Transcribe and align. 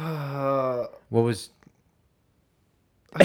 Uh, 0.00 0.86
What 1.10 1.22
was 1.22 1.50
we 3.18 3.22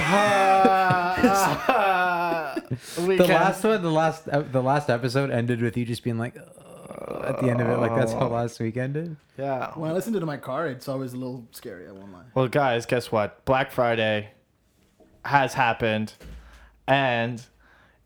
the 3.17 3.23
can- 3.25 3.33
last 3.35 3.63
one? 3.63 3.81
The 3.81 3.91
last 3.91 4.27
ep- 4.31 4.51
the 4.51 4.61
last 4.63 4.89
episode 4.89 5.29
ended 5.29 5.61
with 5.61 5.77
you 5.77 5.85
just 5.85 6.03
being 6.03 6.17
like 6.17 6.35
"Ugh," 6.37 7.25
at 7.25 7.39
the 7.39 7.49
end 7.49 7.61
of 7.61 7.67
it, 7.69 7.77
like 7.77 7.95
that's 7.95 8.11
how 8.11 8.27
last 8.27 8.59
week 8.59 8.77
ended. 8.77 9.15
Yeah. 9.37 9.71
When 9.75 9.89
I 9.91 9.93
listen 9.93 10.13
to 10.13 10.17
it 10.17 10.21
in 10.23 10.27
my 10.27 10.37
car, 10.37 10.67
it's 10.67 10.87
always 10.87 11.13
a 11.13 11.17
little 11.17 11.45
scary. 11.51 11.87
I 11.87 11.91
won't 11.91 12.11
lie. 12.11 12.23
Well, 12.33 12.47
guys, 12.47 12.85
guess 12.87 13.11
what? 13.11 13.45
Black 13.45 13.71
Friday 13.71 14.29
has 15.25 15.53
happened, 15.53 16.13
and 16.87 17.43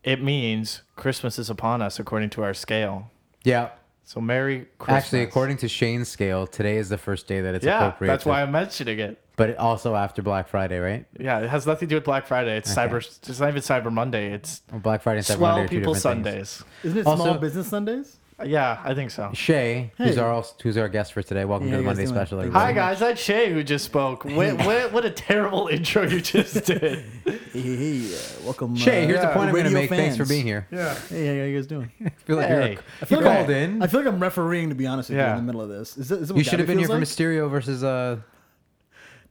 it 0.04 0.22
means 0.22 0.82
Christmas 0.96 1.38
is 1.38 1.48
upon 1.48 1.80
us 1.82 1.98
according 1.98 2.30
to 2.30 2.42
our 2.42 2.52
scale. 2.54 3.10
Yeah. 3.42 3.70
So 4.10 4.20
Merry 4.20 4.66
Christmas. 4.80 5.04
Actually, 5.04 5.22
according 5.22 5.58
to 5.58 5.68
Shane's 5.68 6.08
scale, 6.08 6.44
today 6.44 6.78
is 6.78 6.88
the 6.88 6.98
first 6.98 7.28
day 7.28 7.42
that 7.42 7.54
it's 7.54 7.64
yeah, 7.64 7.78
appropriate. 7.78 8.10
that's 8.10 8.24
to- 8.24 8.30
why 8.30 8.42
I'm 8.42 8.50
mentioning 8.50 8.98
it. 8.98 9.22
But 9.36 9.56
also 9.56 9.94
after 9.94 10.20
Black 10.20 10.48
Friday, 10.48 10.80
right? 10.80 11.06
Yeah, 11.16 11.38
it 11.38 11.48
has 11.48 11.64
nothing 11.64 11.86
to 11.86 11.92
do 11.92 11.96
with 11.98 12.04
Black 12.04 12.26
Friday. 12.26 12.56
It's 12.56 12.76
Okay. 12.76 12.88
Cyber. 12.88 12.96
It's 13.28 13.38
not 13.38 13.50
even 13.50 13.62
Cyber 13.62 13.92
Monday. 13.92 14.32
It's 14.32 14.62
Well, 14.72 14.80
Black 14.80 15.02
Friday 15.02 15.18
and 15.18 15.26
Cyber 15.28 15.38
Monday 15.38 15.64
are 15.64 15.68
two 15.68 15.78
People 15.78 15.94
different 15.94 16.24
things. 16.24 16.48
Sundays. 16.50 16.64
Isn't 16.82 16.98
it 16.98 17.06
Also- 17.06 17.22
Small 17.24 17.38
Business 17.38 17.68
Sundays? 17.68 18.18
Yeah, 18.44 18.80
I 18.84 18.94
think 18.94 19.10
so. 19.10 19.30
Shay, 19.34 19.92
who's 19.98 20.14
Hey. 20.14 20.20
our 20.20 20.42
who's 20.62 20.76
our 20.78 20.88
guest 20.88 21.12
for 21.12 21.22
today. 21.22 21.44
Welcome 21.44 21.68
Yeah, 21.68 21.72
to 21.72 21.76
the 21.78 21.82
you 21.82 21.88
guys 21.88 21.96
Monday 21.96 22.04
doing? 22.10 22.14
special. 22.16 22.38
Thanks. 22.38 22.56
everybody. 22.56 22.64
Hi 22.64 22.72
guys, 22.72 23.00
that's 23.00 23.20
Shay 23.20 23.52
who 23.52 23.62
just 23.62 23.84
spoke. 23.84 24.24
What, 24.24 24.56
what, 24.64 24.92
what 24.92 25.04
a 25.04 25.10
terrible 25.10 25.68
intro 25.68 26.06
you 26.06 26.20
just 26.20 26.64
did. 26.66 26.80
Hey, 27.24 27.38
hey, 27.52 27.76
hey, 27.76 28.14
uh, 28.14 28.18
welcome. 28.44 28.76
Shay, 28.76 29.04
uh, 29.04 29.06
here's 29.08 29.20
the 29.20 29.26
Yeah. 29.26 29.34
point 29.34 29.48
I'm 29.48 29.54
going 29.54 29.64
to 29.66 29.70
radio 29.70 29.80
make. 29.80 29.90
Thanks 29.90 30.16
for 30.16 30.24
fans. 30.24 30.28
being 30.30 30.46
here. 30.46 30.66
Yeah. 30.70 30.94
Hey, 31.10 31.38
how 31.38 31.44
you 31.44 31.56
guys 31.56 31.66
doing? 31.66 31.90
I 32.04 32.10
feel 32.10 32.36
like 32.36 32.48
Hey. 32.48 32.54
you're, 32.54 32.62
I 32.62 32.70
you 33.02 33.06
feel 33.06 33.20
like 33.20 33.36
called 33.38 33.50
I- 33.50 33.58
in. 33.58 33.82
I 33.82 33.86
feel 33.86 34.00
like 34.00 34.08
I'm 34.14 34.20
refereeing, 34.20 34.68
to 34.70 34.74
be 34.74 34.86
honest 34.86 35.10
with 35.10 35.18
you, 35.18 35.24
in 35.24 35.36
the 35.36 35.42
middle 35.42 35.60
of 35.60 35.68
this. 35.68 35.96
Is, 35.98 36.10
it, 36.10 36.22
is 36.22 36.30
it 36.30 36.32
what 36.32 36.38
you 36.38 36.44
should 36.44 36.58
have 36.60 36.66
Gabby 36.66 36.66
been 36.66 36.78
here 36.78 36.88
feels 36.98 37.14
for 37.16 37.22
like? 37.24 37.32
Mysterio 37.42 37.50
versus 37.50 37.84
uh. 37.84 38.18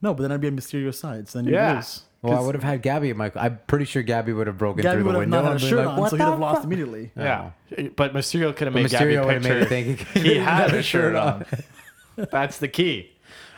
No, 0.02 0.14
but 0.14 0.24
then 0.24 0.32
I'd 0.32 0.42
be 0.42 0.48
on 0.48 0.56
Mysterio 0.56 0.94
side, 0.94 1.28
so 1.28 1.40
then 1.40 1.46
you'd 1.46 1.54
Yeah. 1.56 1.76
lose. 1.76 2.04
Well, 2.22 2.34
I 2.34 2.36
'Cause 2.38 2.46
would 2.48 2.56
have 2.56 2.64
had 2.64 2.82
Gabby 2.82 3.10
at 3.12 3.16
my. 3.16 3.32
I'm 3.36 3.60
pretty 3.68 3.86
sure 3.86 4.02
Gabby 4.02 4.34
would 4.34 4.48
have 4.48 4.58
broken 4.58 4.82
Gabby 4.82 4.98
through 4.98 5.06
would 5.06 5.16
the 5.16 5.20
have 5.20 5.30
window 5.30 5.38
not 5.38 5.44
had 5.44 5.50
a 5.50 5.52
and 5.54 5.60
been 5.62 5.70
shirt 5.70 5.86
like, 5.86 5.98
on, 5.98 6.10
so 6.10 6.16
he'd 6.18 6.24
have 6.24 6.40
lost 6.40 6.66
immediately. 6.66 7.12
Yeah. 7.16 7.52
But 7.96 8.14
Mysterio 8.14 8.54
could 8.56 8.68
have 8.68 8.74
But 8.74 8.84
made 8.84 8.92
Gabby 8.92 9.06
Mysterio 9.14 9.26
would 9.26 9.34
have 9.36 9.44
made 9.44 9.50
picture. 9.50 9.66
think 9.66 10.00
he 10.26 10.36
had 10.38 10.74
a 10.74 10.84
shirt 10.84 11.16
on. 11.16 11.46
That's 12.18 12.58
the 12.58 12.68
key. 12.68 13.12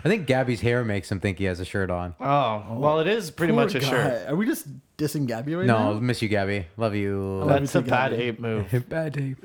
I 0.04 0.10
think 0.10 0.28
Gabby's 0.28 0.62
hair 0.62 0.84
makes 0.84 1.12
him 1.12 1.20
think 1.20 1.38
he 1.40 1.46
has 1.46 1.60
a 1.60 1.66
shirt 1.66 1.90
on. 1.92 2.16
Oh, 2.20 2.64
well, 2.72 3.00
it 3.00 3.08
is 3.08 3.30
pretty 3.32 3.54
Poor 3.54 3.64
much 3.66 3.76
a 3.76 3.80
guy. 3.80 3.90
shirt. 3.90 4.28
Are 4.30 4.36
we 4.36 4.46
just 4.48 4.68
dissing 4.98 5.26
Gabby 5.28 5.56
right 5.56 5.66
No, 5.66 5.78
now? 5.78 5.94
No, 5.94 6.00
miss 6.00 6.22
you, 6.24 6.28
Gabby. 6.30 6.66
Love 6.78 6.94
you. 6.96 7.20
love 7.20 7.50
That's 7.50 7.74
you 7.74 7.80
a 7.80 7.84
too, 7.84 7.90
bad 7.90 8.12
Gabby. 8.12 8.24
ape 8.24 8.40
move. 8.40 8.86
Bad 8.90 9.14
day. 9.14 9.36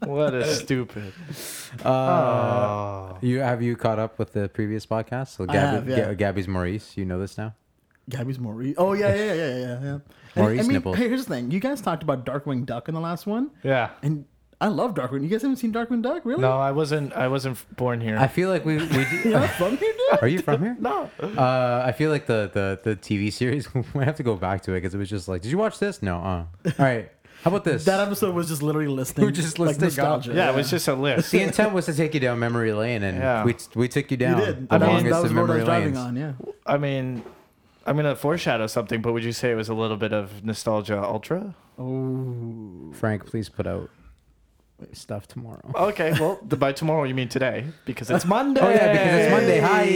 What 0.00 0.34
a 0.34 0.44
stupid. 0.54 1.12
Uh, 1.84 1.88
Oh. 1.88 3.18
you 3.22 3.38
have 3.40 3.62
you 3.62 3.76
caught 3.76 3.98
up 3.98 4.18
with 4.18 4.32
the 4.32 4.48
previous 4.48 4.86
podcast? 4.86 5.28
So 5.36 5.46
I 5.48 5.56
have, 5.56 5.88
yeah. 5.88 5.96
Ga- 6.08 6.14
Gabby's 6.14 6.48
Maurice. 6.48 6.96
You 6.96 7.04
know 7.04 7.18
this 7.18 7.36
now. 7.38 7.54
Gabby's 8.08 8.38
Maurice. 8.38 8.74
Oh 8.78 8.92
yeah, 8.92 9.14
yeah, 9.14 9.24
yeah, 9.24 9.34
yeah, 9.34 9.56
yeah. 9.56 9.80
yeah. 9.82 9.88
And, 9.92 10.02
Maurice 10.36 10.60
I 10.60 10.62
mean, 10.62 10.72
nipples. 10.74 10.96
hey, 10.96 11.08
here's 11.08 11.26
the 11.26 11.34
thing. 11.34 11.50
You 11.50 11.60
guys 11.60 11.80
talked 11.80 12.02
about 12.02 12.24
Darkwing 12.26 12.66
Duck 12.66 12.88
in 12.88 12.94
the 12.94 13.00
last 13.00 13.26
one, 13.26 13.50
Yeah. 13.64 13.90
and 14.02 14.26
I 14.60 14.68
love 14.68 14.94
Darkwing. 14.94 15.22
You 15.22 15.28
guys 15.28 15.42
haven't 15.42 15.56
seen 15.58 15.72
Darkwing 15.72 16.02
Duck, 16.02 16.24
really? 16.24 16.40
No, 16.40 16.52
I 16.58 16.70
wasn't. 16.72 17.12
I 17.14 17.28
wasn't 17.28 17.58
born 17.76 18.00
here. 18.00 18.16
I 18.16 18.26
feel 18.28 18.48
like 18.48 18.64
we. 18.64 18.76
we 18.78 18.86
do, 18.88 19.16
You're 19.24 19.40
not 19.40 19.50
from 19.50 19.76
here, 19.76 19.92
dude. 19.92 20.22
are 20.22 20.28
you 20.28 20.38
from 20.38 20.62
here? 20.62 20.76
no. 20.80 21.10
Uh, 21.20 21.82
I 21.84 21.92
feel 21.92 22.10
like 22.10 22.26
the, 22.26 22.50
the, 22.54 22.80
the 22.82 22.96
TV 22.96 23.30
series. 23.32 23.68
we 23.74 24.04
have 24.04 24.16
to 24.16 24.22
go 24.22 24.34
back 24.36 24.62
to 24.62 24.72
it 24.72 24.76
because 24.80 24.94
it 24.94 24.98
was 24.98 25.10
just 25.10 25.26
like, 25.28 25.42
did 25.42 25.50
you 25.50 25.58
watch 25.58 25.78
this? 25.78 26.00
No. 26.02 26.16
Uh. 26.18 26.44
All 26.66 26.72
right. 26.78 27.10
How 27.46 27.50
about 27.50 27.62
this? 27.62 27.84
That 27.84 28.00
episode 28.00 28.34
was 28.34 28.48
just 28.48 28.60
literally 28.60 28.88
listening. 28.88 29.24
We're 29.24 29.30
just 29.30 29.60
like 29.60 29.68
listing 29.68 29.84
nostalgia. 29.84 30.32
Yeah, 30.34 30.50
it 30.50 30.56
was 30.56 30.68
just 30.68 30.88
a 30.88 30.94
list. 30.94 31.30
the 31.30 31.42
intent 31.42 31.72
was 31.72 31.86
to 31.86 31.94
take 31.94 32.12
you 32.12 32.18
down 32.18 32.40
memory 32.40 32.72
lane, 32.72 33.04
and 33.04 33.18
Yeah. 33.18 33.44
we 33.44 33.54
we 33.76 33.86
took 33.86 34.10
you 34.10 34.16
You 34.16 34.26
down 34.26 34.40
did. 34.40 34.68
the 34.68 34.78
That 34.80 34.90
was, 34.92 35.02
that 35.04 35.10
was 35.22 35.30
of 35.30 35.30
I 35.30 35.34
memory 35.40 35.56
was 35.58 35.64
driving 35.64 35.94
lanes. 35.94 35.98
on. 35.98 36.16
Yeah. 36.16 36.32
I 36.66 36.76
mean, 36.76 37.22
I'm 37.86 37.94
gonna 37.94 38.16
foreshadow 38.16 38.66
something, 38.66 39.00
but 39.00 39.12
would 39.12 39.22
you 39.22 39.30
say 39.30 39.52
it 39.52 39.54
was 39.54 39.68
a 39.68 39.74
little 39.74 39.96
bit 39.96 40.12
of 40.12 40.42
nostalgia 40.44 41.00
ultra? 41.00 41.54
Oh. 41.78 42.90
Frank, 42.94 43.26
please 43.26 43.48
put 43.48 43.68
out 43.68 43.90
stuff 44.92 45.26
tomorrow. 45.28 45.60
Okay, 45.76 46.12
well, 46.18 46.38
the, 46.46 46.56
by 46.56 46.72
tomorrow 46.72 47.04
you 47.04 47.14
mean 47.14 47.28
today 47.28 47.66
because 47.84 48.10
it's 48.10 48.24
Monday. 48.24 48.60
Oh 48.60 48.68
yeah, 48.68 48.92
because 48.92 49.14
it's 49.14 49.30
Monday. 49.30 49.60
Hi. 49.60 49.86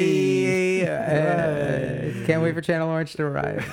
Uh, 0.91 2.26
can't 2.26 2.42
wait 2.42 2.54
for 2.54 2.60
Channel 2.60 2.88
Orange 2.88 3.12
to 3.14 3.24
arrive. 3.24 3.64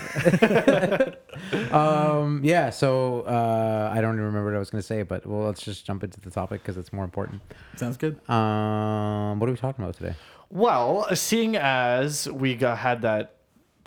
um, 1.71 2.41
yeah. 2.43 2.69
So 2.69 3.21
uh, 3.21 3.91
I 3.93 4.01
don't 4.01 4.15
even 4.15 4.25
remember 4.25 4.45
what 4.45 4.55
I 4.55 4.59
was 4.59 4.69
going 4.69 4.81
to 4.81 4.87
say, 4.87 5.03
but 5.03 5.25
well, 5.25 5.45
let's 5.45 5.61
just 5.61 5.85
jump 5.85 6.03
into 6.03 6.19
the 6.19 6.31
topic 6.31 6.63
because 6.63 6.77
it's 6.77 6.91
more 6.91 7.03
important. 7.03 7.41
Sounds 7.75 7.97
good. 7.97 8.15
Um, 8.29 9.39
what 9.39 9.47
are 9.47 9.51
we 9.51 9.57
talking 9.57 9.83
about 9.83 9.95
today? 9.95 10.15
Well, 10.49 11.13
seeing 11.15 11.55
as 11.55 12.29
we 12.29 12.55
got 12.55 12.79
had 12.79 13.01
that 13.03 13.35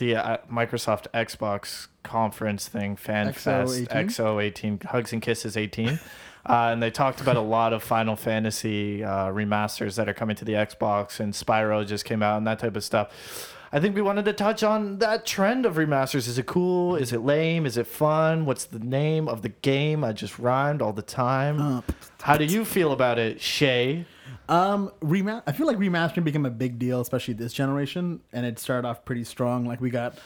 the 0.00 0.16
uh, 0.16 0.36
Microsoft 0.50 1.06
Xbox 1.14 1.88
conference 2.02 2.68
thing, 2.68 2.96
FanFest 2.96 3.86
XO18? 3.88 4.06
XO18, 4.06 4.84
Hugs 4.84 5.12
and 5.12 5.22
Kisses 5.22 5.56
18. 5.56 6.00
Uh, 6.46 6.70
and 6.72 6.82
they 6.82 6.90
talked 6.90 7.20
about 7.20 7.36
a 7.36 7.40
lot 7.40 7.72
of 7.72 7.82
Final 7.82 8.16
Fantasy 8.16 9.04
uh, 9.04 9.26
remasters 9.28 9.96
that 9.96 10.08
are 10.08 10.14
coming 10.14 10.36
to 10.36 10.44
the 10.44 10.54
Xbox, 10.54 11.20
and 11.20 11.32
Spyro 11.34 11.86
just 11.86 12.04
came 12.04 12.22
out, 12.22 12.38
and 12.38 12.46
that 12.46 12.58
type 12.58 12.76
of 12.76 12.84
stuff. 12.84 13.54
I 13.72 13.78
think 13.78 13.94
we 13.94 14.02
wanted 14.02 14.24
to 14.24 14.32
touch 14.32 14.64
on 14.64 14.98
that 14.98 15.24
trend 15.24 15.64
of 15.64 15.76
remasters. 15.76 16.26
Is 16.26 16.38
it 16.38 16.46
cool? 16.46 16.96
Is 16.96 17.12
it 17.12 17.20
lame? 17.20 17.66
Is 17.66 17.76
it 17.76 17.86
fun? 17.86 18.44
What's 18.44 18.64
the 18.64 18.80
name 18.80 19.28
of 19.28 19.42
the 19.42 19.50
game? 19.50 20.02
I 20.02 20.12
just 20.12 20.40
rhymed 20.40 20.82
all 20.82 20.92
the 20.92 21.02
time. 21.02 21.60
Uh, 21.60 21.82
How 22.22 22.36
do 22.36 22.44
you 22.44 22.64
feel 22.64 22.90
about 22.90 23.18
it, 23.20 23.40
Shay? 23.40 24.06
Um, 24.48 24.90
rema- 25.00 25.44
I 25.46 25.52
feel 25.52 25.68
like 25.68 25.76
remastering 25.76 26.24
became 26.24 26.46
a 26.46 26.50
big 26.50 26.80
deal, 26.80 27.00
especially 27.00 27.34
this 27.34 27.52
generation, 27.52 28.20
and 28.32 28.44
it 28.44 28.58
started 28.58 28.88
off 28.88 29.04
pretty 29.04 29.22
strong. 29.22 29.64
Like 29.66 29.80
we 29.80 29.90
got 29.90 30.18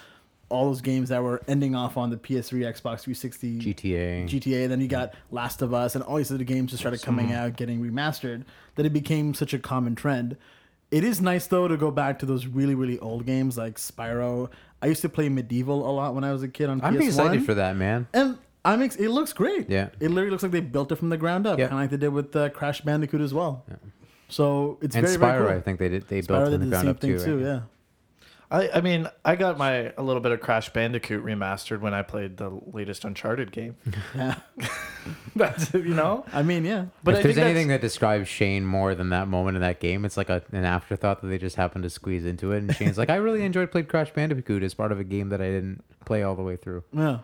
all 0.49 0.67
those 0.67 0.81
games 0.81 1.09
that 1.09 1.23
were 1.23 1.43
ending 1.49 1.75
off 1.75 1.97
on 1.97 2.11
the 2.11 2.17
PS3, 2.17 2.61
Xbox 2.61 3.01
360, 3.01 3.59
GTA. 3.61 4.25
GTA. 4.29 4.69
Then 4.69 4.81
you 4.81 4.89
got 4.89 5.15
Last 5.31 5.63
of 5.63 5.73
Us, 5.75 5.95
and 5.95 6.05
all 6.05 6.17
these 6.17 6.31
other 6.33 6.45
games 6.45 6.71
just 6.71 6.83
started 6.83 7.03
coming 7.03 7.33
out, 7.33 7.57
getting 7.57 7.81
remastered. 7.81 8.45
That 8.77 8.87
it 8.87 8.93
became 8.93 9.35
such 9.35 9.55
a 9.55 9.59
common 9.59 9.95
trend. 9.95 10.37
It 10.91 11.03
is 11.05 11.21
nice 11.21 11.47
though 11.49 11.67
to 11.67 11.77
go 11.77 11.91
back 11.91 12.19
to 12.21 12.27
those 12.27 12.47
really, 12.47 12.75
really 12.75 12.99
old 13.01 13.27
games 13.27 13.57
like 13.57 13.77
Spyro. 13.77 14.51
I 14.83 14.87
used 14.87 15.03
to 15.03 15.09
play 15.09 15.29
MediEvil 15.29 15.69
a 15.69 15.73
lot 15.73 16.15
when 16.15 16.25
I 16.25 16.33
was 16.33 16.43
a 16.43 16.49
kid 16.49 16.69
on 16.69 16.81
I'm 16.85 16.95
PS1. 16.97 17.07
excited 17.07 17.45
for 17.47 17.55
that, 17.55 17.75
man. 17.77 18.07
And 18.13 18.39
I'm 18.65 18.83
ex- 18.83 18.97
it 18.97 19.09
looks 19.09 19.33
great. 19.33 19.69
Yeah. 19.71 19.89
It 19.99 20.11
literally 20.11 20.31
looks 20.31 20.43
like 20.43 20.53
they 20.53 20.61
built 20.61 20.93
it 20.93 20.97
from 20.97 21.09
the 21.09 21.17
ground 21.17 21.47
up, 21.47 21.59
Yeah. 21.59 21.69
kind 21.69 21.79
of 21.79 21.85
like 21.85 21.91
they 21.91 21.97
did 22.07 22.09
with 22.13 22.35
uh, 22.37 22.51
Crash 22.51 22.81
Bandicoot 22.83 23.21
as 23.21 23.33
well. 23.35 23.65
So 24.29 24.79
it's 24.83 24.95
And 24.97 25.07
very, 25.07 25.17
Spyro, 25.19 25.21
very 25.21 25.49
cool. 25.49 25.57
I 25.57 25.61
think 25.61 25.79
they 25.79 25.89
did. 25.89 26.09
They 26.09 26.21
Spyro 26.23 26.27
built 26.29 26.51
did 26.51 26.53
from 26.53 26.61
the 26.61 26.65
the 26.67 26.71
ground 26.71 26.83
same 26.85 26.91
up 26.91 27.01
thing 27.01 27.19
too. 27.19 27.25
too. 27.25 27.37
right? 27.39 27.45
Yeah. 27.45 27.61
I, 28.55 28.71
I 28.77 28.81
mean, 28.83 29.09
I 29.25 29.35
got 29.35 29.59
my 29.59 29.93
a 29.97 30.03
little 30.03 30.21
bit 30.21 30.31
of 30.31 30.41
Crash 30.41 30.73
Bandicoot 30.73 31.25
remastered 31.25 31.81
when 31.81 31.93
I 31.93 32.03
played 32.03 32.37
the 32.37 32.51
latest 32.73 33.05
Uncharted 33.05 33.51
game. 33.51 33.77
Yeah. 34.15 34.37
That's 35.37 35.75
you 35.75 35.83
know. 35.95 36.25
I 36.33 36.43
mean, 36.43 36.65
yeah. 36.65 36.87
But 37.03 37.15
if 37.15 37.21
I 37.21 37.23
there's 37.25 37.39
anything 37.39 37.69
that 37.69 37.81
describes 37.81 38.29
Shane 38.29 38.65
more 38.65 38.95
than 38.95 39.11
that 39.11 39.27
moment 39.27 39.57
in 39.57 39.61
that 39.63 39.81
game, 39.81 40.05
it's 40.05 40.17
like 40.17 40.31
a, 40.31 40.43
an 40.53 40.65
afterthought 40.65 41.21
that 41.21 41.27
they 41.27 41.39
just 41.39 41.57
happened 41.57 41.83
to 41.83 41.91
squeeze 41.91 42.25
into 42.25 42.53
it. 42.53 42.59
And 42.59 42.75
Shane's 42.75 42.97
like, 42.97 43.11
I 43.11 43.17
really 43.17 43.43
enjoyed 43.45 43.73
played 43.73 43.89
Crash 43.89 44.13
Bandicoot 44.13 44.63
as 44.63 44.73
part 44.73 44.93
of 44.93 45.01
a 45.01 45.05
game 45.05 45.31
that 45.31 45.41
I 45.41 45.47
didn't 45.47 45.83
play 46.05 46.23
all 46.23 46.37
the 46.37 46.43
way 46.43 46.55
through. 46.57 46.85
Yeah. 46.93 47.19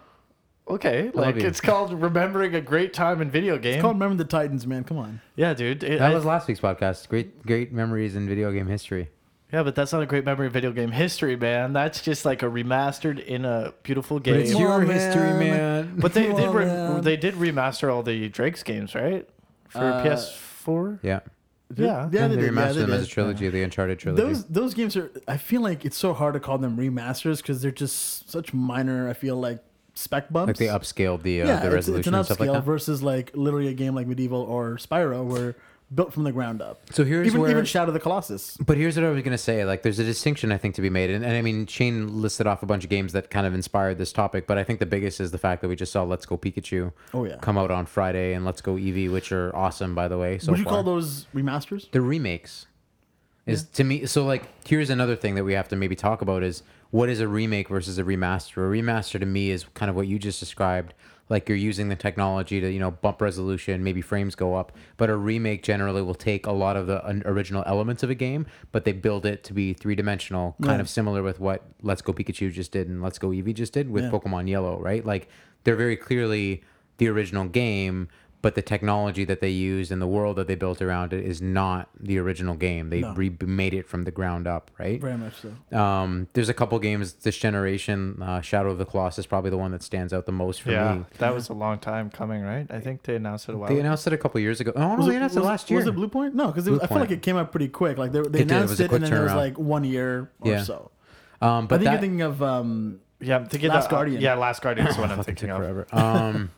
okay, 0.69 1.11
like 1.15 1.37
you. 1.37 1.47
it's 1.47 1.61
called 1.61 1.93
remembering 1.93 2.57
a 2.57 2.61
great 2.61 2.93
time 2.93 3.23
in 3.23 3.31
video 3.31 3.57
game. 3.57 3.75
It's 3.75 3.83
called 3.83 3.95
Remember 3.95 4.17
the 4.23 4.29
Titans, 4.29 4.67
man. 4.67 4.83
Come 4.83 4.99
on. 4.99 5.21
yeah, 5.37 5.55
dude. 5.55 5.85
It- 5.85 6.01
That 6.01 6.11
I- 6.11 6.15
was 6.15 6.25
last 6.25 6.49
week's 6.49 6.61
podcast. 6.61 7.09
Great, 7.09 7.47
great 7.47 7.73
memories 7.73 8.17
in 8.17 8.29
video 8.29 8.51
game 8.53 8.67
history. 8.67 9.11
Yeah, 9.53 9.63
but 9.65 9.75
that's 9.75 9.93
not 9.93 10.03
a 10.03 10.07
great 10.07 10.25
memory 10.25 10.47
of 10.47 10.53
video 10.53 10.71
game 10.73 10.91
history, 10.93 11.35
man. 11.37 11.73
That's 11.73 12.01
just 12.03 12.25
like 12.25 12.43
a 12.43 12.47
remastered 12.47 13.25
in 13.25 13.45
a 13.45 13.73
beautiful 13.83 14.19
game. 14.21 14.37
it's 14.37 14.53
your 14.55 14.81
history, 14.83 15.33
man. 15.35 15.95
But 16.01 16.15
they 16.15 16.29
Come 16.29 16.37
did 16.37 16.51
re- 16.51 16.65
man. 16.67 17.01
they 17.03 17.17
did 17.17 17.35
remaster 17.35 17.93
all 17.93 18.03
the 18.03 18.29
Drake's 18.29 18.63
games, 18.63 18.95
right? 18.95 19.29
For 19.69 19.79
Uh, 19.81 20.05
PS4. 20.05 20.99
Yeah, 21.03 21.21
Yeah. 21.77 22.09
Yeah, 22.13 22.29
they, 22.29 22.37
they, 22.37 22.43
did. 22.43 22.53
remastered 22.53 22.57
Yeah, 22.57 22.73
they 22.73 22.81
them 22.81 22.91
as 22.93 23.03
a 23.03 23.05
did. 23.07 23.11
trilogy, 23.13 23.49
the 23.49 23.63
Uncharted 23.63 23.99
trilogy. 23.99 24.23
Those 24.23 24.45
those 24.47 24.75
games 24.75 24.97
are. 24.97 25.11
I 25.29 25.37
feel 25.37 25.61
like 25.63 25.85
it's 25.85 25.97
so 25.97 26.13
hard 26.13 26.35
to 26.35 26.41
call 26.41 26.59
them 26.59 26.77
remasters 26.77 27.39
because 27.39 27.61
they're 27.63 27.71
just 27.71 28.31
such 28.31 28.53
minor. 28.55 29.09
I 29.09 29.13
feel 29.15 29.37
like 29.37 29.59
spec 29.95 30.33
bumps. 30.33 30.49
like 30.49 30.57
they 30.59 30.67
upscaled 30.67 31.23
the 31.23 31.43
uh, 31.43 31.47
yeah, 31.47 31.61
the 31.61 31.67
it's, 31.67 31.75
resolution 31.75 31.99
it's 32.01 32.07
an 32.09 32.15
and 32.15 32.25
stuff 32.25 32.41
like 32.41 32.49
upscale 32.49 32.53
that. 32.55 32.65
versus 32.65 33.03
like 33.03 33.31
literally 33.35 33.69
a 33.69 33.75
game 33.75 33.95
like 33.95 34.07
MediEvil 34.07 34.33
or 34.49 34.77
Spyro, 34.77 35.25
where 35.25 35.57
built 35.95 36.13
from 36.13 36.23
the 36.25 36.33
ground 36.33 36.63
up. 36.63 36.81
So 36.93 37.05
here's 37.05 37.27
even 37.27 37.41
where 37.41 37.51
even 37.51 37.65
Shadow 37.65 37.89
of 37.89 37.95
the 37.95 38.01
Colossus. 38.01 38.57
But 38.59 38.77
here's 38.77 38.97
what 38.97 39.05
I 39.05 39.11
was 39.11 39.23
gonna 39.23 39.37
say. 39.39 39.65
Like, 39.65 39.83
there's 39.83 39.99
a 39.99 40.05
distinction 40.05 40.53
I 40.53 40.59
think 40.59 40.75
to 40.77 40.83
be 40.83 40.91
made, 40.91 41.11
and, 41.11 41.25
and 41.25 41.35
I 41.37 41.43
mean, 41.43 41.67
Shane 41.67 42.21
listed 42.23 42.47
off 42.47 42.63
a 42.63 42.67
bunch 42.67 42.85
of 42.85 42.91
games 42.91 43.13
that 43.13 43.31
kind 43.31 43.47
of 43.47 43.55
inspired 43.55 43.99
this 43.99 44.13
topic. 44.13 44.47
But 44.47 44.59
I 44.59 44.65
think 44.65 44.79
the 44.79 44.87
biggest 44.87 45.21
is 45.21 45.31
the 45.33 45.39
fact 45.39 45.63
that 45.63 45.69
we 45.69 45.77
just 45.77 45.93
saw 45.93 46.03
Let's 46.05 46.27
Go 46.27 46.37
Pikachu 46.39 46.93
Oh 47.13 47.25
yeah. 47.25 47.37
come 47.37 47.59
out 47.59 47.71
on 47.71 47.87
Friday, 47.87 48.35
and 48.35 48.45
Let's 48.45 48.61
Go 48.61 48.75
Eevee, 48.75 49.11
which 49.11 49.33
are 49.33 49.55
awesome, 49.55 49.95
by 49.95 50.07
the 50.09 50.19
way. 50.19 50.39
So 50.39 50.53
Would 50.53 50.59
you 50.59 50.65
far. 50.65 50.75
call 50.75 50.83
those 50.85 51.27
remasters? 51.35 51.91
the 51.91 52.01
remakes? 52.01 52.67
Is 53.47 53.65
to 53.65 53.83
me. 53.85 54.07
So 54.07 54.25
like, 54.25 54.45
here's 54.69 54.91
another 54.91 55.17
thing 55.17 55.35
that 55.35 55.45
we 55.45 55.55
have 55.55 55.67
to 55.69 55.77
maybe 55.77 55.97
talk 55.97 56.23
about 56.23 56.43
is 56.45 56.63
what 56.91 57.09
is 57.09 57.19
a 57.21 57.27
remake 57.27 57.69
versus 57.69 57.99
a 57.99 58.05
remaster. 58.05 58.59
A 58.59 58.71
remaster 58.71 59.19
to 59.19 59.27
me 59.27 59.51
is 59.51 59.65
kind 59.75 59.91
of 59.91 59.97
what 59.97 60.07
you 60.07 60.19
just 60.21 60.39
described, 60.39 60.95
like 61.31 61.49
you're 61.49 61.57
using 61.57 61.89
the 61.89 61.97
technology 61.97 62.61
to 62.61 62.71
you 62.71 62.79
know 62.79 62.91
bump 62.91 63.23
resolution, 63.23 63.83
maybe 63.83 64.03
frames 64.03 64.35
go 64.35 64.55
up. 64.57 64.73
But 64.99 65.09
a 65.09 65.17
remake 65.17 65.63
generally 65.63 66.03
will 66.03 66.15
take 66.15 66.47
a 66.47 66.53
lot 66.53 66.77
of 66.77 66.87
the 66.87 67.01
original 67.27 67.63
elements 67.67 68.03
of 68.03 68.11
a 68.11 68.15
game, 68.15 68.47
but 68.73 68.85
they 68.85 68.93
build 68.93 69.25
it 69.25 69.43
to 69.45 69.55
be 69.55 69.73
three 69.73 69.95
dimensional, 69.95 70.57
kind 70.61 70.73
Right. 70.73 70.81
of 70.81 70.89
similar 70.91 71.23
with 71.23 71.41
what 71.41 71.63
Let's 71.81 72.03
Go 72.03 72.13
Pikachu 72.13 72.53
just 72.53 72.73
did 72.73 72.89
and 72.89 73.01
Let's 73.01 73.19
Go 73.19 73.29
Eevee 73.31 73.55
just 73.55 73.73
did 73.73 73.89
with 73.89 74.05
Yeah. 74.05 74.11
Pokemon 74.11 74.49
Yellow, 74.49 74.79
right? 74.79 75.07
Like 75.07 75.29
they're 75.65 75.77
very 75.77 75.97
clearly 75.97 76.63
the 76.99 77.09
original 77.09 77.45
game, 77.47 78.09
but 78.43 78.55
the 78.55 78.63
technology 78.63 79.25
that 79.25 79.41
they 79.41 79.51
used 79.51 79.93
and 79.93 80.01
the 80.01 80.07
world 80.07 80.37
that 80.37 80.47
they 80.47 80.55
built 80.55 80.81
around 80.81 81.13
it 81.13 81.25
is 81.25 81.43
not 81.43 81.89
the 81.99 82.19
original 82.19 82.55
game. 82.55 82.89
They 82.91 83.01
No. 83.03 83.13
remade 83.15 83.75
it 83.75 83.87
from 83.87 84.05
the 84.05 84.11
ground 84.11 84.47
up, 84.47 84.71
right? 84.79 85.01
Very 85.01 85.19
much 85.19 85.35
so. 85.71 85.79
Um, 85.79 86.29
there's 86.33 86.49
a 86.49 86.55
couple 86.55 86.79
games 86.79 87.13
this 87.13 87.37
generation. 87.37 88.17
Uh, 88.23 88.41
Shadow 88.41 88.71
of 88.71 88.79
the 88.79 88.87
Colossus 88.87 89.19
is 89.21 89.27
probably 89.27 89.51
the 89.51 89.59
one 89.59 89.73
that 89.73 89.83
stands 89.83 90.13
out 90.13 90.25
the 90.27 90.33
most 90.33 90.63
for 90.63 90.71
yeah, 90.71 90.95
me. 90.95 91.05
that 91.19 91.35
was 91.35 91.49
a 91.49 91.53
long 91.53 91.79
time 91.79 92.09
coming, 92.11 92.43
right? 92.43 92.67
I 92.71 92.81
think 92.81 93.03
they 93.03 93.17
announced 93.17 93.49
it 93.49 93.55
a 93.55 93.59
while. 93.59 93.69
They 93.69 93.79
announced 93.81 94.07
it 94.07 94.13
a 94.13 94.19
couple 94.19 94.41
years 94.41 94.61
ago. 94.61 94.73
Oh 94.75 94.81
no, 94.81 94.95
Was 94.97 95.07
they 95.07 95.17
announced 95.17 95.37
it, 95.37 95.41
was 95.41 95.47
last 95.49 95.71
year. 95.71 95.79
Was 95.81 95.87
it 95.89 95.95
Bluepoint? 95.95 96.33
No, 96.35 96.47
because 96.47 96.67
I 96.69 96.87
feel 96.87 96.99
like 96.99 97.11
it 97.11 97.23
came 97.23 97.37
out 97.37 97.51
pretty 97.51 97.69
quick. 97.69 97.99
Like 97.99 98.13
they, 98.13 98.21
they 98.21 98.27
It 98.27 98.33
did. 98.33 98.41
It 98.41 98.51
announced 98.53 98.81
it, 98.81 98.91
and 98.93 99.05
then 99.05 99.11
there 99.11 99.23
was 99.25 99.35
like 99.35 99.59
one 99.59 99.85
year 99.85 100.31
or 100.41 100.51
Yeah. 100.53 100.63
so. 100.63 100.91
um, 101.43 101.65
I 101.65 101.67
but 101.67 101.69
think 101.69 101.85
that 101.85 101.91
you're 101.93 102.01
thinking 102.01 102.23
of 102.23 102.43
um, 102.43 103.01
Yeah, 103.21 103.37
I'm 103.37 103.47
thinking 103.47 103.69
Last 103.69 103.85
that- 103.85 103.91
Guardian. 103.91 104.23
Yeah, 104.23 104.35
Last 104.35 104.63
Guardian 104.63 104.87
is 104.87 104.97
what 104.97 105.11
I'm 105.11 105.23
thinking 105.23 105.51
of. 105.51 105.59
forever. 105.59 105.87
Um, 105.93 106.51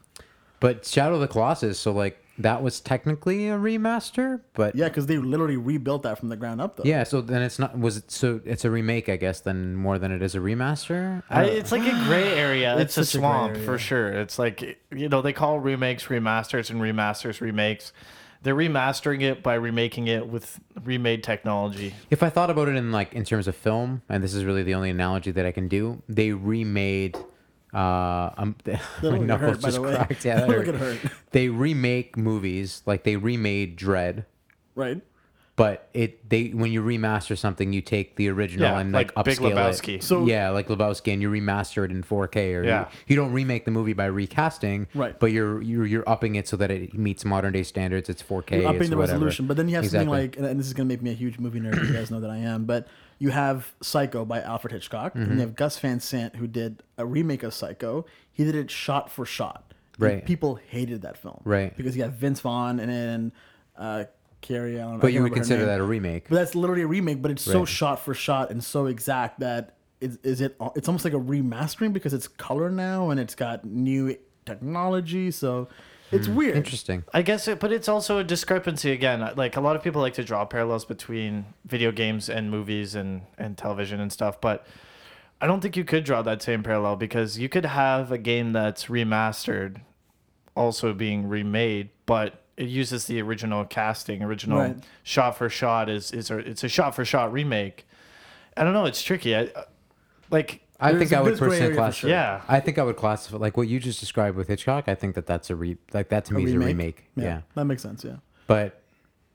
but 0.62 0.86
Shadow 0.86 1.16
of 1.16 1.20
the 1.20 1.28
Colossus, 1.28 1.78
so 1.78 1.92
like 1.92 2.18
that 2.38 2.62
was 2.62 2.80
technically 2.80 3.48
a 3.48 3.58
remaster, 3.58 4.40
but 4.54 4.74
yeah, 4.74 4.88
because 4.88 5.04
they 5.04 5.18
literally 5.18 5.58
rebuilt 5.58 6.02
that 6.04 6.18
from 6.18 6.30
the 6.30 6.36
ground 6.36 6.62
up 6.62 6.76
though. 6.76 6.84
Yeah, 6.86 7.04
so 7.04 7.20
then 7.20 7.42
it's 7.42 7.58
not 7.58 7.78
was 7.78 7.98
it 7.98 8.10
so 8.10 8.40
it's 8.46 8.64
a 8.64 8.70
remake, 8.70 9.10
I 9.10 9.16
guess, 9.16 9.40
then 9.40 9.74
more 9.76 9.98
than 9.98 10.10
it 10.10 10.22
is 10.22 10.34
a 10.34 10.38
remaster. 10.38 11.22
I, 11.28 11.44
it's 11.44 11.70
like 11.70 11.82
a 11.82 12.04
gray 12.04 12.32
area. 12.38 12.74
It's 12.78 12.96
It's, 12.96 12.96
a 12.96 13.04
such 13.04 13.14
a 13.16 13.18
gray 13.18 13.28
swamp 13.28 13.52
area. 13.56 13.64
for 13.66 13.78
sure. 13.78 14.12
It's 14.12 14.38
like 14.38 14.78
you 14.90 15.08
know 15.10 15.20
they 15.20 15.34
call 15.34 15.60
remakes 15.60 16.04
remasters 16.06 16.70
and 16.70 16.80
remasters 16.80 17.40
remakes. 17.42 17.92
They're 18.44 18.56
remastering 18.56 19.22
it 19.22 19.40
by 19.42 19.54
remaking 19.54 20.08
it 20.08 20.26
with 20.26 20.58
remade 20.82 21.22
technology. 21.22 21.94
If 22.10 22.24
I 22.24 22.30
thought 22.30 22.50
about 22.50 22.66
it 22.68 22.74
in 22.76 22.90
like 22.90 23.12
in 23.12 23.24
terms 23.24 23.46
of 23.46 23.54
film, 23.54 24.02
and 24.08 24.24
this 24.24 24.34
is 24.34 24.44
really 24.44 24.62
the 24.64 24.74
only 24.74 24.90
analogy 24.90 25.30
that 25.32 25.44
I 25.46 25.52
can 25.52 25.68
do, 25.68 26.02
they 26.08 26.32
remade. 26.32 27.16
Uh, 27.74 28.30
um, 28.36 28.56
my 29.02 29.18
knuckles 29.18 29.40
hurt, 29.40 29.62
by 29.62 29.68
just 29.68 29.74
the 29.76 29.82
way. 29.82 29.94
cracked. 29.94 30.24
Yeah, 30.24 30.40
that 30.40 30.48
hurt. 30.48 30.68
at 30.68 30.74
hurt. 30.76 30.98
They 31.30 31.48
remake 31.48 32.16
movies 32.16 32.82
like 32.86 33.04
they 33.04 33.16
remade 33.16 33.78
Dredd, 33.78 34.26
Right. 34.74 35.00
but 35.56 35.88
it 35.94 36.28
they 36.28 36.48
when 36.48 36.70
you 36.70 36.82
remaster 36.82 37.36
something, 37.38 37.72
you 37.72 37.80
take 37.80 38.16
the 38.16 38.28
original 38.28 38.66
Yeah, 38.70 38.78
and 38.78 38.92
like, 38.92 39.16
like 39.16 39.24
Big 39.24 39.38
upscale 39.38 39.52
Lebowski. 39.54 39.94
it. 39.96 40.02
So- 40.02 40.26
yeah, 40.26 40.50
like 40.50 40.68
Lebowski, 40.68 41.12
and 41.14 41.22
you 41.22 41.30
remaster 41.30 41.82
it 41.84 41.90
in 41.90 42.02
4K, 42.02 42.54
or 42.56 42.64
Yeah. 42.64 42.80
you, 42.80 42.86
you 43.08 43.16
don't 43.16 43.32
remake 43.32 43.64
the 43.64 43.70
movie 43.70 43.92
by 43.94 44.04
recasting, 44.06 44.86
Right. 44.94 45.18
But 45.18 45.32
you're 45.32 45.62
you're 45.62 45.86
you're 45.86 46.08
upping 46.08 46.34
it 46.34 46.46
so 46.48 46.56
that 46.58 46.70
it 46.70 46.92
meets 46.92 47.24
modern 47.24 47.54
day 47.54 47.62
standards. 47.62 48.10
It's 48.10 48.22
4K, 48.22 48.60
You're 48.60 48.68
upping 48.68 48.80
it's 48.82 48.90
the 48.90 48.96
whatever. 48.98 49.14
resolution, 49.14 49.46
but 49.46 49.56
then 49.56 49.68
you 49.70 49.76
have 49.76 49.84
Exactly. 49.84 50.06
something 50.06 50.22
like, 50.30 50.36
and- 50.36 50.46
and 50.46 50.60
this 50.60 50.66
is 50.66 50.74
gonna 50.74 50.88
make 50.88 51.00
me 51.00 51.10
a 51.10 51.14
huge 51.14 51.38
movie 51.38 51.60
nerd. 51.60 51.86
you 51.86 51.94
guys 51.94 52.10
know 52.10 52.20
that 52.20 52.30
I 52.30 52.36
am, 52.38 52.64
but 52.66 52.86
you 53.22 53.30
have 53.30 53.72
Psycho 53.80 54.24
by 54.24 54.40
Alfred 54.40 54.72
Hitchcock, 54.72 55.12
Mm-hmm. 55.14 55.22
and 55.22 55.34
you 55.34 55.40
have 55.46 55.54
Gus 55.54 55.78
Van 55.78 56.00
Sant 56.00 56.34
who 56.36 56.48
did 56.48 56.82
a 56.98 57.06
remake 57.06 57.44
of 57.44 57.54
Psycho. 57.54 58.04
He 58.32 58.42
did 58.44 58.56
it 58.56 58.68
shot 58.70 59.10
for 59.12 59.24
shot. 59.24 59.72
And 59.94 60.02
Right. 60.02 60.26
People 60.26 60.58
hated 60.68 61.02
that 61.02 61.16
film, 61.16 61.40
Right. 61.44 61.76
Because 61.76 61.96
you 61.96 62.02
got 62.02 62.12
Vince 62.14 62.40
Vaughn 62.40 62.80
and 62.80 62.90
then 62.90 63.32
uh, 63.76 64.04
Carrie 64.40 64.80
Allen. 64.80 64.98
But 64.98 65.12
you 65.12 65.22
would 65.22 65.32
consider 65.34 65.64
that 65.66 65.78
a 65.78 65.84
remake. 65.84 66.28
But 66.28 66.34
that's 66.36 66.54
literally 66.56 66.82
a 66.82 66.86
remake, 66.88 67.22
but 67.22 67.30
it's 67.30 67.42
so 67.44 67.64
shot 67.64 68.00
for 68.00 68.12
shot 68.12 68.50
and 68.50 68.62
so 68.64 68.86
exact 68.86 69.38
that 69.40 69.76
is, 70.00 70.18
is 70.24 70.40
it? 70.40 70.56
It's 70.74 70.88
almost 70.88 71.04
like 71.04 71.14
a 71.14 71.20
remastering 71.20 71.92
because 71.92 72.12
it's 72.12 72.26
color 72.26 72.70
now 72.70 73.10
and 73.10 73.20
it's 73.20 73.36
got 73.36 73.64
new 73.64 74.16
technology. 74.46 75.30
So 75.30 75.68
it's 76.12 76.26
hmm. 76.26 76.34
weird. 76.34 76.56
Interesting. 76.56 77.04
I 77.12 77.22
guess, 77.22 77.48
it, 77.48 77.58
but 77.58 77.72
it's 77.72 77.88
also 77.88 78.18
a 78.18 78.24
discrepancy 78.24 78.92
again. 78.92 79.22
Uh, 79.22 79.34
like 79.36 79.56
a 79.56 79.60
lot 79.60 79.74
of 79.76 79.82
people 79.82 80.00
like 80.00 80.14
to 80.14 80.24
draw 80.24 80.44
parallels 80.44 80.84
between 80.84 81.46
video 81.64 81.90
games 81.90 82.28
and 82.28 82.50
movies 82.50 82.94
and 82.94 83.22
and 83.38 83.56
television 83.58 84.00
and 84.00 84.12
stuff, 84.12 84.40
but 84.40 84.66
I 85.40 85.46
don't 85.46 85.60
think 85.60 85.76
you 85.76 85.84
could 85.84 86.04
draw 86.04 86.22
that 86.22 86.40
same 86.40 86.62
parallel 86.62 86.94
because 86.94 87.38
you 87.38 87.48
could 87.48 87.64
have 87.64 88.12
a 88.12 88.18
game 88.18 88.52
that's 88.52 88.86
remastered, 88.86 89.80
also 90.54 90.94
being 90.94 91.28
remade, 91.28 91.90
but 92.06 92.42
it 92.56 92.68
uses 92.68 93.06
the 93.06 93.20
original 93.20 93.64
casting, 93.64 94.22
original 94.22 94.58
Right. 94.58 94.76
shot 95.02 95.36
for 95.36 95.48
shot 95.48 95.88
is 95.88 96.12
is 96.12 96.30
a, 96.30 96.38
it's 96.38 96.62
a 96.62 96.68
shot 96.68 96.94
for 96.94 97.04
shot 97.04 97.32
remake. 97.32 97.86
I 98.56 98.62
don't 98.62 98.72
know. 98.72 98.84
It's 98.84 99.02
tricky. 99.02 99.34
I, 99.34 99.44
uh, 99.46 99.64
like 100.30 100.60
I 100.82 100.98
think 100.98 101.12
I 101.12 101.20
would 101.20 101.30
there's 101.30 101.38
gray 101.38 101.48
personally 101.50 101.74
classify. 101.74 102.00
sure. 102.00 102.10
Yeah. 102.10 102.40
I 102.48 102.60
think 102.60 102.78
I 102.78 102.82
would 102.82 102.96
classify 102.96 103.36
like 103.38 103.56
what 103.56 103.68
you 103.68 103.78
just 103.80 104.00
described 104.00 104.36
with 104.36 104.48
Hitchcock. 104.48 104.88
I 104.88 104.94
think 104.94 105.14
that 105.14 105.26
that's 105.26 105.50
a 105.50 105.56
re 105.56 105.76
like 105.92 106.08
that 106.10 106.24
to 106.26 106.34
me 106.34 106.44
is 106.44 106.54
a 106.54 106.58
remake. 106.58 107.04
Yeah, 107.16 107.42
that 107.54 107.64
makes 107.64 107.82
sense. 107.82 108.04
Yeah. 108.04 108.16
but 108.46 108.82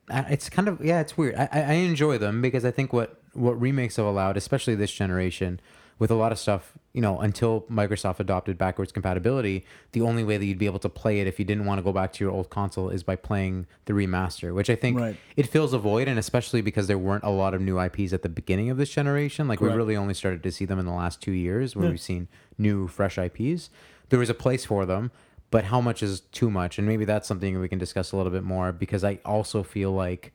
uh, 0.10 0.24
it's 0.30 0.50
kind 0.50 0.68
of 0.68 0.84
yeah, 0.84 1.02
it's 1.02 1.18
weird. 1.18 1.36
I, 1.36 1.50
I 1.52 1.60
I 1.62 1.74
enjoy 1.74 2.18
them 2.18 2.42
because 2.42 2.64
I 2.66 2.72
think 2.72 2.94
what 2.94 3.20
what 3.34 3.60
remakes 3.60 3.98
have 3.98 4.06
allowed, 4.06 4.38
especially 4.38 4.76
this 4.76 4.92
generation, 4.92 5.60
with 6.00 6.12
a 6.12 6.16
lot 6.16 6.32
of 6.32 6.38
stuff, 6.38 6.74
you 6.94 7.02
know, 7.02 7.20
until 7.20 7.62
Microsoft 7.72 8.20
adopted 8.20 8.58
backwards 8.58 8.92
compatibility, 8.92 9.66
the 9.94 10.02
only 10.02 10.24
way 10.24 10.38
that 10.38 10.46
you'd 10.46 10.58
be 10.60 10.66
able 10.68 10.80
to 10.80 10.90
play 10.90 11.20
it 11.20 11.28
if 11.28 11.40
you 11.40 11.46
didn't 11.46 11.66
want 11.66 11.80
to 11.80 11.84
go 11.84 11.92
back 11.92 12.14
to 12.14 12.24
your 12.24 12.32
old 12.32 12.50
console 12.50 12.90
is 12.90 13.02
by 13.04 13.16
playing 13.16 13.66
the 13.86 13.94
remaster, 13.94 14.54
which 14.54 14.70
I 14.70 14.76
think 14.76 15.00
Right. 15.00 15.16
it 15.36 15.48
fills 15.48 15.74
a 15.74 15.80
void, 15.80 16.08
and 16.08 16.20
especially 16.20 16.62
because 16.62 16.88
there 16.88 16.98
weren't 17.00 17.24
a 17.24 17.30
lot 17.32 17.54
of 17.54 17.62
new 17.62 17.80
IPs 17.80 18.14
at 18.14 18.22
the 18.22 18.30
beginning 18.30 18.70
of 18.70 18.78
this 18.78 18.90
generation. 18.90 19.48
Like 19.48 19.60
we 19.60 19.70
really 19.70 19.96
only 19.98 20.14
started 20.14 20.44
to 20.44 20.52
see 20.52 20.66
them 20.66 20.78
in 20.80 20.86
the 20.86 20.92
last 20.94 21.22
two 21.22 21.32
years, 21.32 21.76
where 21.76 21.86
Yeah. 21.86 21.92
we've 21.92 22.00
seen 22.02 22.28
new, 22.58 22.88
fresh 22.88 23.18
IPs. 23.18 23.70
There 24.10 24.20
was 24.20 24.30
a 24.30 24.34
place 24.36 24.66
for 24.66 24.86
them, 24.86 25.12
but 25.50 25.66
how 25.66 25.82
much 25.82 26.04
is 26.04 26.20
too 26.20 26.52
much? 26.52 26.78
And 26.78 26.88
maybe 26.88 27.06
that's 27.06 27.28
something 27.28 27.60
we 27.60 27.68
can 27.70 27.80
discuss 27.80 28.12
a 28.12 28.18
little 28.18 28.32
bit 28.32 28.44
more 28.44 28.72
because 28.72 29.04
I 29.04 29.20
also 29.26 29.64
feel 29.64 29.92
like 29.92 30.32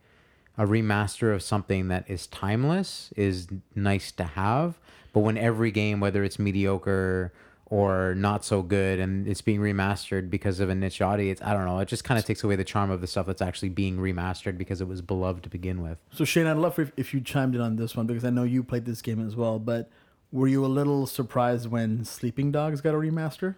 a 0.59 0.67
remaster 0.67 1.35
of 1.35 1.43
something 1.43 1.89
that 1.89 2.09
is 2.09 2.27
timeless 2.27 3.13
is 3.17 3.49
nice 3.75 4.13
to 4.13 4.25
have. 4.25 4.79
But 5.13 5.21
when 5.21 5.37
every 5.37 5.71
game, 5.71 6.01
whether 6.01 6.25
it's 6.25 6.39
mediocre 6.39 7.33
or 7.67 8.15
not 8.15 8.45
so 8.45 8.63
good, 8.63 8.99
and 8.99 9.27
it's 9.27 9.41
being 9.41 9.61
remastered 9.61 10.29
because 10.29 10.61
of 10.61 10.69
a 10.69 10.75
niche 10.75 11.01
audience, 11.01 11.41
I 11.43 11.55
don't 11.55 11.65
know. 11.65 11.79
It 11.79 11.89
just 11.89 12.05
kind 12.05 12.19
of 12.19 12.25
takes 12.25 12.45
away 12.45 12.57
the 12.57 12.65
charm 12.65 12.91
of 12.91 13.01
the 13.01 13.07
stuff 13.07 13.27
that's 13.27 13.41
actually 13.41 13.71
being 13.71 13.97
remastered 13.97 14.59
because 14.59 14.81
it 14.81 14.89
was 14.89 15.01
beloved 15.01 15.43
to 15.45 15.49
begin 15.49 15.83
with. 15.83 15.99
So 16.13 16.25
Shane, 16.25 16.47
I'd 16.47 16.59
love 16.59 16.79
if, 16.79 16.93
if 16.97 17.15
you 17.15 17.21
chimed 17.21 17.55
in 17.55 17.61
on 17.61 17.77
this 17.77 17.97
one 17.97 18.07
because 18.07 18.25
I 18.25 18.31
know 18.31 18.43
you 18.43 18.63
played 18.63 18.85
this 18.85 19.01
game 19.01 19.27
as 19.27 19.37
well. 19.37 19.59
But 19.59 19.91
were 20.31 20.49
you 20.49 20.65
a 20.65 20.69
little 20.69 21.07
surprised 21.07 21.69
when 21.69 22.05
Sleeping 22.05 22.53
Dogs 22.53 22.81
got 22.81 22.95
a 22.95 22.99
remaster? 22.99 23.57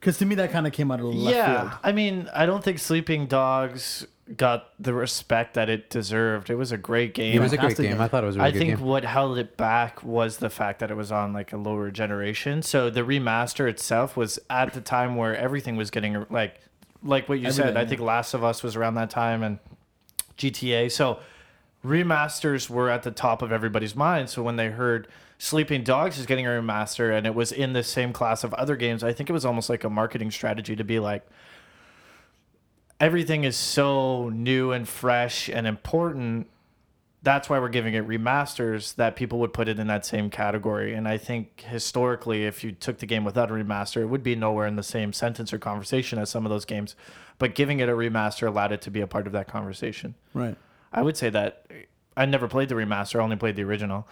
Because 0.00 0.16
to 0.18 0.26
me, 0.26 0.34
that 0.36 0.50
kind 0.50 0.66
of 0.66 0.72
came 0.72 0.90
out 0.90 1.00
of 1.00 1.06
the 1.06 1.12
left 1.12 1.36
yeah, 1.36 1.60
field. 1.60 1.72
I 1.82 1.92
mean, 1.92 2.28
I 2.34 2.46
don't 2.46 2.64
think 2.64 2.78
Sleeping 2.78 3.26
Dogs 3.26 4.06
got 4.36 4.70
the 4.78 4.94
respect 4.94 5.54
that 5.54 5.68
it 5.68 5.90
deserved. 5.90 6.50
It 6.50 6.54
was 6.54 6.72
a 6.72 6.78
great 6.78 7.14
game. 7.14 7.34
It 7.34 7.40
was 7.40 7.52
a 7.52 7.58
great 7.58 7.76
game. 7.76 7.92
game. 7.92 8.00
I 8.00 8.08
thought 8.08 8.22
it 8.22 8.26
was 8.26 8.36
a 8.36 8.38
really 8.38 8.48
I 8.48 8.52
good 8.52 8.58
think 8.58 8.78
game. 8.78 8.86
what 8.86 9.04
held 9.04 9.36
it 9.38 9.56
back 9.56 10.02
was 10.02 10.38
the 10.38 10.48
fact 10.48 10.78
that 10.80 10.90
it 10.90 10.96
was 10.96 11.12
on 11.12 11.32
like 11.32 11.52
a 11.52 11.56
lower 11.56 11.90
generation. 11.90 12.62
So 12.62 12.88
the 12.88 13.02
remaster 13.02 13.68
itself 13.68 14.16
was 14.16 14.38
at 14.48 14.72
the 14.72 14.80
time 14.80 15.16
where 15.16 15.36
everything 15.36 15.76
was 15.76 15.90
getting 15.90 16.24
like 16.30 16.60
like 17.02 17.28
what 17.28 17.40
you 17.40 17.50
said. 17.50 17.76
I 17.76 17.82
yeah. 17.82 17.88
think 17.88 18.00
Last 18.00 18.34
of 18.34 18.44
Us 18.44 18.62
was 18.62 18.76
around 18.76 18.94
that 18.94 19.10
time 19.10 19.42
and 19.42 19.58
GTA. 20.38 20.90
So 20.90 21.18
remasters 21.84 22.70
were 22.70 22.88
at 22.90 23.02
the 23.02 23.10
top 23.10 23.42
of 23.42 23.52
everybody's 23.52 23.96
mind. 23.96 24.30
So 24.30 24.42
when 24.42 24.56
they 24.56 24.68
heard 24.68 25.08
Sleeping 25.42 25.84
Dogs 25.84 26.18
is 26.18 26.26
getting 26.26 26.46
a 26.46 26.50
remaster 26.50 27.16
and 27.16 27.26
it 27.26 27.34
was 27.34 27.50
in 27.50 27.72
the 27.72 27.82
same 27.82 28.12
class 28.12 28.44
of 28.44 28.52
other 28.54 28.76
games, 28.76 29.02
I 29.02 29.14
think 29.14 29.30
it 29.30 29.32
was 29.32 29.46
almost 29.46 29.70
like 29.70 29.84
a 29.84 29.88
marketing 29.88 30.30
strategy 30.30 30.76
to 30.76 30.84
be 30.84 31.00
like 31.00 31.26
everything 33.00 33.44
is 33.44 33.56
so 33.56 34.28
new 34.28 34.70
and 34.72 34.86
fresh 34.86 35.48
and 35.48 35.66
important. 35.66 36.48
That's 37.22 37.48
why 37.48 37.58
we're 37.58 37.70
giving 37.70 37.94
it 37.94 38.06
remasters 38.06 38.94
that 38.96 39.16
people 39.16 39.38
would 39.38 39.54
put 39.54 39.66
it 39.66 39.78
in 39.78 39.86
that 39.86 40.04
same 40.04 40.28
category. 40.28 40.92
And 40.92 41.08
i 41.08 41.16
think 41.16 41.64
historically 41.66 42.44
if 42.44 42.62
you 42.62 42.72
took 42.72 42.98
the 42.98 43.06
game 43.06 43.24
without 43.24 43.50
a 43.50 43.54
remaster 43.54 44.02
it 44.02 44.06
would 44.06 44.22
be 44.22 44.36
nowhere 44.36 44.66
in 44.66 44.76
the 44.76 44.82
same 44.82 45.10
sentence 45.14 45.54
or 45.54 45.58
conversation 45.58 46.18
as 46.18 46.28
some 46.28 46.44
of 46.44 46.50
those 46.50 46.66
games. 46.66 46.96
But 47.38 47.54
giving 47.54 47.80
it 47.80 47.88
a 47.88 47.92
remaster 47.92 48.46
allowed 48.46 48.72
it 48.72 48.82
to 48.82 48.90
be 48.90 49.00
a 49.00 49.06
part 49.06 49.26
of 49.26 49.32
that 49.32 49.48
conversation. 49.48 50.16
Right. 50.34 50.58
i 50.92 51.00
would 51.00 51.16
say 51.16 51.30
that 51.30 51.64
i 52.14 52.26
never 52.26 52.46
played 52.46 52.68
the 52.68 52.74
remaster 52.74 53.20
I 53.20 53.22
only 53.22 53.36
played 53.36 53.56
the 53.56 53.64
original 53.64 54.06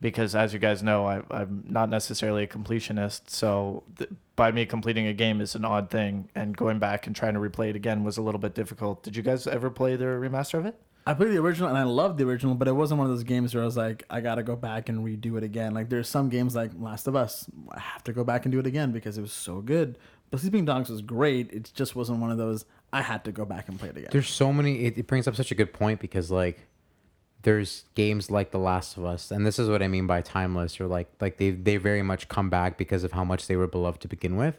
because 0.00 0.34
as 0.34 0.52
you 0.52 0.58
guys 0.58 0.82
know 0.82 1.06
I, 1.06 1.22
i'm 1.30 1.64
not 1.68 1.90
necessarily 1.90 2.44
a 2.44 2.46
completionist 2.46 3.30
so 3.30 3.84
th- 3.98 4.10
by 4.36 4.50
me 4.52 4.66
completing 4.66 5.06
a 5.06 5.12
game 5.12 5.40
is 5.40 5.54
an 5.54 5.64
odd 5.64 5.90
thing 5.90 6.28
and 6.34 6.56
going 6.56 6.78
back 6.78 7.06
and 7.06 7.14
trying 7.14 7.34
to 7.34 7.40
replay 7.40 7.70
it 7.70 7.76
again 7.76 8.04
was 8.04 8.16
a 8.16 8.22
little 8.22 8.40
bit 8.40 8.54
difficult 8.54 9.02
did 9.02 9.16
you 9.16 9.22
guys 9.22 9.46
ever 9.46 9.70
play 9.70 9.96
the 9.96 10.04
remaster 10.04 10.58
of 10.58 10.66
it 10.66 10.80
I 11.06 11.14
played 11.14 11.30
the 11.30 11.38
original 11.38 11.68
and 11.68 11.78
I 11.78 11.84
loved 11.84 12.18
the 12.18 12.24
original, 12.24 12.54
but 12.54 12.68
it 12.68 12.72
wasn't 12.72 12.98
one 12.98 13.10
of 13.10 13.16
those 13.16 13.24
games 13.24 13.54
where 13.54 13.62
I 13.62 13.66
was 13.66 13.76
like, 13.76 14.04
I 14.10 14.20
gotta 14.20 14.42
go 14.42 14.54
back 14.54 14.88
and 14.88 15.04
redo 15.04 15.36
it 15.38 15.42
again. 15.42 15.72
Like 15.72 15.88
there's 15.88 16.08
some 16.08 16.28
games 16.28 16.54
like 16.54 16.72
Last 16.78 17.08
of 17.08 17.16
Us, 17.16 17.46
I 17.70 17.80
have 17.80 18.04
to 18.04 18.12
go 18.12 18.22
back 18.22 18.44
and 18.44 18.52
do 18.52 18.58
it 18.58 18.66
again 18.66 18.92
because 18.92 19.16
it 19.16 19.22
was 19.22 19.32
so 19.32 19.60
good. 19.60 19.98
But 20.30 20.40
Sleeping 20.40 20.64
Dogs 20.64 20.90
was 20.90 21.02
great. 21.02 21.52
It 21.52 21.72
just 21.74 21.96
wasn't 21.96 22.20
one 22.20 22.30
of 22.30 22.38
those 22.38 22.64
I 22.92 23.02
had 23.02 23.24
to 23.24 23.32
go 23.32 23.44
back 23.44 23.68
and 23.68 23.78
play 23.78 23.88
it 23.88 23.96
again. 23.96 24.10
There's 24.12 24.28
so 24.28 24.52
many. 24.52 24.84
It, 24.84 24.98
it 24.98 25.06
brings 25.06 25.26
up 25.26 25.34
such 25.34 25.50
a 25.50 25.54
good 25.54 25.72
point 25.72 26.00
because 26.00 26.30
like, 26.30 26.66
there's 27.42 27.84
games 27.94 28.30
like 28.30 28.50
The 28.50 28.58
Last 28.58 28.96
of 28.96 29.04
Us, 29.04 29.30
and 29.30 29.46
this 29.46 29.58
is 29.58 29.68
what 29.68 29.82
I 29.82 29.88
mean 29.88 30.06
by 30.06 30.20
timeless, 30.22 30.80
or 30.80 30.86
like 30.86 31.08
like 31.20 31.38
they 31.38 31.50
they 31.50 31.76
very 31.76 32.02
much 32.02 32.28
come 32.28 32.50
back 32.50 32.76
because 32.76 33.04
of 33.04 33.12
how 33.12 33.24
much 33.24 33.46
they 33.46 33.56
were 33.56 33.66
beloved 33.66 34.00
to 34.02 34.08
begin 34.08 34.36
with. 34.36 34.58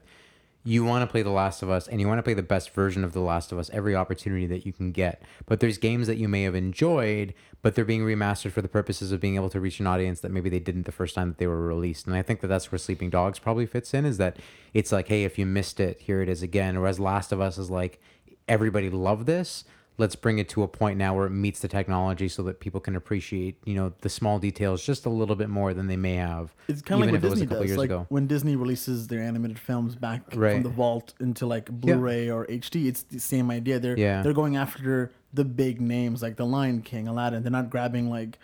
you 0.63 0.83
want 0.85 1.01
to 1.01 1.11
play 1.11 1.23
The 1.23 1.29
Last 1.31 1.63
of 1.63 1.69
Us 1.69 1.87
and 1.87 1.99
you 1.99 2.07
want 2.07 2.19
to 2.19 2.23
play 2.23 2.35
the 2.35 2.43
best 2.43 2.69
version 2.71 3.03
of 3.03 3.13
The 3.13 3.19
Last 3.19 3.51
of 3.51 3.57
Us 3.57 3.69
every 3.73 3.95
opportunity 3.95 4.45
that 4.47 4.65
you 4.65 4.71
can 4.71 4.91
get. 4.91 5.23
But 5.47 5.59
there's 5.59 5.77
games 5.77 6.05
that 6.07 6.17
you 6.17 6.27
may 6.27 6.43
have 6.43 6.53
enjoyed, 6.53 7.33
but 7.61 7.73
they're 7.73 7.85
being 7.85 8.05
remastered 8.05 8.51
for 8.51 8.61
the 8.61 8.67
purposes 8.67 9.11
of 9.11 9.19
being 9.19 9.35
able 9.35 9.49
to 9.49 9.59
reach 9.59 9.79
an 9.79 9.87
audience 9.87 10.19
that 10.19 10.31
maybe 10.31 10.49
they 10.49 10.59
didn't 10.59 10.83
the 10.85 10.91
first 10.91 11.15
time 11.15 11.29
that 11.29 11.37
they 11.39 11.47
were 11.47 11.65
released. 11.65 12.05
And 12.05 12.15
I 12.15 12.21
think 12.21 12.41
that 12.41 12.47
that's 12.47 12.71
where 12.71 12.79
Sleeping 12.79 13.09
Dogs 13.09 13.39
probably 13.39 13.65
fits 13.65 13.93
in 13.93 14.05
is 14.05 14.17
that 14.17 14.37
it's 14.73 14.91
like, 14.91 15.07
hey, 15.07 15.23
if 15.23 15.39
you 15.39 15.45
missed 15.47 15.79
it, 15.79 16.01
here 16.01 16.21
it 16.21 16.29
is 16.29 16.43
again. 16.43 16.79
Whereas 16.79 16.99
Last 16.99 17.31
of 17.31 17.41
Us 17.41 17.57
is 17.57 17.71
like, 17.71 17.99
everybody 18.47 18.89
loved 18.89 19.25
this 19.25 19.63
let's 19.97 20.15
bring 20.15 20.39
it 20.39 20.49
to 20.49 20.63
a 20.63 20.67
point 20.67 20.97
now 20.97 21.15
where 21.15 21.27
it 21.27 21.31
meets 21.31 21.59
the 21.59 21.67
technology 21.67 22.27
so 22.27 22.41
that 22.43 22.59
people 22.59 22.79
can 22.79 22.95
appreciate 22.95 23.55
you 23.65 23.75
know 23.75 23.93
the 24.01 24.09
small 24.09 24.39
details 24.39 24.83
just 24.83 25.05
a 25.05 25.09
little 25.09 25.35
bit 25.35 25.49
more 25.49 25.73
than 25.73 25.87
they 25.87 25.97
may 25.97 26.15
have 26.15 26.53
It's 26.67 26.81
kind 26.81 27.01
of 27.03 27.07
like 27.07 27.09
even 27.09 27.13
what 27.13 27.17
if 27.17 27.23
it 27.23 27.29
was 27.29 27.33
a 27.33 27.35
Disney 27.35 27.47
couple 27.47 27.61
does. 27.63 27.69
years 27.69 27.77
Like 27.77 27.85
ago 27.89 28.05
when 28.09 28.27
Disney 28.27 28.55
releases 28.55 29.07
their 29.07 29.21
animated 29.21 29.59
films 29.59 29.95
back 29.95 30.21
Right. 30.33 30.53
from 30.53 30.63
the 30.63 30.69
vault 30.69 31.13
into 31.19 31.45
like 31.45 31.69
Blu-ray 31.69 32.29
or 32.29 32.45
HD, 32.47 32.87
it's 32.87 33.03
the 33.03 33.19
same 33.19 33.51
idea. 33.51 33.79
They're 33.79 33.97
Yeah. 33.99 34.21
they're 34.23 34.33
going 34.33 34.55
after 34.55 35.11
the 35.33 35.45
big 35.45 35.79
names 35.79 36.21
like 36.21 36.35
The 36.35 36.45
Lion 36.45 36.81
King, 36.81 37.07
Aladdin. 37.07 37.43
They're 37.43 37.51
not 37.51 37.69
grabbing 37.69 38.09
like 38.09 38.39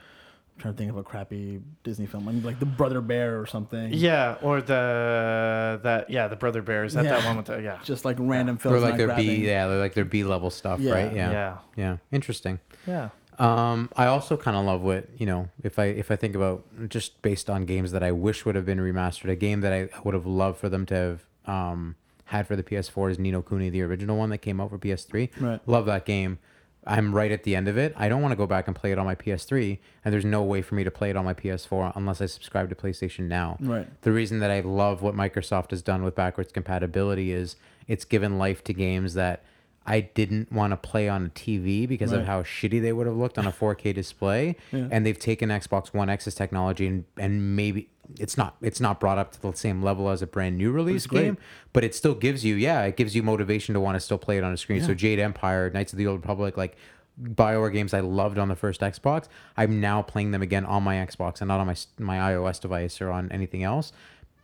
trying 0.58 0.74
to 0.74 0.78
think 0.78 0.90
of 0.90 0.98
a 0.98 1.04
crappy 1.04 1.62
Disney 1.84 2.06
film, 2.08 2.28
I 2.28 2.32
mean, 2.32 2.44
like 2.44 2.60
The 2.60 2.66
Brother 2.66 3.02
Bear 3.02 3.40
or 3.40 3.46
something. 3.46 3.94
Yeah, 3.94 4.38
or 4.42 4.62
the 4.62 5.80
that 5.84 6.10
yeah, 6.10 6.28
the 6.28 6.36
Brother 6.36 6.62
Bear 6.62 6.84
is 6.84 6.94
that 6.94 7.04
that 7.04 7.22
Yeah. 7.22 7.28
one 7.28 7.38
with 7.38 7.46
the 7.48 7.62
yeah. 7.62 7.80
Just 7.84 8.06
like 8.06 8.18
random 8.20 8.56
or 8.58 8.60
films. 8.60 8.82
like 8.82 8.92
not 8.94 8.98
their 8.98 9.08
grabbing. 9.08 9.26
b 9.28 9.46
yeah 9.48 9.68
they're 9.68 9.80
like 9.80 9.94
their 9.94 10.06
b 10.06 10.24
level 10.24 10.50
stuff 10.50 10.80
Yeah. 10.80 10.94
right 10.94 11.14
yeah 11.16 11.32
Yeah. 11.32 11.58
yeah 11.76 11.98
interesting 12.12 12.60
Yeah. 12.86 13.10
Um, 13.40 13.92
I 13.96 14.08
also 14.08 14.36
kind 14.36 14.58
of 14.58 14.66
love 14.66 14.82
what 14.82 15.10
you 15.20 15.28
know. 15.28 15.50
If 15.62 15.78
I 15.78 15.86
if 15.86 16.10
I 16.10 16.16
think 16.16 16.34
about 16.36 16.64
just 16.90 17.22
based 17.22 17.52
on 17.52 17.66
games 17.66 17.92
that 17.92 18.02
I 18.02 18.12
wish 18.12 18.46
would 18.46 18.56
have 18.56 18.66
been 18.66 18.80
remastered, 18.80 19.30
a 19.30 19.36
game 19.36 19.62
that 19.62 19.72
I 19.72 19.90
would 20.04 20.16
have 20.16 20.26
loved 20.26 20.58
for 20.60 20.70
them 20.70 20.88
to 20.88 20.96
have 20.96 21.26
um, 21.46 21.96
had 22.26 22.48
for 22.48 22.56
the 22.56 22.64
PS4 22.64 23.12
is 23.12 23.20
Ni 23.20 23.30
no 23.30 23.44
Kuni, 23.44 23.70
the 23.70 23.84
original 23.84 24.18
one 24.18 24.32
that 24.32 24.40
came 24.40 24.60
out 24.60 24.72
for 24.72 24.80
PS3. 24.80 25.30
Right. 25.40 25.60
Love 25.68 25.86
that 25.86 26.04
game. 26.06 26.40
I'm 26.88 27.13
right 27.13 27.32
at 27.32 27.44
the 27.44 27.56
end 27.56 27.67
of 27.67 27.77
it. 27.77 27.94
I 27.98 28.10
don't 28.10 28.22
want 28.22 28.32
to 28.32 28.36
go 28.36 28.48
back 28.48 28.67
and 28.67 28.75
play 28.75 28.91
it 28.91 28.98
on 28.98 29.06
my 29.06 29.15
PS3, 29.15 29.77
and 30.06 30.13
there's 30.13 30.25
no 30.25 30.41
way 30.44 30.62
for 30.62 30.75
me 30.75 30.84
to 30.84 30.91
play 30.91 31.10
it 31.10 31.15
on 31.15 31.25
my 31.25 31.34
PS4 31.34 31.94
unless 31.96 32.22
I 32.22 32.25
subscribe 32.27 32.70
to 32.70 32.75
PlayStation 32.75 33.27
Now. 33.27 33.58
Right. 33.60 33.88
The 34.01 34.12
reason 34.12 34.39
that 34.39 34.51
I 34.51 34.62
love 34.62 35.01
what 35.01 35.15
Microsoft 35.15 35.72
has 35.72 35.82
done 35.82 36.03
with 36.03 36.15
backwards 36.15 36.51
compatibility 36.51 37.32
is 37.32 37.56
it's 37.88 38.06
given 38.06 38.38
life 38.38 38.63
to 38.65 38.74
games 38.74 39.13
that 39.15 39.44
I 39.89 40.01
didn't 40.01 40.51
want 40.51 40.72
to 40.72 40.77
play 40.77 41.08
on 41.08 41.27
a 41.27 41.29
TV 41.29 41.88
because 41.88 42.12
of 42.12 42.25
how 42.25 42.44
shitty 42.44 42.82
they 42.82 42.91
would 42.91 43.08
have 43.08 43.15
looked 43.15 43.38
on 43.38 43.48
a 43.48 43.51
4K 43.53 43.94
display. 43.96 44.56
Yeah. 44.72 44.89
And 44.91 45.06
they've 45.06 45.17
taken 45.17 45.48
Xbox 45.50 45.94
One 45.94 46.10
X's 46.10 46.36
technology 46.36 46.88
and, 46.88 47.06
and 47.17 47.56
maybe 47.56 47.88
it's 48.20 48.38
not 48.38 48.56
it's 48.62 48.80
not 48.80 49.00
brought 49.00 49.18
up 49.18 49.32
to 49.34 49.42
the 49.42 49.54
same 49.54 49.82
level 49.82 50.10
as 50.10 50.22
a 50.22 50.28
brand 50.28 50.58
new 50.58 50.72
release 50.72 51.08
great. 51.08 51.24
game, 51.24 51.38
but 51.74 51.84
it 51.84 51.94
still 51.96 52.16
gives 52.16 52.46
you 52.46 52.56
yeah, 52.56 52.84
it 52.84 52.98
gives 52.98 53.16
you 53.16 53.24
motivation 53.24 53.74
to 53.74 53.80
want 53.80 53.96
to 53.96 54.00
still 54.00 54.18
play 54.18 54.38
it 54.38 54.44
on 54.44 54.54
a 54.54 54.58
screen. 54.58 54.82
So 54.82 54.94
Jade 54.94 55.20
Empire, 55.20 55.70
Knights 55.70 55.94
of 55.94 55.98
the 55.98 56.08
Old 56.08 56.22
Republic, 56.22 56.58
like 56.58 56.78
BioWare 57.22 57.74
games 57.74 57.94
I 57.94 58.02
loved 58.02 58.38
on 58.38 58.48
the 58.48 58.56
first 58.56 58.82
Xbox, 58.82 59.28
I'm 59.56 59.82
now 59.82 60.02
playing 60.02 60.32
them 60.32 60.42
again 60.42 60.66
on 60.66 60.84
my 60.84 60.96
Xbox 60.96 61.42
and 61.42 61.48
not 61.48 61.60
on 61.60 61.68
my 61.68 61.76
my 62.00 62.34
iOS 62.34 62.62
device 62.62 63.02
or 63.02 63.12
on 63.12 63.32
anything 63.32 63.64
else 63.64 63.92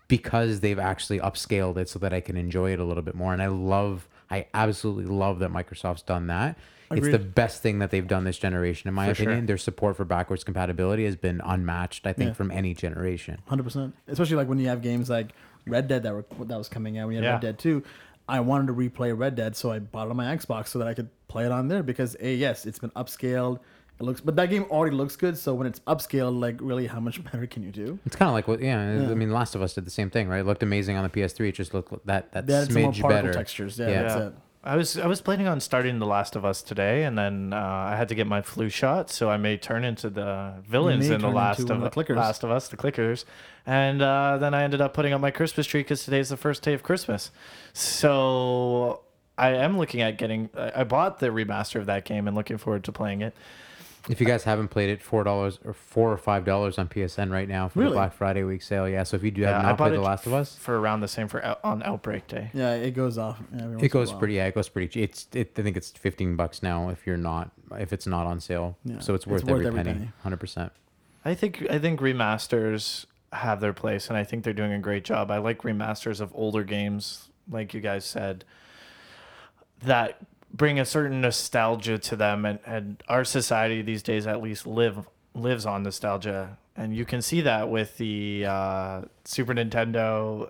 because 0.07 0.59
they've 0.59 0.79
actually 0.79 1.19
upscaled 1.19 1.77
it 1.77 1.89
so 1.89 1.99
that 1.99 2.13
I 2.13 2.19
can 2.19 2.37
enjoy 2.37 2.71
it 2.71 2.79
a 2.79 2.83
little 2.83 3.03
bit 3.03 3.15
more. 3.15 3.33
And 3.33 3.41
I 3.41 3.47
love, 3.47 4.07
I 4.29 4.45
absolutely 4.53 5.05
love 5.05 5.39
that 5.39 5.51
Microsoft's 5.51 6.03
done 6.03 6.27
that. 6.27 6.57
It's 6.97 7.09
the 7.09 7.19
best 7.19 7.61
thing 7.61 7.79
that 7.79 7.91
they've 7.91 8.07
done 8.07 8.23
this 8.23 8.37
generation, 8.37 8.87
in 8.87 8.93
my 8.93 9.09
For 9.09 9.15
sure. 9.15 9.25
opinion. 9.27 9.45
Their 9.45 9.57
support 9.57 9.97
for 9.97 10.05
backwards 10.05 10.43
compatibility 10.43 11.05
has 11.05 11.15
been 11.15 11.41
unmatched, 11.43 12.05
I 12.07 12.13
think, 12.13 12.29
Yeah. 12.29 12.33
from 12.33 12.51
any 12.51 12.73
generation. 12.73 13.39
Hundred 13.47 13.63
percent. 13.63 13.95
Especially 14.07 14.35
like 14.35 14.47
when 14.47 14.59
you 14.59 14.67
have 14.67 14.81
games 14.81 15.09
like 15.09 15.33
Red 15.67 15.87
Dead 15.87 16.03
that 16.03 16.13
were 16.13 16.25
that 16.45 16.57
was 16.57 16.69
coming 16.69 16.97
out. 16.97 17.07
When 17.07 17.15
you 17.15 17.21
had 17.21 17.27
Yeah. 17.27 17.31
Red 17.33 17.41
Dead 17.41 17.59
Two, 17.59 17.83
I 18.27 18.39
wanted 18.39 18.67
to 18.67 18.73
replay 18.73 19.17
Red 19.17 19.35
Dead, 19.35 19.55
so 19.55 19.71
I 19.71 19.79
bought 19.79 20.07
it 20.07 20.11
on 20.11 20.17
my 20.17 20.35
Xbox 20.35 20.67
so 20.67 20.79
that 20.79 20.87
I 20.87 20.93
could 20.93 21.09
play 21.27 21.45
it 21.45 21.51
on 21.51 21.67
there 21.67 21.83
because 21.83 22.15
a 22.19 22.33
yes, 22.35 22.65
it's 22.65 22.79
been 22.79 22.91
upscaled. 22.91 23.59
It 23.99 24.03
looks, 24.03 24.21
but 24.21 24.35
that 24.37 24.49
game 24.49 24.63
already 24.71 24.95
looks 24.95 25.15
good. 25.15 25.37
So 25.37 25.53
when 25.53 25.67
it's 25.67 25.79
upscaled, 25.81 26.39
like 26.39 26.57
really, 26.59 26.87
how 26.87 26.99
much 26.99 27.23
better 27.31 27.45
can 27.47 27.63
you 27.63 27.71
do? 27.71 27.99
It's 28.05 28.15
kind 28.15 28.27
of 28.27 28.33
like 28.33 28.47
what, 28.47 28.59
yeah, 28.59 29.01
Yeah. 29.01 29.11
I 29.11 29.13
mean, 29.13 29.31
Last 29.31 29.53
of 29.55 29.61
Us 29.61 29.73
did 29.75 29.85
the 29.85 29.91
same 29.91 30.09
thing, 30.09 30.27
right? 30.27 30.39
It 30.39 30.45
looked 30.45 30.63
amazing 30.63 30.97
on 30.97 31.03
the 31.03 31.09
PS3. 31.09 31.49
It 31.49 31.51
just 31.53 31.73
looked 31.73 31.93
that 32.07 32.31
that 32.31 32.47
They 32.47 32.53
added 32.55 32.71
some 32.73 32.81
more 32.81 32.91
smidge 32.91 33.01
particle 33.01 33.09
better. 33.09 33.33
textures. 33.33 33.77
Yeah, 33.77 33.89
Yeah. 33.89 34.01
that's 34.01 34.15
Yeah. 34.15 34.27
it. 34.27 34.33
I 34.65 34.77
was 34.77 34.97
I 34.97 35.07
was 35.07 35.19
planning 35.19 35.47
on 35.47 35.59
starting 35.59 35.99
The 35.99 36.05
Last 36.05 36.37
of 36.37 36.45
Us 36.45 36.61
today, 36.61 37.03
and 37.03 37.17
then 37.17 37.51
uh, 37.51 37.57
I 37.57 37.97
had 37.97 38.07
to 38.09 38.15
get 38.15 38.27
my 38.27 38.41
flu 38.41 38.69
shot, 38.69 39.09
so 39.09 39.29
I 39.29 39.35
may 39.35 39.57
turn 39.57 39.83
into 39.83 40.09
the 40.09 40.53
villains 40.65 41.09
in 41.09 41.19
The 41.19 41.27
Last 41.27 41.69
of 41.69 41.81
the 41.81 41.89
clickers. 41.89 42.15
Last 42.15 42.43
of 42.43 42.51
Us, 42.51 42.69
the 42.69 42.77
clickers, 42.77 43.25
and 43.65 44.01
uh, 44.01 44.37
then 44.37 44.53
I 44.53 44.63
ended 44.63 44.79
up 44.79 44.93
putting 44.93 45.11
up 45.11 45.19
my 45.19 45.31
Christmas 45.31 45.67
tree 45.67 45.81
because 45.81 46.05
today's 46.05 46.29
the 46.29 46.37
first 46.37 46.63
day 46.63 46.73
of 46.73 46.81
Christmas. 46.81 47.29
So 47.73 49.01
I 49.37 49.49
am 49.49 49.77
looking 49.77 49.99
at 50.01 50.17
getting. 50.17 50.49
I 50.55 50.85
bought 50.85 51.19
the 51.19 51.27
remaster 51.27 51.75
of 51.75 51.87
that 51.87 52.05
game 52.05 52.25
and 52.25 52.35
looking 52.35 52.57
forward 52.57 52.85
to 52.85 52.93
playing 52.93 53.21
it. 53.21 53.35
If 54.09 54.19
you 54.19 54.27
guys 54.27 54.43
haven't 54.43 54.67
played 54.67 54.89
it, 54.89 55.01
four 55.01 55.23
dollars 55.23 55.59
or 55.63 55.71
four 55.73 56.11
or 56.11 56.17
five 56.17 56.43
dollars 56.43 56.77
on 56.77 56.89
PSN 56.89 57.31
right 57.31 57.47
now 57.47 57.69
for 57.69 57.79
Really? 57.79 57.91
the 57.91 57.95
Black 57.95 58.13
Friday 58.13 58.43
week 58.43 58.61
sale. 58.61 58.87
Yeah, 58.89 59.03
so 59.03 59.15
if 59.15 59.23
you 59.23 59.31
do 59.31 59.43
have 59.43 59.51
Yeah, 59.51 59.59
I 59.59 59.61
not 59.61 59.77
bought 59.77 59.89
played 59.89 59.97
The 59.99 60.01
Last 60.03 60.25
of 60.27 60.33
Us, 60.33 60.57
for 60.57 60.77
around 60.77 60.99
the 60.99 61.07
same 61.07 61.29
for 61.29 61.43
out, 61.43 61.59
on 61.63 61.81
Outbreak 61.83 62.27
Day. 62.27 62.51
Yeah, 62.53 62.73
it 62.73 62.91
goes 62.91 63.17
off. 63.17 63.39
every 63.53 63.67
once 63.67 63.79
in 63.79 63.79
it 63.79 63.85
a 63.85 63.89
goes 63.89 64.09
while. 64.09 64.19
pretty. 64.19 64.33
Yeah, 64.33 64.47
it 64.47 64.55
goes 64.55 64.67
pretty. 64.67 64.89
cheap. 64.89 65.09
It's. 65.09 65.27
It, 65.33 65.53
I 65.57 65.61
think 65.61 65.77
it's 65.77 65.91
fifteen 65.91 66.35
bucks 66.35 66.61
now 66.61 66.89
if 66.89 67.07
you're 67.07 67.15
not 67.17 67.51
if 67.79 67.93
it's 67.93 68.05
not 68.05 68.25
on 68.27 68.39
sale. 68.41 68.77
Yeah, 68.83 68.99
So 68.99 69.13
it's 69.13 69.23
it's 69.23 69.31
worth, 69.31 69.43
worth 69.45 69.51
every, 69.65 69.67
every 69.67 69.83
penny. 69.83 69.93
penny. 69.93 70.11
Hundred 70.21 70.39
percent. 70.41 70.71
I 71.23 71.33
think 71.33 71.65
I 71.69 71.79
think 71.79 72.01
remasters 72.01 73.05
have 73.31 73.61
their 73.61 73.73
place, 73.73 74.09
and 74.09 74.17
I 74.17 74.25
think 74.25 74.43
they're 74.43 74.51
doing 74.53 74.73
a 74.73 74.79
great 74.79 75.05
job. 75.05 75.31
I 75.31 75.37
like 75.37 75.59
remasters 75.61 76.19
of 76.19 76.29
older 76.35 76.65
games, 76.65 77.29
like 77.49 77.73
you 77.73 77.79
guys 77.79 78.03
said, 78.03 78.43
that 79.83 80.17
bring 80.53 80.79
a 80.79 80.85
certain 80.85 81.21
nostalgia 81.21 81.97
to 81.97 82.15
them, 82.15 82.45
and, 82.45 82.59
and 82.65 83.03
our 83.07 83.23
society 83.23 83.81
these 83.81 84.03
days 84.03 84.27
at 84.27 84.41
least 84.41 84.67
live 84.67 85.07
lives 85.33 85.65
on 85.65 85.83
nostalgia, 85.83 86.57
and 86.75 86.95
you 86.95 87.05
can 87.05 87.21
see 87.21 87.41
that 87.41 87.69
with 87.69 87.97
the 87.97 88.45
uh, 88.45 89.01
Super 89.25 89.53
Nintendo 89.53 90.49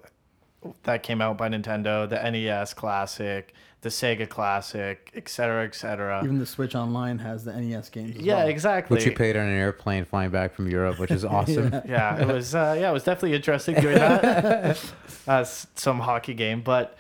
that 0.84 1.04
came 1.04 1.22
out 1.22 1.38
by 1.38 1.50
Nintendo, 1.50 2.08
the 2.08 2.16
NES 2.30 2.74
Classic, 2.74 3.54
the 3.82 3.90
Sega 3.90 4.28
Classic, 4.28 5.12
et 5.14 5.28
cetera, 5.28 5.66
et 5.66 5.76
cetera. 5.76 6.24
Even 6.24 6.40
the 6.40 6.46
Switch 6.46 6.74
Online 6.74 7.20
has 7.20 7.44
the 7.44 7.54
NES 7.54 7.90
games. 7.90 8.16
As 8.16 8.22
yeah, 8.22 8.36
well. 8.38 8.48
exactly. 8.48 8.96
Which 8.96 9.06
you 9.06 9.12
played 9.12 9.36
on 9.36 9.46
an 9.46 9.54
airplane 9.54 10.06
flying 10.06 10.32
back 10.32 10.56
from 10.56 10.70
Europe, 10.70 11.00
which 11.00 11.12
is 11.12 11.26
awesome. 11.26 11.82
yeah, 11.86 12.22
it 12.22 12.28
was. 12.28 12.56
Uh, 12.56 12.76
yeah, 12.80 12.90
it 12.90 12.94
was 12.94 13.04
definitely 13.04 13.36
interesting 13.36 13.76
doing 13.76 13.96
that. 13.96 14.82
As 15.28 15.68
some 15.76 16.00
hockey 16.00 16.34
game, 16.34 16.62
but 16.62 16.98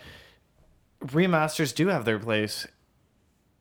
remasters 1.05 1.73
do 1.73 1.87
have 1.87 2.05
their 2.05 2.19
place, 2.19 2.67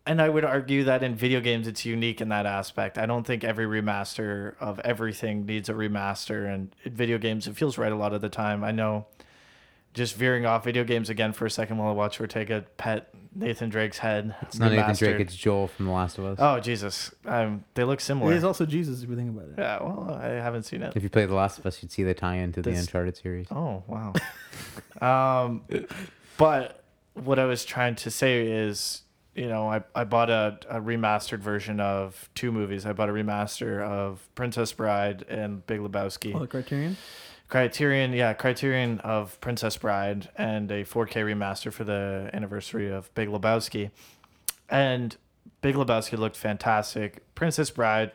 and 0.06 0.20
I 0.20 0.28
would 0.28 0.44
argue 0.44 0.84
that 0.84 1.02
in 1.02 1.14
video 1.14 1.40
games 1.40 1.66
it's 1.68 1.84
unique 1.84 2.20
in 2.20 2.28
that 2.30 2.46
aspect. 2.46 2.98
I 2.98 3.06
don't 3.06 3.24
think 3.26 3.44
every 3.44 3.66
remaster 3.66 4.54
of 4.60 4.80
everything 4.80 5.46
needs 5.46 5.68
a 5.68 5.74
remaster, 5.74 6.52
and 6.52 6.74
in 6.84 6.94
video 6.94 7.18
games 7.18 7.46
it 7.46 7.56
feels 7.56 7.78
right 7.78 7.92
a 7.92 7.96
lot 7.96 8.12
of 8.12 8.20
the 8.20 8.28
time. 8.28 8.64
I 8.64 8.72
know. 8.72 9.06
Just 9.94 10.16
veering 10.16 10.46
off 10.46 10.64
video 10.64 10.84
games 10.84 11.10
again 11.10 11.34
for 11.34 11.44
a 11.44 11.50
second 11.50 11.76
while 11.76 11.90
I 11.90 11.92
watch 11.92 12.18
Ortega 12.18 12.64
pet 12.78 13.10
Nathan 13.34 13.68
Drake's 13.68 13.98
head. 13.98 14.34
It's 14.40 14.58
not 14.58 14.72
Nathan 14.72 14.94
Drake, 14.94 15.20
it's 15.20 15.36
Joel 15.36 15.68
from 15.68 15.84
The 15.84 15.92
Last 15.92 16.16
of 16.16 16.24
Us. 16.24 16.38
Oh 16.40 16.60
Jesus, 16.60 17.14
um, 17.26 17.64
they 17.74 17.84
look 17.84 18.00
similar. 18.00 18.32
It 18.32 18.36
is 18.36 18.44
also 18.44 18.64
Jesus 18.64 19.02
if 19.02 19.10
you 19.10 19.16
think 19.16 19.28
about 19.30 19.48
it. 19.50 19.54
yeah, 19.58 19.82
well, 19.82 20.18
I 20.18 20.28
haven't 20.28 20.62
seen 20.62 20.82
it. 20.82 20.94
If 20.96 21.02
you 21.02 21.10
play 21.10 21.26
The 21.26 21.34
Last 21.34 21.58
of 21.58 21.66
Us, 21.66 21.82
you'd 21.82 21.92
see 21.92 22.04
the 22.04 22.14
tie-in 22.14 22.52
to 22.54 22.62
the 22.62 22.70
This- 22.70 22.80
Uncharted 22.80 23.18
series. 23.18 23.48
Oh 23.50 23.82
wow. 23.86 24.14
um, 25.46 25.62
but 26.38 26.82
what 27.14 27.38
I 27.38 27.44
was 27.44 27.64
trying 27.66 27.94
to 27.96 28.10
say 28.10 28.46
is, 28.46 29.02
you 29.34 29.48
know, 29.48 29.70
I, 29.70 29.82
I 29.94 30.04
bought 30.04 30.30
a, 30.30 30.58
a 30.68 30.80
remastered 30.80 31.38
version 31.38 31.80
of 31.80 32.28
two 32.34 32.52
movies. 32.52 32.84
I 32.84 32.92
bought 32.92 33.08
a 33.08 33.12
remaster 33.12 33.82
of 33.82 34.28
Princess 34.34 34.72
Bride 34.72 35.24
and 35.28 35.66
Big 35.66 35.80
Lebowski. 35.80 36.34
Oh, 36.34 36.40
the 36.40 36.46
Criterion. 36.46 36.96
Criterion, 37.48 38.12
yeah, 38.12 38.32
Criterion 38.32 39.00
of 39.00 39.38
Princess 39.40 39.76
Bride 39.76 40.30
and 40.36 40.70
a 40.70 40.84
4K 40.84 41.16
remaster 41.16 41.72
for 41.72 41.84
the 41.84 42.30
anniversary 42.32 42.90
of 42.90 43.14
Big 43.14 43.28
Lebowski. 43.28 43.90
And 44.70 45.16
Big 45.60 45.74
Lebowski 45.74 46.18
looked 46.18 46.36
fantastic. 46.36 47.22
Princess 47.34 47.70
Bride 47.70 48.12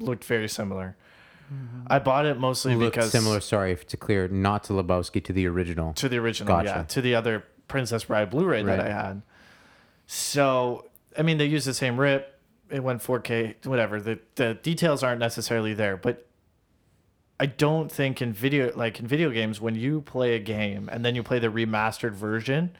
looked 0.00 0.24
very 0.24 0.48
similar. 0.48 0.96
Mm-hmm. 1.52 1.86
I 1.86 1.98
bought 1.98 2.26
it 2.26 2.38
mostly 2.38 2.74
Looked 2.74 2.94
because 2.96 3.10
similar. 3.10 3.40
Sorry, 3.40 3.74
to 3.76 3.96
clear, 3.96 4.28
not 4.28 4.64
to 4.64 4.74
Lebowski, 4.74 5.24
to 5.24 5.32
the 5.32 5.46
original. 5.46 5.94
to 5.94 6.08
the 6.08 6.18
original, 6.18 6.58
yeah, 6.58 6.64
Gotcha. 6.64 6.88
to 6.88 7.00
the 7.00 7.14
other 7.14 7.44
Princess 7.68 8.04
Bride 8.04 8.30
Blu-ray 8.30 8.62
that 8.64 8.80
I 8.80 8.90
had. 8.90 9.22
So, 10.10 10.86
I 11.18 11.22
mean, 11.22 11.36
they 11.36 11.44
use 11.44 11.66
the 11.66 11.74
same 11.74 12.00
rip. 12.00 12.40
It 12.70 12.82
went 12.82 13.02
4K, 13.02 13.66
whatever. 13.66 14.00
The 14.00 14.18
the 14.36 14.54
details 14.54 15.02
aren't 15.02 15.20
necessarily 15.20 15.74
there, 15.74 15.98
but 15.98 16.26
I 17.38 17.44
don't 17.44 17.92
think 17.92 18.22
in 18.22 18.32
video 18.32 18.72
like 18.74 18.98
in 19.00 19.06
video 19.06 19.30
games 19.30 19.60
when 19.60 19.74
you 19.74 20.00
play 20.00 20.34
a 20.34 20.38
game 20.38 20.88
and 20.90 21.04
then 21.04 21.14
you 21.14 21.22
play 21.22 21.38
the 21.38 21.48
remastered 21.48 22.12
version, 22.12 22.74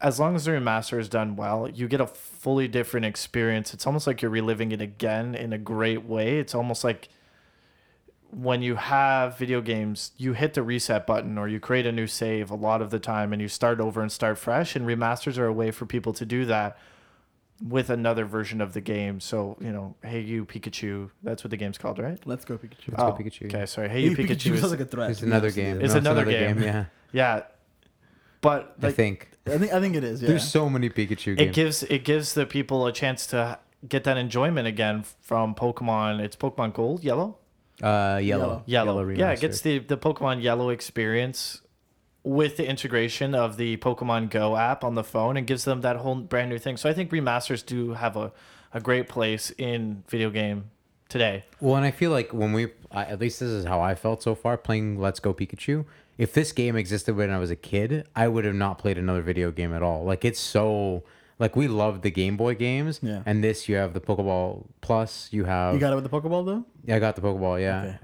as 0.00 0.20
long 0.20 0.36
as 0.36 0.44
the 0.44 0.52
remaster 0.52 0.98
is 0.98 1.08
done 1.08 1.34
well, 1.34 1.68
you 1.68 1.88
get 1.88 2.00
a 2.00 2.06
fully 2.06 2.68
different 2.68 3.04
experience. 3.04 3.74
It's 3.74 3.86
almost 3.86 4.06
like 4.06 4.22
you're 4.22 4.30
reliving 4.30 4.70
it 4.70 4.80
again 4.80 5.34
in 5.34 5.52
a 5.52 5.58
great 5.58 6.04
way. 6.04 6.38
It's 6.38 6.54
almost 6.54 6.84
like 6.84 7.08
when 8.30 8.62
you 8.62 8.76
have 8.76 9.36
video 9.36 9.60
games, 9.60 10.12
you 10.16 10.32
hit 10.34 10.54
the 10.54 10.62
reset 10.62 11.06
button 11.06 11.36
or 11.36 11.48
you 11.48 11.58
create 11.58 11.86
a 11.86 11.92
new 11.92 12.06
save 12.06 12.50
a 12.50 12.54
lot 12.54 12.80
of 12.80 12.90
the 12.90 12.98
time 12.98 13.32
and 13.32 13.42
you 13.42 13.48
start 13.48 13.80
over 13.80 14.00
and 14.00 14.10
start 14.10 14.38
fresh. 14.38 14.76
And 14.76 14.86
remasters 14.86 15.36
are 15.36 15.46
a 15.46 15.52
way 15.52 15.70
for 15.70 15.84
people 15.86 16.12
to 16.14 16.24
do 16.24 16.44
that 16.46 16.78
with 17.66 17.90
another 17.90 18.24
version 18.24 18.60
of 18.60 18.72
the 18.72 18.80
game. 18.80 19.20
So, 19.20 19.56
you 19.60 19.72
know, 19.72 19.94
Hey 20.02 20.20
You 20.20 20.44
Pikachu, 20.44 21.10
that's 21.22 21.44
what 21.44 21.50
the 21.50 21.56
game's 21.56 21.76
called, 21.76 21.98
right? 21.98 22.18
Let's 22.24 22.44
go 22.44 22.56
Pikachu. 22.56 22.88
Let's 22.88 23.02
Go 23.02 23.08
oh, 23.08 23.12
Pikachu. 23.12 23.46
Okay, 23.46 23.66
sorry. 23.66 23.88
Hey, 23.88 24.02
Hey, 24.02 24.08
You 24.08 24.16
Pikachu. 24.16 24.28
Pikachu 24.28 24.52
is- 24.52 24.60
sounds 24.60 24.72
like 24.72 24.80
a 24.80 24.84
threat. 24.86 25.10
It's 25.10 25.22
another 25.22 25.50
game. 25.50 25.80
It's 25.80 25.94
No, 25.94 26.00
another 26.00 26.24
game. 26.24 26.62
Yeah, 26.62 26.84
yeah. 27.12 27.42
But 28.40 28.76
I 28.82 28.92
think 28.92 29.30
I 29.46 29.58
think 29.58 29.72
I 29.72 29.80
think 29.80 29.96
it 29.96 30.04
is. 30.04 30.22
Yeah. 30.22 30.28
there's 30.28 30.48
so 30.48 30.70
many 30.70 30.88
Pikachu 30.88 31.38
it 31.38 31.52
gives 31.52 31.82
it 31.82 32.04
gives 32.04 32.32
the 32.32 32.46
people 32.46 32.86
a 32.86 32.92
chance 32.92 33.26
to 33.28 33.58
get 33.86 34.04
that 34.04 34.16
enjoyment 34.16 34.66
again 34.66 35.04
from 35.20 35.54
Pokemon. 35.54 36.20
It's 36.20 36.36
Pokemon 36.36 36.72
Gold, 36.72 37.04
Yellow, 37.04 37.36
uh, 37.82 38.18
yellow, 38.22 38.62
Yellow. 38.66 38.92
Yellow. 39.00 39.08
yeah, 39.10 39.30
it 39.32 39.40
gets 39.40 39.60
the 39.60 39.78
the 39.78 39.96
Pokemon 39.96 40.42
Yellow 40.42 40.70
experience 40.70 41.60
with 42.22 42.56
the 42.58 42.68
integration 42.68 43.34
of 43.34 43.56
the 43.56 43.76
Pokemon 43.78 44.28
Go 44.30 44.56
app 44.56 44.84
on 44.84 44.94
the 44.94 45.04
phone 45.04 45.36
and 45.38 45.46
gives 45.46 45.64
them 45.64 45.80
that 45.80 45.96
whole 45.96 46.16
brand 46.16 46.50
new 46.50 46.58
thing. 46.58 46.76
So 46.76 46.88
I 46.90 46.92
think 46.92 47.10
remasters 47.10 47.64
do 47.64 47.94
have 47.94 48.16
a 48.16 48.32
a 48.72 48.80
great 48.80 49.08
place 49.08 49.50
in 49.58 50.04
video 50.08 50.30
game 50.30 50.70
today. 51.08 51.44
Well, 51.60 51.74
and 51.76 51.84
I 51.84 51.90
feel 51.90 52.12
like 52.12 52.32
when 52.32 52.52
we, 52.52 52.68
I- 52.92 53.04
at 53.06 53.18
least 53.18 53.40
this 53.40 53.48
is 53.48 53.64
how 53.64 53.80
I 53.80 53.94
felt 53.96 54.22
so 54.22 54.34
far 54.36 54.56
playing 54.56 55.00
Let's 55.00 55.18
Go 55.18 55.34
Pikachu. 55.34 55.84
If 56.18 56.32
this 56.34 56.52
game 56.52 56.76
existed 56.76 57.16
when 57.16 57.30
I 57.30 57.38
was 57.38 57.50
a 57.50 57.56
kid, 57.56 58.06
I 58.14 58.28
would 58.28 58.44
have 58.44 58.54
not 58.54 58.78
played 58.78 58.96
another 58.98 59.22
video 59.22 59.50
game 59.50 59.72
at 59.74 59.82
all. 59.82 60.04
Like 60.04 60.24
it's 60.24 60.38
so, 60.38 61.02
like 61.40 61.56
we 61.56 61.66
love 61.66 62.02
the 62.02 62.10
Game 62.12 62.36
Boy 62.36 62.54
games, 62.54 63.00
Yeah. 63.02 63.22
and 63.26 63.42
this 63.42 63.68
you 63.68 63.74
have 63.74 63.92
the 63.94 64.00
Pokeball 64.00 64.66
Plus. 64.82 65.28
You 65.32 65.44
have, 65.46 65.74
You 65.74 65.80
got 65.80 65.92
it 65.92 65.96
with 65.96 66.04
the 66.04 66.10
Pokeball 66.10 66.46
though. 66.46 66.64
yeah, 66.84 66.94
I 66.94 66.98
got 67.00 67.16
the 67.16 67.22
Pokeball. 67.22 67.60
Yeah, 67.60 67.96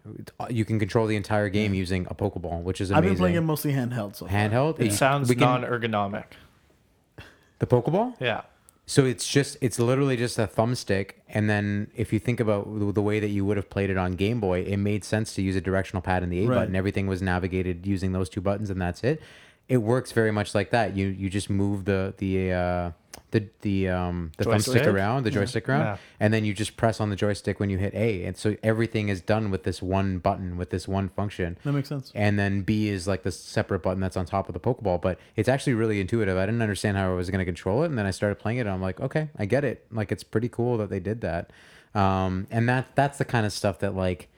you 0.51 0.65
can 0.65 0.79
control 0.81 1.07
the 1.07 1.15
entire 1.17 1.49
game 1.49 1.73
using 1.75 2.07
a 2.11 2.15
Pokeball, 2.17 2.63
which 2.63 2.81
is 2.81 2.91
amazing. 2.91 2.97
I've 2.97 3.05
amazing. 3.05 3.15
been 3.15 3.21
playing 3.21 3.37
it 3.37 3.41
mostly 3.43 3.73
handheld. 3.73 4.17
So 4.17 4.27
handheld. 4.27 4.81
It 4.81 4.87
You- 4.87 4.91
sounds 4.91 5.29
we 5.29 5.37
can- 5.37 5.63
non-ergonomic. 5.63 6.25
the 7.61 7.67
Pokeball. 7.67 8.15
Yeah. 8.21 8.43
So 8.89 9.05
it's 9.05 9.27
just 9.27 9.57
it's 9.61 9.79
literally 9.81 10.17
just 10.17 10.39
a 10.39 10.47
thumbstick, 10.47 11.11
and 11.29 11.51
then 11.51 11.91
if 11.97 12.13
you 12.13 12.21
think 12.21 12.39
about 12.39 12.79
the- 12.79 12.93
the 12.93 13.03
way 13.03 13.19
that 13.19 13.29
you 13.31 13.45
would 13.45 13.57
have 13.57 13.69
played 13.69 13.91
it 13.91 13.97
on 13.97 14.13
Game 14.13 14.39
Boy, 14.41 14.61
it 14.61 14.77
made 14.77 15.05
sense 15.05 15.35
to 15.35 15.43
use 15.43 15.57
a 15.57 15.61
directional 15.61 16.01
pad 16.03 16.23
and 16.23 16.31
the 16.31 16.45
A 16.45 16.47
Right. 16.49 16.55
button. 16.57 16.77
Everything 16.77 17.07
was 17.09 17.21
navigated 17.21 17.85
using 17.85 18.13
those 18.13 18.29
two 18.29 18.41
buttons, 18.41 18.71
and 18.71 18.81
that's 18.81 19.03
it. 19.03 19.21
It 19.69 19.79
works 19.79 20.13
very 20.13 20.31
much 20.31 20.55
like 20.55 20.71
that. 20.71 20.97
You 20.97 21.09
you 21.09 21.29
just 21.29 21.51
move 21.51 21.85
the 21.85 22.15
the 22.19 22.53
uh, 22.53 22.91
the 23.39 23.49
the 23.63 23.89
um 23.89 24.33
the 24.39 24.45
Joystick? 24.45 24.83
thumbstick 24.83 24.87
around, 24.93 25.25
the 25.25 25.31
joystick 25.31 25.69
around, 25.69 25.81
Yeah. 25.83 25.97
and 26.21 26.33
then 26.35 26.45
you 26.45 26.55
just 26.55 26.77
press 26.77 27.01
on 27.01 27.11
the 27.11 27.17
joystick 27.17 27.61
when 27.61 27.71
you 27.71 27.79
hit 27.79 27.95
A, 27.95 28.25
and 28.25 28.37
so 28.37 28.57
everything 28.63 29.09
is 29.09 29.21
done 29.21 29.51
with 29.51 29.63
this 29.65 29.81
one 29.83 30.19
button 30.19 30.57
with 30.57 30.71
this 30.71 30.87
one 30.89 31.09
function 31.11 31.59
That 31.65 31.73
makes 31.73 31.89
sense. 31.89 32.13
and 32.15 32.39
then 32.39 32.63
B 32.63 32.89
is 32.89 33.07
like 33.07 33.23
the 33.23 33.31
separate 33.33 33.81
button 33.83 34.01
that's 34.01 34.17
on 34.17 34.27
top 34.27 34.49
of 34.49 34.53
the 34.55 34.61
Pokeball. 34.61 35.01
But 35.03 35.19
it's 35.37 35.49
actually 35.49 35.75
really 35.75 36.01
intuitive. 36.01 36.37
I 36.37 36.47
didn't 36.47 36.63
understand 36.63 36.97
how 36.97 37.11
I 37.11 37.15
was 37.15 37.29
going 37.31 37.39
to 37.41 37.45
control 37.45 37.83
it, 37.83 37.87
and 37.87 37.99
then 37.99 38.07
I 38.07 38.11
started 38.11 38.37
playing 38.39 38.59
it, 38.59 38.63
and 38.63 38.71
I'm 38.71 38.83
like, 38.83 39.01
okay, 39.01 39.29
I 39.39 39.45
get 39.47 39.65
it. 39.65 39.85
Like 39.93 40.11
it's 40.13 40.25
pretty 40.25 40.49
cool 40.49 40.77
that 40.79 40.91
they 40.91 41.01
did 41.01 41.21
that, 41.21 41.51
um, 41.95 42.47
and 42.51 42.69
that 42.69 42.95
that's 42.95 43.19
the 43.19 43.25
kind 43.25 43.45
of 43.47 43.53
stuff 43.53 43.79
that 43.81 43.95
like 43.95 44.29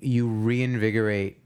you 0.00 0.26
reinvigorate 0.28 1.38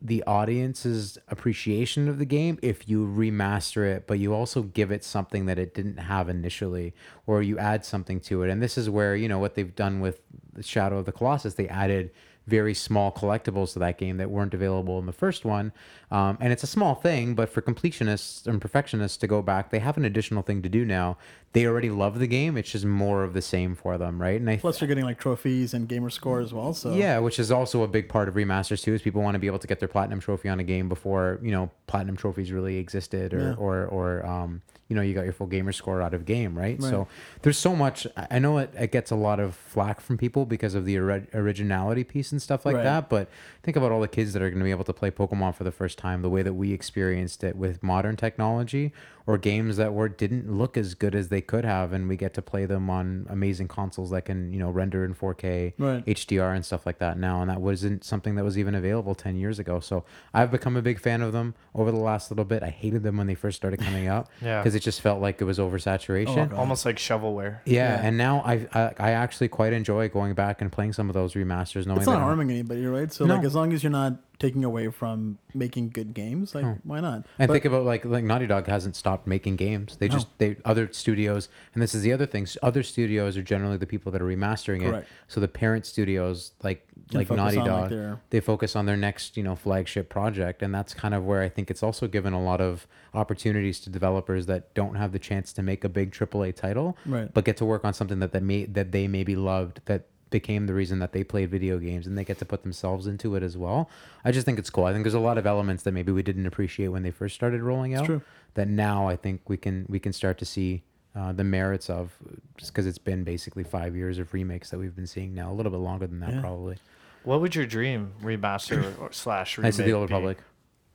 the 0.00 0.22
audience's 0.24 1.18
appreciation 1.28 2.08
of 2.08 2.18
the 2.18 2.24
game 2.24 2.58
if 2.62 2.88
you 2.88 3.04
remaster 3.04 3.84
it, 3.84 4.06
but 4.06 4.18
you 4.18 4.32
also 4.32 4.62
give 4.62 4.92
it 4.92 5.02
something 5.02 5.46
that 5.46 5.58
it 5.58 5.74
didn't 5.74 5.96
have 5.96 6.28
initially, 6.28 6.94
or 7.26 7.42
you 7.42 7.58
add 7.58 7.84
something 7.84 8.20
to 8.20 8.42
it. 8.42 8.50
And 8.50 8.62
this 8.62 8.78
is 8.78 8.88
where, 8.88 9.16
you 9.16 9.28
know, 9.28 9.38
what 9.38 9.54
they've 9.54 9.74
done 9.74 10.00
with 10.00 10.20
the 10.52 10.62
Shadow 10.62 10.98
of 10.98 11.04
the 11.04 11.12
Colossus, 11.12 11.54
they 11.54 11.68
added 11.68 12.12
very 12.48 12.74
small 12.74 13.12
collectibles 13.12 13.72
to 13.74 13.78
that 13.78 13.98
game 13.98 14.16
that 14.16 14.30
weren't 14.30 14.54
available 14.54 14.98
in 14.98 15.06
the 15.06 15.12
first 15.12 15.44
one. 15.44 15.72
Um, 16.10 16.38
and 16.40 16.52
it's 16.52 16.62
a 16.62 16.66
small 16.66 16.94
thing, 16.94 17.34
but 17.34 17.50
for 17.50 17.60
completionists 17.60 18.46
and 18.46 18.60
perfectionists 18.60 19.18
to 19.18 19.26
go 19.26 19.42
back, 19.42 19.70
they 19.70 19.78
have 19.78 19.96
an 19.96 20.04
additional 20.04 20.42
thing 20.42 20.62
to 20.62 20.68
do 20.68 20.84
now. 20.84 21.18
They 21.52 21.66
already 21.66 21.90
love 21.90 22.18
the 22.18 22.26
game. 22.26 22.56
It's 22.56 22.70
just 22.72 22.84
more 22.84 23.22
of 23.24 23.34
the 23.34 23.42
same 23.42 23.74
for 23.74 23.98
them, 23.98 24.20
right? 24.20 24.40
And 24.40 24.48
I 24.48 24.56
Plus, 24.56 24.80
you're 24.80 24.88
getting 24.88 25.04
like 25.04 25.18
trophies 25.18 25.74
and 25.74 25.88
gamer 25.88 26.10
score 26.10 26.40
as 26.40 26.52
well. 26.54 26.72
So 26.74 26.94
yeah, 26.94 27.18
which 27.18 27.38
is 27.38 27.50
also 27.50 27.82
a 27.82 27.88
big 27.88 28.08
part 28.08 28.28
of 28.28 28.34
remasters 28.34 28.82
too. 28.82 28.94
Is 28.94 29.02
people 29.02 29.22
want 29.22 29.34
to 29.34 29.38
be 29.38 29.46
able 29.46 29.58
to 29.58 29.66
get 29.66 29.78
their 29.78 29.88
platinum 29.88 30.20
trophy 30.20 30.48
on 30.48 30.58
a 30.60 30.64
game 30.64 30.88
before 30.88 31.38
you 31.42 31.50
know 31.50 31.70
platinum 31.86 32.16
trophies 32.16 32.50
really 32.52 32.78
existed, 32.78 33.34
or 33.34 33.38
Yeah. 33.40 33.54
or 33.54 33.84
or 33.86 34.26
um, 34.26 34.62
you 34.88 34.96
know 34.96 35.02
you 35.02 35.12
got 35.14 35.24
your 35.24 35.32
full 35.34 35.46
gamer 35.46 35.70
score 35.72 36.00
out 36.00 36.14
of 36.14 36.24
game, 36.24 36.56
right? 36.56 36.80
Right. 36.80 36.90
So 36.90 37.08
there's 37.42 37.58
so 37.58 37.76
much. 37.76 38.06
I 38.30 38.38
know 38.38 38.58
it, 38.58 38.72
it 38.78 38.90
gets 38.90 39.10
a 39.10 39.14
lot 39.16 39.38
of 39.38 39.54
flack 39.54 40.00
from 40.00 40.16
people 40.16 40.46
because 40.46 40.74
of 40.74 40.84
the 40.86 40.98
ori- 40.98 41.26
originality 41.34 42.04
piece 42.04 42.32
and 42.32 42.40
stuff 42.40 42.64
like 42.64 42.76
Right. 42.76 42.84
that. 42.84 43.08
But 43.10 43.28
think 43.62 43.76
about 43.76 43.92
all 43.92 44.00
the 44.00 44.08
kids 44.08 44.32
that 44.32 44.40
are 44.42 44.48
going 44.48 44.60
to 44.60 44.64
be 44.64 44.70
able 44.70 44.84
to 44.84 44.92
play 44.94 45.10
Pokemon 45.10 45.54
for 45.54 45.64
the 45.64 45.70
first 45.72 45.98
time, 45.98 46.22
the 46.22 46.30
way 46.30 46.42
that 46.42 46.54
we 46.54 46.72
experienced 46.72 47.44
it 47.44 47.54
with 47.56 47.82
modern 47.82 48.16
technology, 48.16 48.92
or 49.28 49.36
games 49.36 49.76
that 49.76 49.92
were 49.92 50.08
didn't 50.08 50.50
look 50.50 50.78
as 50.78 50.94
good 50.94 51.14
as 51.14 51.28
they 51.28 51.42
could 51.42 51.62
have, 51.62 51.92
and 51.92 52.08
we 52.08 52.16
get 52.16 52.32
to 52.32 52.40
play 52.40 52.64
them 52.64 52.88
on 52.88 53.26
amazing 53.28 53.68
consoles 53.68 54.08
that 54.10 54.22
can 54.24 54.54
you 54.54 54.58
know 54.58 54.70
render 54.70 55.04
in 55.04 55.14
4K. 55.14 55.74
Right. 55.78 56.04
HDR 56.06 56.54
and 56.56 56.64
stuff 56.64 56.86
like 56.86 56.98
that 57.00 57.18
now, 57.18 57.42
and 57.42 57.50
that 57.50 57.60
wasn't 57.60 58.04
something 58.04 58.36
that 58.36 58.42
was 58.44 58.56
even 58.56 58.74
available 58.74 59.14
10 59.14 59.36
years 59.36 59.58
ago. 59.58 59.80
So 59.80 60.02
I've 60.32 60.50
become 60.50 60.78
a 60.78 60.82
big 60.82 60.98
fan 60.98 61.20
of 61.20 61.32
them 61.32 61.54
over 61.74 61.90
the 61.90 61.98
last 61.98 62.30
little 62.30 62.46
bit. 62.46 62.62
I 62.62 62.70
hated 62.70 63.02
them 63.02 63.18
when 63.18 63.26
they 63.26 63.34
first 63.34 63.58
started 63.58 63.80
coming 63.80 64.06
out 64.08 64.28
Yeah. 64.40 64.60
because 64.62 64.74
it 64.74 64.80
just 64.80 65.02
felt 65.02 65.20
like 65.20 65.42
it 65.42 65.44
was 65.44 65.58
oversaturation. 65.58 66.28
Oh, 66.38 66.46
God. 66.46 66.54
Almost 66.54 66.86
like 66.86 66.96
shovelware. 66.96 67.58
yeah, 67.66 68.00
Yeah. 68.00 68.06
and 68.06 68.16
now 68.16 68.40
I, 68.46 68.66
I 68.72 68.94
I 68.98 69.10
actually 69.10 69.48
quite 69.48 69.74
enjoy 69.74 70.08
going 70.08 70.32
back 70.32 70.62
and 70.62 70.72
playing 70.72 70.94
some 70.94 71.10
of 71.10 71.14
those 71.14 71.34
remasters, 71.34 71.84
knowing 71.86 71.98
it's 71.98 72.06
that 72.06 72.12
not 72.12 72.20
I'm- 72.20 72.28
harming 72.28 72.50
anybody, 72.50 72.86
right? 72.86 73.12
So 73.12 73.26
No. 73.26 73.34
like, 73.36 73.44
as 73.44 73.54
long 73.54 73.74
as 73.74 73.82
you're 73.82 73.92
not 73.92 74.14
taking 74.38 74.62
away 74.64 74.88
from 74.88 75.36
making 75.52 75.90
good 75.90 76.14
games, 76.14 76.54
like, 76.54 76.64
hmm. 76.64 76.72
why 76.84 77.00
not? 77.00 77.26
And 77.38 77.48
But- 77.48 77.54
think 77.54 77.64
about 77.64 77.84
like 77.84 78.04
like 78.04 78.22
Naughty 78.24 78.46
Dog 78.46 78.66
hasn't 78.66 78.94
stopped 78.94 79.26
making 79.26 79.56
games. 79.56 79.96
They 79.96 80.08
just 80.08 80.28
they 80.38 80.56
other 80.64 80.88
studios, 80.92 81.48
and 81.74 81.82
this 81.82 81.94
is 81.94 82.02
the 82.02 82.12
other 82.12 82.26
thing. 82.26 82.46
Other 82.62 82.82
studios 82.82 83.36
are 83.36 83.42
generally 83.42 83.76
the 83.76 83.86
people 83.86 84.12
that 84.12 84.22
are 84.22 84.26
remastering 84.26 84.82
it. 84.82 84.90
Correct. 84.90 85.08
So 85.26 85.40
the 85.40 85.48
parent 85.48 85.86
studios, 85.86 86.52
like 86.62 86.86
Can 87.10 87.18
like 87.18 87.30
Naughty 87.30 87.58
on, 87.58 87.66
like, 87.66 87.80
Dog, 87.80 87.90
their- 87.90 88.20
they 88.30 88.40
focus 88.40 88.76
on 88.76 88.86
their 88.86 88.96
next 88.96 89.36
you 89.36 89.42
know 89.42 89.56
flagship 89.56 90.08
project, 90.08 90.62
and 90.62 90.72
that's 90.74 90.94
kind 90.94 91.14
of 91.14 91.24
where 91.24 91.42
I 91.42 91.48
think 91.48 91.70
it's 91.70 91.82
also 91.82 92.06
given 92.06 92.32
a 92.32 92.42
lot 92.42 92.60
of 92.60 92.86
opportunities 93.14 93.80
to 93.80 93.90
developers 93.90 94.46
that 94.46 94.72
don't 94.74 94.94
have 94.94 95.12
the 95.12 95.18
chance 95.18 95.52
to 95.54 95.62
make 95.62 95.82
a 95.82 95.88
big 95.88 96.12
AAA 96.12 96.52
title, 96.54 96.96
Right. 97.06 97.32
but 97.32 97.44
get 97.44 97.56
to 97.56 97.64
work 97.64 97.84
on 97.84 97.92
something 97.92 98.20
that 98.20 98.32
they 98.32 98.40
may 98.40 98.64
that 98.66 98.92
they 98.92 99.08
maybe 99.08 99.34
loved 99.34 99.80
that 99.86 100.06
became 100.30 100.66
the 100.66 100.74
reason 100.74 100.98
that 100.98 101.12
they 101.12 101.24
played 101.24 101.50
video 101.50 101.78
games 101.78 102.06
and 102.06 102.16
they 102.18 102.24
get 102.24 102.38
to 102.38 102.44
put 102.44 102.62
themselves 102.62 103.06
into 103.06 103.34
it 103.34 103.42
as 103.42 103.56
well. 103.56 103.88
I 104.24 104.30
just 104.32 104.44
think 104.44 104.58
it's 104.58 104.70
cool. 104.70 104.84
I 104.84 104.92
think 104.92 105.04
there's 105.04 105.14
a 105.14 105.20
lot 105.20 105.38
of 105.38 105.46
elements 105.46 105.82
that 105.84 105.92
maybe 105.92 106.12
we 106.12 106.22
didn't 106.22 106.46
appreciate 106.46 106.88
when 106.88 107.02
they 107.02 107.10
first 107.10 107.34
started 107.34 107.62
rolling 107.62 107.94
out 107.94 108.06
true. 108.06 108.22
that 108.54 108.68
now 108.68 109.08
I 109.08 109.16
think 109.16 109.42
we 109.48 109.56
can 109.56 109.86
we 109.88 109.98
can 109.98 110.12
start 110.12 110.38
to 110.38 110.44
see 110.44 110.82
uh, 111.16 111.32
the 111.32 111.44
merits 111.44 111.88
of 111.90 112.12
just 112.56 112.72
because 112.72 112.86
it's 112.86 112.98
been 112.98 113.24
basically 113.24 113.64
five 113.64 113.96
years 113.96 114.18
of 114.18 114.32
remakes 114.34 114.70
that 114.70 114.78
we've 114.78 114.94
been 114.94 115.06
seeing 115.06 115.34
now, 115.34 115.50
a 115.50 115.54
little 115.54 115.72
bit 115.72 115.78
longer 115.78 116.06
than 116.06 116.20
that 116.20 116.34
Yeah. 116.34 116.40
probably. 116.40 116.76
What 117.24 117.40
would 117.40 117.54
your 117.54 117.66
dream 117.66 118.12
remaster 118.22 118.98
or 119.00 119.10
slash 119.12 119.58
remake 119.58 119.64
Knights 119.66 119.78
of 119.80 119.84
the 119.86 119.92
Old 119.92 120.08
be? 120.08 120.14
Republic. 120.14 120.38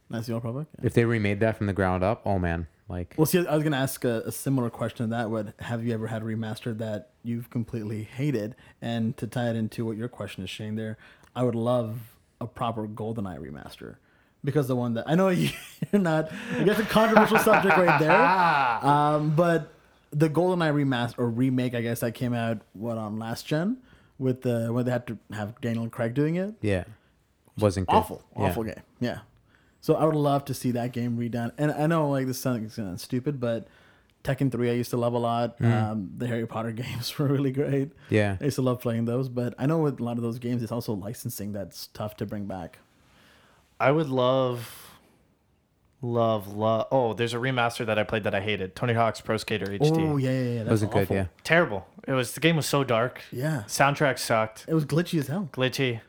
Nice 0.09 0.27
the 0.27 0.33
Old 0.33 0.43
Republic. 0.43 0.67
Yeah. 0.79 0.85
If 0.85 0.93
they 0.93 1.05
remade 1.05 1.39
that 1.41 1.57
from 1.57 1.67
the 1.67 1.73
ground 1.73 2.03
up, 2.03 2.21
oh 2.25 2.39
man, 2.39 2.67
like 2.89 3.13
Well, 3.17 3.25
see, 3.25 3.45
I 3.45 3.53
was 3.55 3.63
gonna 3.63 3.77
ask 3.77 4.03
a, 4.05 4.21
a 4.25 4.31
similar 4.31 4.69
question 4.69 5.07
to 5.09 5.15
that. 5.15 5.29
Would 5.29 5.53
have 5.59 5.85
you 5.85 5.93
ever 5.93 6.07
had 6.07 6.21
a 6.21 6.25
remaster 6.25 6.77
that 6.77 7.09
you've 7.23 7.49
completely 7.49 8.03
hated? 8.03 8.55
And 8.81 9.15
to 9.17 9.27
tie 9.27 9.49
it 9.49 9.55
into 9.55 9.85
what 9.85 9.97
your 9.97 10.07
question 10.09 10.43
is, 10.43 10.49
Shane, 10.49 10.75
there, 10.75 10.97
I 11.35 11.43
would 11.43 11.55
love 11.55 12.17
a 12.41 12.47
proper 12.47 12.87
GoldenEye 12.87 13.39
remaster 13.39 13.95
because 14.43 14.67
the 14.67 14.75
one 14.75 14.93
that 14.95 15.05
I 15.07 15.15
know 15.15 15.29
you, 15.29 15.49
you're 15.91 16.01
not, 16.01 16.29
I 16.55 16.63
guess 16.63 16.77
a 16.79 16.83
controversial 16.83 17.39
subject 17.39 17.77
right 17.77 17.99
there. 17.99 18.11
Um, 18.89 19.33
but 19.35 19.71
the 20.11 20.29
GoldenEye 20.29 20.73
remaster 20.73 21.19
or 21.19 21.29
remake, 21.29 21.73
I 21.73 21.81
guess 21.81 22.01
that 22.01 22.11
came 22.13 22.33
out 22.33 22.59
what 22.73 22.97
on 22.97 23.17
last 23.17 23.45
gen 23.47 23.77
with 24.19 24.41
the 24.41 24.71
when 24.73 24.85
they 24.85 24.91
had 24.91 25.07
to 25.07 25.17
have 25.31 25.59
Daniel 25.61 25.89
Craig 25.89 26.13
doing 26.13 26.35
it. 26.35 26.53
yeah, 26.61 26.83
wasn't 27.57 27.87
good. 27.87 27.95
Awful, 27.95 28.23
Yeah. 28.37 28.43
awful 28.43 28.63
game. 28.65 28.81
Yeah. 28.99 29.19
So 29.83 29.95
I 29.95 30.05
would 30.05 30.15
love 30.15 30.45
to 30.45 30.53
see 30.53 30.71
that 30.71 30.93
game 30.93 31.17
redone. 31.17 31.51
And 31.57 31.69
I 31.69 31.87
know 31.87 32.09
like 32.09 32.25
this 32.25 32.39
sounds 32.39 32.73
kind 32.73 32.93
of 32.93 33.01
stupid, 33.01 33.41
but 33.41 33.67
Tekken 34.23 34.49
3 34.49 34.69
I 34.69 34.73
used 34.75 34.91
to 34.91 34.97
love 34.97 35.11
a 35.11 35.17
lot. 35.17 35.61
Um, 35.61 36.09
the 36.17 36.25
Harry 36.25 36.47
Potter 36.47 36.71
games 36.83 37.19
were 37.19 37.27
really 37.27 37.51
great. 37.51 37.91
Yeah. 38.09 38.37
I 38.39 38.45
used 38.45 38.55
to 38.55 38.61
love 38.61 38.79
playing 38.79 39.03
those, 39.03 39.27
but 39.27 39.53
I 39.59 39.65
know 39.65 39.79
with 39.79 39.99
a 39.99 40.03
lot 40.03 40.15
of 40.15 40.23
those 40.23 40.39
games, 40.39 40.63
it's 40.63 40.71
also 40.71 40.93
licensing 40.93 41.51
that's 41.51 41.87
tough 41.87 42.15
to 42.17 42.25
bring 42.25 42.45
back. 42.45 42.79
I 43.77 43.91
would 43.91 44.07
love, 44.07 44.89
love, 46.01 46.55
love. 46.55 46.87
Oh, 46.89 47.13
there's 47.13 47.33
a 47.33 47.37
remaster 47.37 47.85
that 47.85 47.99
I 47.99 48.03
played 48.03 48.23
that 48.23 48.33
I 48.33 48.39
hated. 48.39 48.77
Tony 48.77 48.93
Hawk's 48.93 49.19
Pro 49.19 49.35
Skater 49.35 49.65
HD. 49.65 49.81
Oh 49.81 50.15
yeah, 50.15 50.31
yeah, 50.31 50.43
yeah. 50.43 50.57
That's 50.59 50.69
Wasn't 50.69 50.91
good, 50.93 51.01
awful. 51.03 51.15
yeah. 51.17 51.25
Terrible. 51.43 51.85
It 52.07 52.13
was 52.13 52.35
the 52.35 52.39
game 52.39 52.55
was 52.55 52.67
so 52.67 52.85
dark. 52.85 53.21
Yeah. 53.33 53.63
Soundtrack 53.67 54.17
sucked. 54.17 54.63
It 54.65 54.73
was 54.75 54.85
glitchy 54.85 55.19
as 55.19 55.27
hell. 55.27 55.49
Glitchy. 55.51 55.99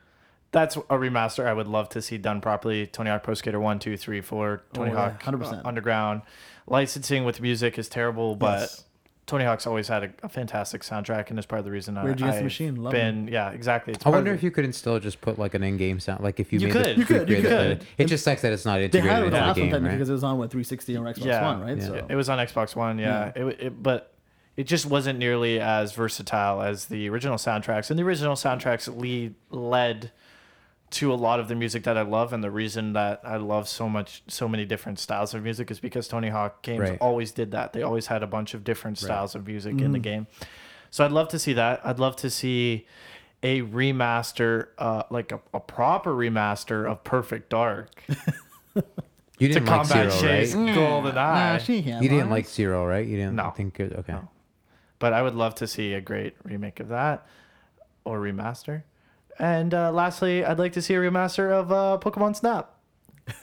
That's 0.54 0.76
a 0.76 0.80
remaster 0.96 1.44
I 1.46 1.52
would 1.52 1.66
love 1.68 1.88
to 1.90 2.00
see 2.00 2.16
done 2.16 2.40
properly. 2.40 2.86
Tony 2.86 3.10
Hawk 3.10 3.22
Pro 3.24 3.34
Skater 3.34 3.60
1, 3.60 3.78
2, 3.80 3.96
3, 3.96 4.20
4, 4.22 4.62
Tony 4.72 4.90
Oh, 4.90 4.94
yeah, 4.94 5.10
Hawk 5.10 5.22
100%. 5.22 5.52
uh, 5.52 5.68
Underground. 5.68 6.22
Licensing 6.66 7.24
with 7.24 7.40
music 7.42 7.78
is 7.78 7.88
terrible, 7.88 8.36
but 8.36 8.60
Yes. 8.60 8.84
Tony 9.26 9.44
Hawk's 9.44 9.66
always 9.66 9.88
had 9.88 10.04
a, 10.04 10.10
a 10.22 10.28
fantastic 10.28 10.82
soundtrack, 10.82 11.30
and 11.30 11.38
it's 11.38 11.46
part 11.46 11.58
of 11.58 11.64
the 11.64 11.70
reason 11.70 11.96
I, 11.98 12.04
Rage 12.04 12.16
Against 12.20 12.32
the 12.34 12.38
I've 12.38 12.44
Machine, 12.44 12.76
love 12.76 12.92
been 12.92 13.26
yeah 13.28 13.50
exactly. 13.52 13.94
It's 13.94 14.04
I 14.06 14.10
wonder 14.10 14.32
if 14.34 14.42
you 14.42 14.50
could 14.50 14.72
still 14.74 15.00
just 15.00 15.20
put 15.22 15.38
like 15.38 15.54
an 15.54 15.62
in-game 15.62 15.98
sound, 15.98 16.22
like 16.22 16.38
if 16.40 16.52
you, 16.52 16.58
You 16.60 16.66
made 16.68 16.72
could. 16.74 16.84
the 16.84 17.00
You 17.00 17.04
could, 17.06 17.28
you 17.30 17.36
recreate 17.36 17.68
the- 17.80 17.84
could. 17.86 17.86
It 17.98 18.04
just 18.06 18.22
sucks 18.22 18.42
that 18.42 18.52
it's 18.52 18.64
not 18.66 18.76
They 18.78 18.84
integrated 18.84 19.10
had 19.10 19.22
it 19.22 19.24
with 19.24 19.34
into 19.34 19.36
the 19.36 19.40
the 19.40 19.46
last 19.46 19.72
game, 19.72 19.84
right? 19.84 19.92
because 19.92 20.08
it 20.10 20.12
was 20.12 20.24
on 20.24 20.38
what 20.38 20.50
360 20.50 20.96
or 20.98 21.00
Xbox 21.04 21.24
yeah, 21.24 21.42
One, 21.42 21.60
right? 21.62 21.78
Yeah. 21.78 21.86
So 21.86 22.06
It 22.08 22.14
was 22.14 22.28
on 22.28 22.38
Xbox 22.38 22.76
One, 22.76 22.98
yeah. 22.98 23.32
It, 23.34 23.44
it, 23.60 23.82
but 23.82 24.12
it 24.58 24.64
just 24.64 24.86
wasn't 24.86 25.18
nearly 25.18 25.58
as 25.58 25.92
versatile 25.94 26.60
as 26.62 26.84
the 26.86 27.08
original 27.08 27.36
soundtracks. 27.38 27.88
And 27.90 27.98
the 27.98 28.04
original 28.04 28.36
soundtracks 28.36 28.94
lead 28.94 29.34
led 29.50 30.12
to 30.94 31.12
a 31.12 31.16
lot 31.16 31.40
of 31.40 31.48
the 31.48 31.54
music 31.54 31.84
that 31.84 31.96
I 31.98 32.02
love. 32.02 32.32
And 32.32 32.42
the 32.42 32.50
reason 32.50 32.92
that 32.94 33.20
I 33.24 33.36
love 33.36 33.68
so 33.68 33.88
much, 33.88 34.22
so 34.26 34.48
many 34.48 34.64
different 34.64 34.98
styles 34.98 35.34
of 35.34 35.42
music 35.42 35.70
is 35.70 35.78
because 35.80 36.08
Tony 36.08 36.28
Hawk 36.28 36.62
games 36.62 36.90
Right. 36.90 36.98
always 37.00 37.32
did 37.32 37.50
that. 37.52 37.72
They 37.72 37.82
always 37.82 38.06
had 38.06 38.22
a 38.22 38.26
bunch 38.26 38.54
of 38.54 38.64
different 38.64 38.98
styles 38.98 39.34
of 39.34 39.46
music 39.46 39.80
in 39.80 39.92
the 39.92 39.98
game. 39.98 40.26
So 40.90 41.04
I'd 41.04 41.12
love 41.12 41.28
to 41.28 41.38
see 41.38 41.52
that. 41.54 41.80
I'd 41.84 41.98
love 41.98 42.16
to 42.16 42.30
see 42.30 42.86
a 43.42 43.62
remaster, 43.62 44.68
uh, 44.78 45.02
like 45.10 45.32
a, 45.32 45.40
a 45.52 45.60
proper 45.60 46.14
remaster 46.14 46.88
of 46.90 47.04
Perfect 47.04 47.50
Dark 47.50 47.90
You 49.38 49.48
didn't 49.48 49.66
like 49.66 49.80
combat 49.88 50.12
Zero, 50.12 50.22
Chase 50.22 50.54
right? 50.54 50.74
Golden 50.74 51.18
Eye. 51.18 51.58
Nah, 51.58 51.74
You 51.74 52.08
didn't 52.08 52.30
lie. 52.30 52.36
like 52.36 52.46
Zero, 52.46 52.86
right? 52.86 53.04
You 53.06 53.16
didn't 53.16 53.34
No. 53.34 53.50
think 53.50 53.80
it, 53.80 53.92
okay. 53.92 54.12
No. 54.12 54.28
But 55.00 55.12
I 55.12 55.22
would 55.22 55.34
love 55.34 55.56
to 55.56 55.66
see 55.66 55.92
a 55.92 56.00
great 56.00 56.36
remake 56.44 56.78
of 56.80 56.88
that 56.88 57.26
or 58.04 58.20
remaster. 58.20 58.84
And 59.38 59.74
uh, 59.74 59.90
lastly, 59.92 60.44
I'd 60.44 60.58
like 60.58 60.72
to 60.74 60.82
see 60.82 60.94
a 60.94 60.98
remaster 60.98 61.50
of 61.50 61.72
uh, 61.72 61.98
Pokemon 62.00 62.36
Snap 62.36 62.70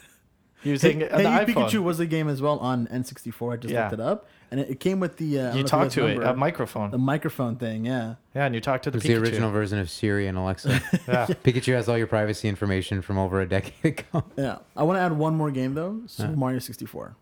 using 0.62 1.00
Hey, 1.00 1.08
the 1.08 1.16
hey, 1.16 1.22
You 1.22 1.54
iPhone. 1.54 1.68
Pikachu 1.68 1.82
was 1.82 2.00
a 2.00 2.06
game 2.06 2.28
as 2.28 2.40
well 2.40 2.58
on 2.58 2.86
N64. 2.86 3.52
I 3.52 3.56
just 3.56 3.72
Yeah. 3.74 3.82
looked 3.82 3.94
it 3.94 4.00
up, 4.00 4.26
and 4.50 4.60
it, 4.60 4.70
it 4.70 4.80
came 4.80 5.00
with 5.00 5.16
the. 5.16 5.38
Uh, 5.38 5.42
I 5.42 5.46
don't 5.48 5.54
you 5.56 5.60
if 5.64 5.66
talk 5.66 5.82
guys 5.84 5.94
to 5.94 6.06
it, 6.06 6.22
a 6.22 6.34
microphone. 6.34 6.90
the 6.90 6.98
microphone 6.98 7.56
thing. 7.56 7.84
Yeah. 7.84 8.14
yeah, 8.34 8.46
and 8.46 8.54
you 8.54 8.60
talk 8.60 8.82
to 8.82 8.88
It 8.88 8.92
the 8.92 8.96
was 8.98 9.04
Pikachu. 9.04 9.08
the 9.08 9.16
original 9.16 9.50
version 9.50 9.78
of 9.78 9.90
Siri 9.90 10.26
and 10.28 10.38
Alexa. 10.38 10.70
Yeah. 11.08 11.26
Pikachu 11.26 11.74
has 11.74 11.88
all 11.88 11.98
your 11.98 12.06
privacy 12.06 12.48
information 12.48 13.02
from 13.02 13.18
over 13.18 13.40
a 13.40 13.46
decade 13.48 13.98
ago. 13.98 14.24
Yeah. 14.36 14.58
I 14.76 14.84
want 14.84 14.96
to 14.98 15.02
add 15.02 15.12
one 15.12 15.34
more 15.34 15.50
game 15.50 15.74
though. 15.74 16.00
Super 16.06 16.36
Mario 16.36 16.58
64. 16.58 17.16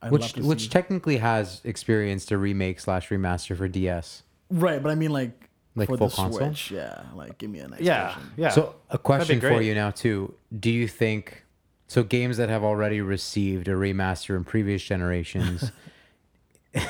I'd 0.00 0.12
which 0.12 0.36
which 0.36 0.62
see- 0.62 0.68
technically 0.68 1.16
has 1.18 1.60
experienced 1.64 2.30
a 2.30 2.38
remake 2.38 2.80
slash 2.80 3.08
remaster 3.10 3.56
for 3.56 3.68
DS. 3.68 4.22
right, 4.50 4.82
but 4.82 4.90
I 4.90 4.94
mean 4.94 5.12
like 5.12 5.47
Like 5.78 5.88
for 5.88 5.96
full 5.98 6.08
the 6.08 6.14
console? 6.16 6.38
Switch. 6.48 6.70
Yeah. 6.72 7.02
Like 7.14 7.38
give 7.38 7.50
me 7.50 7.60
a 7.60 7.68
nice 7.68 7.80
Yeah, 7.80 8.14
version. 8.14 8.30
yeah. 8.36 8.48
So 8.50 8.74
a 8.90 8.98
question 8.98 9.40
for 9.40 9.60
you 9.62 9.74
now 9.74 9.90
too. 9.90 10.34
Do 10.58 10.70
you 10.70 10.86
think 10.88 11.44
so 11.86 12.02
games 12.02 12.36
that 12.36 12.48
have 12.48 12.64
already 12.64 13.00
received 13.00 13.68
a 13.68 13.72
remaster 13.72 14.36
in 14.36 14.44
previous 14.44 14.82
generations 14.82 15.70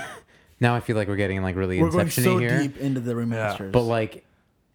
now 0.61 0.75
I 0.75 0.81
feel 0.81 0.97
like 0.97 1.09
we're 1.09 1.17
getting 1.17 1.43
like 1.43 1.57
really 1.57 1.81
We're 1.81 1.91
going 1.91 2.07
inception 2.07 2.25
so 2.25 2.39
here. 2.39 2.59
deep 2.59 2.77
into 2.79 3.01
the 3.01 3.15
remasters. 3.15 3.73
But 3.73 3.83
like 3.83 4.25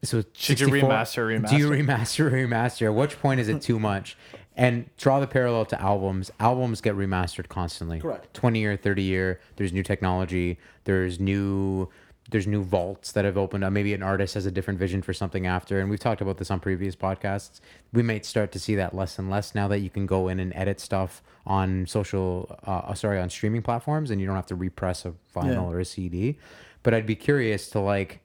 so 0.04 0.23
Should 0.34 0.60
you 0.60 0.65
64 0.67 0.89
remaster, 0.89 1.49
Do 1.49 1.58
you 1.58 1.69
remaster? 1.69 2.30
remaster 2.30 2.32
remaster? 2.32 2.86
At 2.88 2.95
which 2.95 3.19
point 3.21 3.39
is 3.39 3.47
it 3.47 3.62
too 3.62 3.80
much? 3.80 4.17
And 4.56 4.89
draw 4.97 5.19
the 5.19 5.28
parallel 5.28 5.65
to 5.67 5.82
albums. 5.82 6.30
Albums 6.39 6.80
get 6.82 6.95
remastered 6.95 7.47
constantly. 7.47 7.99
Correct. 7.99 8.32
20 8.34 8.60
year, 8.60 8.78
30 8.78 9.02
year, 9.02 9.39
there's 9.56 9.73
new 9.73 9.82
technology, 9.82 10.60
there's 10.84 11.19
new 11.19 11.89
there's 12.34 12.48
new 12.48 12.63
vaults 12.63 13.12
that 13.13 13.24
have 13.26 13.38
opened 13.38 13.63
up. 13.63 13.72
Maybe 13.72 13.93
an 13.93 14.04
artist 14.04 14.34
has 14.34 14.46
a 14.46 14.52
different 14.52 14.80
vision 14.80 15.02
for 15.04 15.13
something 15.13 15.46
after. 15.48 15.80
And 15.80 15.89
we've 15.89 16.00
talked 16.00 16.19
about 16.19 16.38
this 16.39 16.50
on 16.52 16.60
previous 16.60 16.96
podcasts. 16.96 17.62
We 17.93 18.02
might 18.02 18.26
start 18.26 18.52
to 18.54 18.60
see 18.60 18.76
that 18.76 18.96
less 18.96 19.17
and 19.19 19.30
less 19.30 19.54
now 19.54 19.67
that 19.67 19.80
you 19.80 19.89
can 19.91 20.06
go 20.08 20.28
in 20.28 20.39
and 20.39 20.52
edit 20.56 20.80
stuff 20.80 21.22
on 21.46 21.86
social, 21.86 22.58
uh, 22.65 22.93
sorry, 22.96 23.19
on 23.19 23.30
streaming 23.30 23.62
platforms 23.62 24.10
and 24.12 24.19
you 24.19 24.26
don't 24.28 24.36
have 24.36 24.48
to 24.48 24.56
repress 24.56 25.06
a 25.06 25.13
vinyl 25.34 25.54
Yeah. 25.54 25.62
or 25.62 25.80
a 25.80 25.86
CD. 25.86 26.38
But 26.82 26.93
I'd 26.96 27.06
be 27.06 27.15
curious 27.15 27.69
to 27.69 27.80
like, 27.80 28.19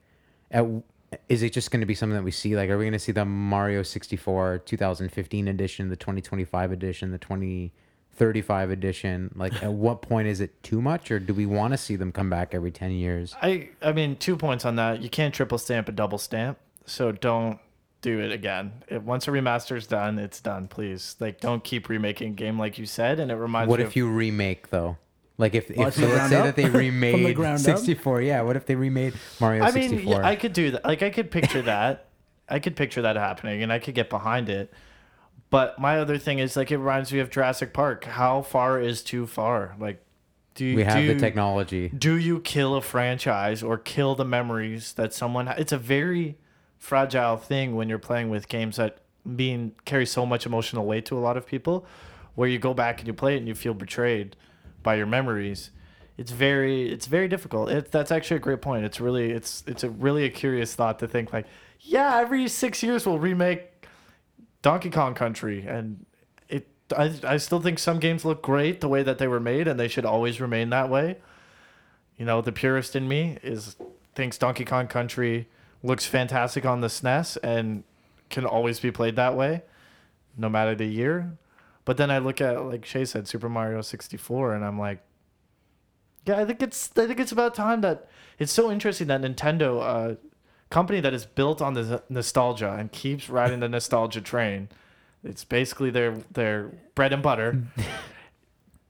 at, 0.51 0.65
is 1.29 1.43
it 1.43 1.53
just 1.53 1.71
going 1.71 1.81
to 1.81 1.87
be 1.87 1.95
something 1.95 2.17
that 2.17 2.25
we 2.25 2.31
see? 2.31 2.57
Like, 2.57 2.71
are 2.71 2.79
we 2.79 2.85
going 2.85 2.93
to 2.95 2.99
see 2.99 3.13
the 3.13 3.27
Mario 3.27 3.83
64 3.83 4.59
2015 4.65 5.49
edition, 5.49 5.91
the 5.91 5.97
2025 5.97 6.73
edition, 6.73 7.13
the 7.13 7.19
2035 8.19 8.71
edition? 8.71 9.33
Like, 9.35 9.63
at 9.63 9.73
what 9.73 10.03
point 10.03 10.29
is 10.29 10.41
it 10.41 10.63
too 10.63 10.83
much, 10.83 11.11
or 11.11 11.19
do 11.19 11.33
we 11.33 11.47
want 11.47 11.73
to 11.73 11.79
see 11.79 11.97
them 11.97 12.13
come 12.13 12.29
back 12.29 12.55
every 12.55 12.71
10 12.71 12.91
years? 12.93 13.35
I, 13.41 13.71
I 13.81 13.93
mean, 13.93 14.17
two 14.17 14.37
points 14.37 14.65
on 14.65 14.77
that. 14.77 15.03
You 15.03 15.09
can't 15.09 15.35
triple 15.35 15.59
stamp 15.59 15.89
a 15.89 15.93
double 15.93 16.19
stamp, 16.19 16.59
so 16.87 17.13
don't 17.13 17.59
do 18.01 18.21
it 18.21 18.33
again. 18.33 18.85
If, 18.89 19.03
once 19.03 19.29
a 19.29 19.33
remaster's 19.33 19.87
done, 19.87 20.19
it's 20.19 20.41
done. 20.41 20.69
Please, 20.69 21.17
like, 21.21 21.41
don't 21.41 21.63
keep 21.63 21.89
remaking 21.89 22.35
game 22.35 22.59
like 22.59 22.79
you 22.79 22.87
said. 22.87 23.21
And 23.21 23.31
it 23.31 23.37
reminds 23.37 23.69
What 23.69 23.79
me 23.79 23.85
if 23.85 23.91
of, 23.91 23.97
you 23.97 24.09
remake 24.11 24.71
though? 24.71 24.97
Like 25.37 25.55
if, 25.55 25.71
if 25.71 25.77
so 25.77 26.07
let's 26.07 26.31
say 26.31 26.37
up? 26.37 26.47
that 26.47 26.57
they 26.57 26.63
From 26.65 26.73
the 26.73 26.79
remade 26.79 27.37
ground 27.37 27.61
up? 27.61 27.79
64. 27.79 28.23
Yeah, 28.23 28.43
what 28.43 28.57
if 28.57 28.67
they 28.67 28.75
remade 28.75 29.15
Mario 29.41 29.63
I 29.63 29.71
mean, 29.71 29.91
64? 29.91 30.15
yeah, 30.15 30.27
I 30.27 30.35
could 30.35 30.53
do 30.53 30.73
that. 30.73 30.85
Like, 30.85 31.03
I 31.03 31.11
could 31.11 31.31
picture 31.31 31.63
that. 31.63 32.07
I 32.49 32.59
could 32.59 32.77
picture 32.77 33.03
that 33.03 33.17
happening, 33.17 33.63
and 33.63 33.73
I 33.73 33.79
could 33.79 33.95
get 33.95 34.11
behind 34.11 34.49
it. 34.49 34.73
But 35.51 35.79
my 35.79 35.99
other 35.99 36.19
thing 36.19 36.39
is 36.39 36.57
like 36.57 36.71
it 36.71 36.79
reminds 36.79 37.13
me 37.13 37.21
of 37.21 37.31
Jurassic 37.31 37.73
Park. 37.73 38.05
How 38.05 38.43
far 38.43 38.81
is 38.81 39.03
too 39.03 39.27
far? 39.27 39.77
Like, 39.79 40.03
do 40.55 40.65
you 40.65 40.77
we 40.77 40.85
have 40.85 40.97
do, 40.97 41.15
the 41.15 41.19
technology. 41.19 41.89
Do 41.89 42.17
you 42.17 42.41
kill 42.41 42.75
a 42.75 42.83
franchise 42.83 43.63
or 43.63 43.79
kill 43.79 44.15
the 44.15 44.25
memories 44.25 44.93
that 44.95 45.15
someone? 45.15 45.49
It's 45.49 45.73
a 45.73 45.79
very 45.79 46.37
fragile 46.77 47.37
thing 47.37 47.77
when 47.77 47.89
you're 47.89 47.99
playing 47.99 48.29
with 48.29 48.49
games 48.49 48.77
that 48.77 48.99
being 49.37 49.73
carry 49.85 50.07
so 50.07 50.27
much 50.27 50.47
emotional 50.47 50.85
weight 50.85 51.07
to 51.07 51.17
a 51.17 51.21
lot 51.21 51.37
of 51.37 51.47
people, 51.47 51.87
where 52.35 52.49
you 52.49 52.59
go 52.59 52.75
back 52.75 52.99
and 52.99 53.07
you 53.07 53.15
play 53.15 53.35
it 53.35 53.39
and 53.39 53.49
you 53.49 53.55
feel 53.55 53.75
betrayed 53.75 54.37
by 54.83 54.97
your 54.97 55.07
memories. 55.07 55.71
It's 56.19 56.33
very 56.33 56.91
it's 56.91 57.07
very 57.07 57.29
difficult. 57.29 57.71
It, 57.71 57.91
that's 57.91 58.11
actually 58.11 58.39
a 58.39 58.41
great 58.41 58.61
point. 58.61 58.85
It's 58.85 59.01
really 59.01 59.31
it's 59.31 59.65
it's 59.67 59.85
a 59.85 59.91
really 59.91 60.25
a 60.25 60.31
curious 60.31 60.75
thought 60.75 60.99
to 60.99 61.09
think 61.09 61.33
like, 61.33 61.47
yeah, 61.81 62.19
every 62.19 62.49
six 62.49 62.83
years 62.83 63.07
we'll 63.07 63.19
remake 63.19 63.78
Donkey 64.63 64.91
Kong 64.91 65.15
Country, 65.15 65.67
and 65.67 66.05
it 66.49 66.67
I 66.97 67.15
I 67.25 67.37
still 67.37 67.61
think 67.61 67.79
some 67.79 67.99
games 67.99 68.25
look 68.25 68.43
great 68.43 68.81
the 68.81 68.89
way 68.89 69.03
that 69.03 69.19
they 69.19 69.29
were 69.29 69.41
made, 69.41 69.69
and 69.69 69.79
they 69.79 69.89
should 69.89 70.05
always 70.05 70.41
remain 70.41 70.71
that 70.71 70.89
way. 70.89 71.19
You 72.17 72.25
know, 72.25 72.41
the 72.41 72.53
purist 72.53 72.97
in 72.97 73.07
me 73.07 73.39
is 73.43 73.77
thinks 74.15 74.39
Donkey 74.39 74.65
Kong 74.65 74.89
Country 74.89 75.49
looks 75.83 76.05
fantastic 76.07 76.67
on 76.67 76.81
the 76.81 76.89
SNES 76.89 77.39
and 77.43 77.85
can 78.31 78.45
always 78.45 78.81
be 78.81 78.91
played 78.91 79.15
that 79.17 79.37
way, 79.37 79.63
no 80.37 80.49
matter 80.49 80.75
the 80.75 80.87
year. 80.87 81.39
But 81.85 81.97
then 81.97 82.11
I 82.11 82.19
look 82.19 82.41
at 82.41 82.65
like 82.65 82.85
Shay 82.85 83.05
said, 83.05 83.29
Super 83.29 83.49
Mario 83.49 83.81
sixty 83.81 84.17
four, 84.17 84.55
and 84.55 84.65
I'm 84.65 84.79
like, 84.79 85.01
yeah, 86.27 86.39
I 86.39 86.45
think 86.45 86.61
it's 86.61 86.91
I 86.97 87.07
think 87.07 87.21
it's 87.21 87.33
about 87.33 87.55
time 87.55 87.81
that 87.83 88.09
it's 88.39 88.53
so 88.53 88.71
interesting 88.71 89.07
that 89.07 89.23
Nintendo, 89.23 89.81
uh, 89.81 90.17
company 90.71 91.01
that 91.01 91.15
is 91.15 91.27
built 91.27 91.63
on 91.63 91.75
the 91.75 92.03
nostalgia 92.09 92.73
and 92.73 92.93
keeps 92.93 93.29
riding 93.29 93.61
the 93.61 93.69
nostalgia 93.69 94.21
train, 94.21 94.69
it's 95.25 95.45
basically 95.45 95.91
their 95.91 96.17
their 96.33 96.71
bread 96.95 97.13
and 97.13 97.23
butter. 97.23 97.63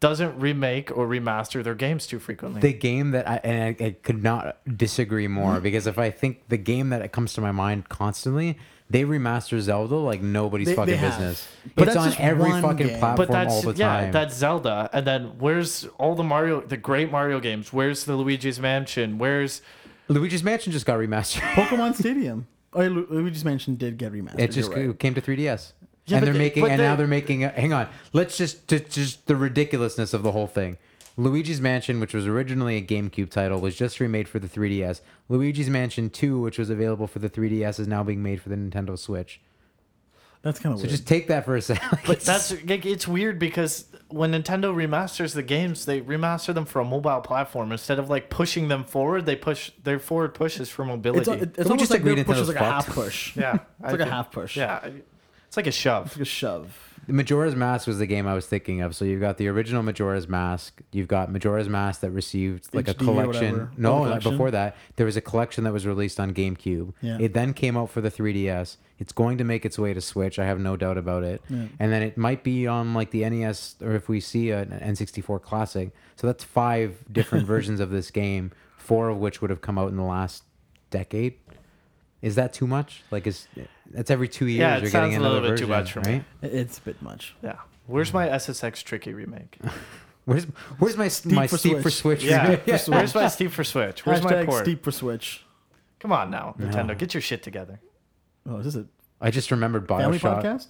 doesn't 0.01 0.38
remake 0.38 0.97
or 0.97 1.09
remaster 1.09 1.62
their 1.64 1.75
games 1.75 2.07
too 2.07 2.19
frequently. 2.21 2.61
the 2.61 2.73
game 2.73 3.11
that 3.11 3.29
I 3.29 3.41
and 3.43 3.77
I, 3.81 3.85
I 3.85 3.91
could 3.91 4.23
not 4.23 4.59
disagree 4.77 5.27
more 5.27 5.57
mm. 5.57 5.62
because 5.62 5.87
if 5.87 5.99
I 5.99 6.11
think 6.11 6.49
the 6.49 6.57
game 6.57 6.91
that 6.91 7.11
comes 7.12 7.33
to 7.35 7.41
my 7.41 7.51
mind 7.51 7.88
constantly, 7.88 8.59
they 8.91 9.05
remaster 9.05 9.61
Zelda 9.61 9.97
like 9.97 10.23
nobody's 10.23 10.69
They- 10.69 10.75
fucking 10.75 10.95
they 10.95 11.01
business. 11.01 11.49
But 11.75 11.88
it's 11.88 11.97
that's 11.97 12.17
on 12.17 12.23
every 12.23 12.51
fucking 12.61 12.87
game. 12.87 12.99
platform 12.99 13.17
but 13.17 13.33
that's 13.33 13.55
all 13.55 13.73
the 13.73 13.75
yeah, 13.75 14.03
time. 14.03 14.12
that's 14.12 14.35
Zelda. 14.37 14.88
And 14.93 15.07
then 15.07 15.38
where's 15.38 15.85
all 15.99 16.14
the 16.14 16.23
Mario, 16.23 16.61
the 16.61 16.77
great 16.77 17.11
Mario 17.11 17.41
games? 17.41 17.73
Where's 17.73 18.05
the 18.05 18.17
Luigi's 18.17 18.61
Mansion? 18.61 19.19
Where's 19.19 19.62
Luigi's 20.09 20.42
Mansion 20.42 20.73
just 20.73 20.87
got 20.87 20.99
remastered. 20.99 21.40
Pokemon 21.53 21.94
Stadium. 21.94 22.47
Oh, 22.73 22.81
yeah, 22.83 22.88
Lu- 22.88 23.07
Luigi's 23.11 23.44
Mansion 23.44 23.77
did 23.77 23.99
get 23.99 24.12
remastered. 24.12 24.38
It 24.40 24.51
just 24.53 24.71
you're 24.73 24.88
right. 24.88 24.99
came 24.99 25.14
to 25.14 25.21
3DS. 25.21 25.73
Yeah, 26.07 26.16
and 26.18 26.21
but 26.21 26.25
they're 26.25 26.33
they- 26.33 26.38
making, 26.38 26.62
but 26.62 26.71
and 26.73 26.81
now 26.81 26.94
they- 26.94 26.99
they're 26.99 27.07
making. 27.07 27.44
A, 27.44 27.49
hang 27.51 27.73
on, 27.73 27.88
let's 28.12 28.37
just, 28.37 28.66
just, 28.68 28.90
just 28.90 29.27
the 29.27 29.37
ridiculousness 29.37 30.14
of 30.14 30.23
the 30.23 30.33
whole 30.33 30.47
thing. 30.47 30.77
Luigi's 31.16 31.61
Mansion, 31.61 31.99
which 31.99 32.14
was 32.14 32.27
originally 32.29 32.77
a 32.77 32.83
GameCube 32.83 33.31
title, 33.31 33.61
was 33.61 33.75
just 33.75 33.99
remade 33.99 34.29
for 34.29 34.38
the 34.38 34.47
3DS. 34.49 35.01
Luigi's 35.29 35.68
Mansion 35.68 36.11
2, 36.11 36.40
which 36.40 36.59
was 36.59 36.71
available 36.71 37.09
for 37.09 37.18
the 37.18 37.29
3DS, 37.29 37.81
is 37.81 37.88
now 37.88 38.05
being 38.05 38.23
made 38.23 38.40
for 38.40 38.49
the 38.51 38.55
Nintendo 38.57 38.97
Switch. 38.97 39.40
That's 40.49 40.61
kind 40.61 40.73
of 40.73 40.79
So 40.81 40.85
weird. 40.85 40.91
just 40.91 41.07
take 41.07 41.29
that 41.29 41.45
for 41.45 41.57
a 41.57 41.61
second. 41.63 41.99
But 42.07 42.21
that's 42.21 42.51
like, 42.65 42.87
it's 42.87 43.07
weird 43.07 43.39
because 43.39 43.85
when 44.09 44.33
Nintendo 44.33 44.75
remasters 44.75 45.35
the 45.35 45.43
games, 45.43 45.85
they 45.85 46.01
remaster 46.01 46.55
them 46.55 46.65
for 46.65 46.81
a 46.81 46.85
mobile 46.85 47.21
platform 47.21 47.71
instead 47.73 47.99
of 47.99 48.09
like 48.09 48.31
pushing 48.31 48.69
them 48.69 48.85
forward. 48.85 49.27
They 49.27 49.37
push 49.37 49.71
their 49.85 49.99
forward 49.99 50.33
pushes 50.35 50.71
for 50.71 50.85
mobility. 50.85 51.31
it's, 51.31 51.43
it- 51.43 51.49
it's 51.51 51.59
we 51.59 51.65
almost 51.65 51.81
just 51.81 51.91
like 51.91 52.03
their 52.03 52.25
push 52.25 52.37
is 52.39 52.43
Nintendo's 52.43 52.49
like 52.49 52.57
a 52.57 52.65
half 52.65 52.87
push. 52.89 53.37
yeah, 53.37 53.55
It's 53.55 53.63
I 53.85 53.91
like 53.91 54.01
a 54.01 54.07
half 54.07 54.31
push. 54.33 54.57
Yeah, 54.57 54.89
it's 55.47 55.57
like 55.57 55.67
a 55.67 55.71
shove. 55.73 56.07
It's 56.07 56.17
like 56.17 56.23
a 56.23 56.25
shove. 56.25 56.88
Majora's 57.09 57.57
Mask 57.57 57.87
was 57.87 57.99
the 57.99 58.07
game 58.07 58.27
I 58.27 58.35
was 58.35 58.47
thinking 58.47 58.83
of. 58.83 58.94
So 58.94 59.05
you've 59.05 59.21
got 59.21 59.38
the 59.38 59.49
original 59.49 59.83
Majora's 59.83 60.29
Mask. 60.29 60.81
You've 60.92 61.09
got 61.09 61.33
Majora's 61.33 61.68
Mask 61.68 62.03
that 62.03 62.11
received 62.11 62.75
like 62.75 62.87
a 62.87 62.94
HD 62.94 63.07
whatever. 63.07 63.33
collection. 63.33 63.71
No, 63.77 64.05
collection? 64.05 64.31
before 64.33 64.51
that, 64.51 64.77
there 64.97 65.07
was 65.07 65.16
a 65.16 65.21
collection 65.21 65.64
that 65.64 65.73
was 65.73 65.87
released 65.87 66.21
on 66.21 66.35
GameCube. 66.35 66.92
Yeah. 67.01 67.18
It 67.18 67.33
then 67.33 67.55
came 67.55 67.77
out 67.77 67.90
for 67.90 68.01
the 68.01 68.11
3DS. 68.11 68.77
It's 68.99 69.12
going 69.12 69.38
to 69.38 69.44
make 69.44 69.64
its 69.64 69.79
way 69.79 69.94
to 69.94 70.01
Switch. 70.01 70.38
I 70.38 70.44
have 70.44 70.61
no 70.61 70.77
doubt 70.77 70.99
about 70.99 71.25
it. 71.25 71.42
Yeah. 71.49 71.66
And 71.79 71.92
then 71.92 72.03
it 72.03 72.18
might 72.18 72.44
be 72.44 72.66
on 72.66 72.94
like 72.94 73.11
the 73.11 73.29
NES 73.29 73.77
or 73.83 73.94
if 73.94 74.09
we 74.09 74.21
see 74.21 74.51
an 74.51 74.71
N64 74.71 75.40
Classic. 75.42 75.90
So 76.16 76.27
that's 76.27 76.44
five 76.44 77.05
different 77.12 77.47
versions 77.47 77.81
of 77.81 77.90
this 77.90 78.11
game 78.11 78.53
four 78.88 79.11
of 79.11 79.18
which 79.18 79.42
would 79.42 79.51
have 79.51 79.61
come 79.61 79.77
out 79.79 79.90
in 79.90 79.97
the 79.97 80.03
last 80.03 80.44
decade. 80.88 81.35
Is 82.23 82.37
that 82.37 82.55
too 82.55 82.66
much? 82.66 83.03
Like, 83.11 83.27
is 83.27 83.47
that's 83.92 84.11
every 84.11 84.29
two 84.29 84.46
years 84.46 84.61
Yeah, 84.61 84.77
it 84.77 84.83
you're 84.83 84.90
sounds 84.90 85.11
getting 85.11 85.24
a 85.24 85.29
little 85.29 85.48
bit 85.48 85.59
too 85.59 85.66
much 85.66 85.92
for 85.92 86.01
me. 86.03 86.12
right? 86.42 86.53
It's 86.53 86.79
a 86.79 86.83
bit 86.83 87.01
much. 87.03 87.35
Yeah. 87.42 87.57
Where's 87.87 88.12
my 88.12 88.29
SSX 88.29 88.83
Tricky 88.85 89.14
remake? 89.14 89.59
Where's 90.27 90.44
where's 90.79 90.98
my 90.98 91.11
my 91.35 91.46
for 91.46 91.57
Steep 91.57 91.79
for 91.81 91.88
Switch. 91.90 92.20
Switch? 92.20 92.24
Yeah. 92.24 92.57
Where's 92.66 93.14
my 93.14 93.29
Steep 93.29 93.51
for 93.51 93.64
Switch? 93.64 94.05
Where's 94.05 94.22
my 94.22 94.33
Hashtag 94.33 94.46
port? 94.46 94.64
steep 94.64 94.85
for 94.85 94.92
Switch. 94.92 95.42
Come 96.01 96.12
on 96.12 96.31
now, 96.31 96.55
Nintendo, 96.59 96.88
No. 96.88 96.94
get 96.96 97.14
your 97.14 97.22
shit 97.22 97.42
together. 97.42 97.81
Oh, 98.46 98.59
is 98.59 98.66
this 98.66 98.77
a 98.77 98.87
I 99.22 99.31
just 99.31 99.51
remembered 99.51 99.88
family 99.88 100.18
Bioshock. 100.18 100.42
podcast? 100.42 100.66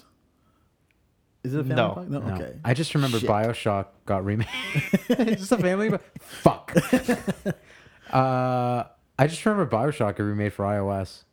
Is 1.43 1.55
it 1.55 1.61
a 1.61 1.65
family 1.65 1.75
No. 1.75 1.89
podcast? 1.91 2.09
No. 2.09 2.19
No. 2.21 2.35
Okay. 2.37 2.53
I 2.65 2.73
just 2.75 2.95
remembered 2.95 3.23
Shit. 3.23 3.31
Bioshock 3.31 3.87
got 4.07 4.25
remade. 4.25 4.47
It's 5.09 5.41
just 5.41 5.53
a 5.53 5.59
family. 5.59 5.89
But 5.91 6.03
fuck. 6.21 6.73
uh, 8.13 8.85
I 9.19 9.27
just 9.27 9.45
remember 9.45 9.67
Bioshock 9.77 10.17
got 10.17 10.21
remade 10.21 10.53
for 10.53 10.65
iOS. 10.65 11.25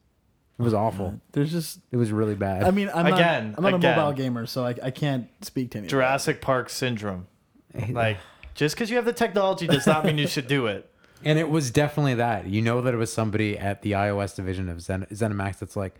It 0.58 0.62
was 0.62 0.74
awful. 0.74 1.08
Uh, 1.08 1.12
there's 1.34 1.52
just. 1.52 1.80
It 1.92 1.98
was 1.98 2.12
really 2.12 2.36
bad. 2.36 2.64
I 2.64 2.72
mean, 2.72 2.90
I'm 2.94 3.08
Again, 3.08 3.50
not. 3.52 3.58
I'm 3.58 3.64
not 3.64 3.74
again. 3.76 3.94
a 3.94 4.02
mobile 4.02 4.14
gamer, 4.14 4.46
so 4.46 4.64
I, 4.66 4.76
I 4.82 4.92
can't 4.92 5.28
speak 5.42 5.72
to 5.72 5.78
any. 5.80 5.86
of 5.88 5.90
that. 5.90 5.96
Jurassic 5.96 6.42
Park 6.42 6.70
syndrome. 6.70 7.28
Like, 7.90 8.18
just 8.54 8.74
because 8.74 8.90
you 8.90 8.96
have 8.96 9.04
the 9.04 9.12
technology 9.12 9.68
does 9.68 9.86
not 9.86 10.06
mean 10.06 10.18
you 10.18 10.28
should 10.28 10.48
do 10.48 10.68
it. 10.68 10.90
and 11.26 11.38
it 11.38 11.50
was 11.50 11.72
definitely 11.72 12.14
that. 12.16 12.48
You 12.48 12.62
know 12.62 12.80
that 12.80 12.94
it 12.94 12.98
was 12.98 13.12
somebody 13.12 13.58
at 13.60 13.82
the 13.82 13.92
iOS 13.92 14.34
division 14.34 14.70
of 14.70 14.82
Zen- 14.82 15.08
ZeniMax 15.12 15.60
that's 15.60 15.76
like, 15.76 15.96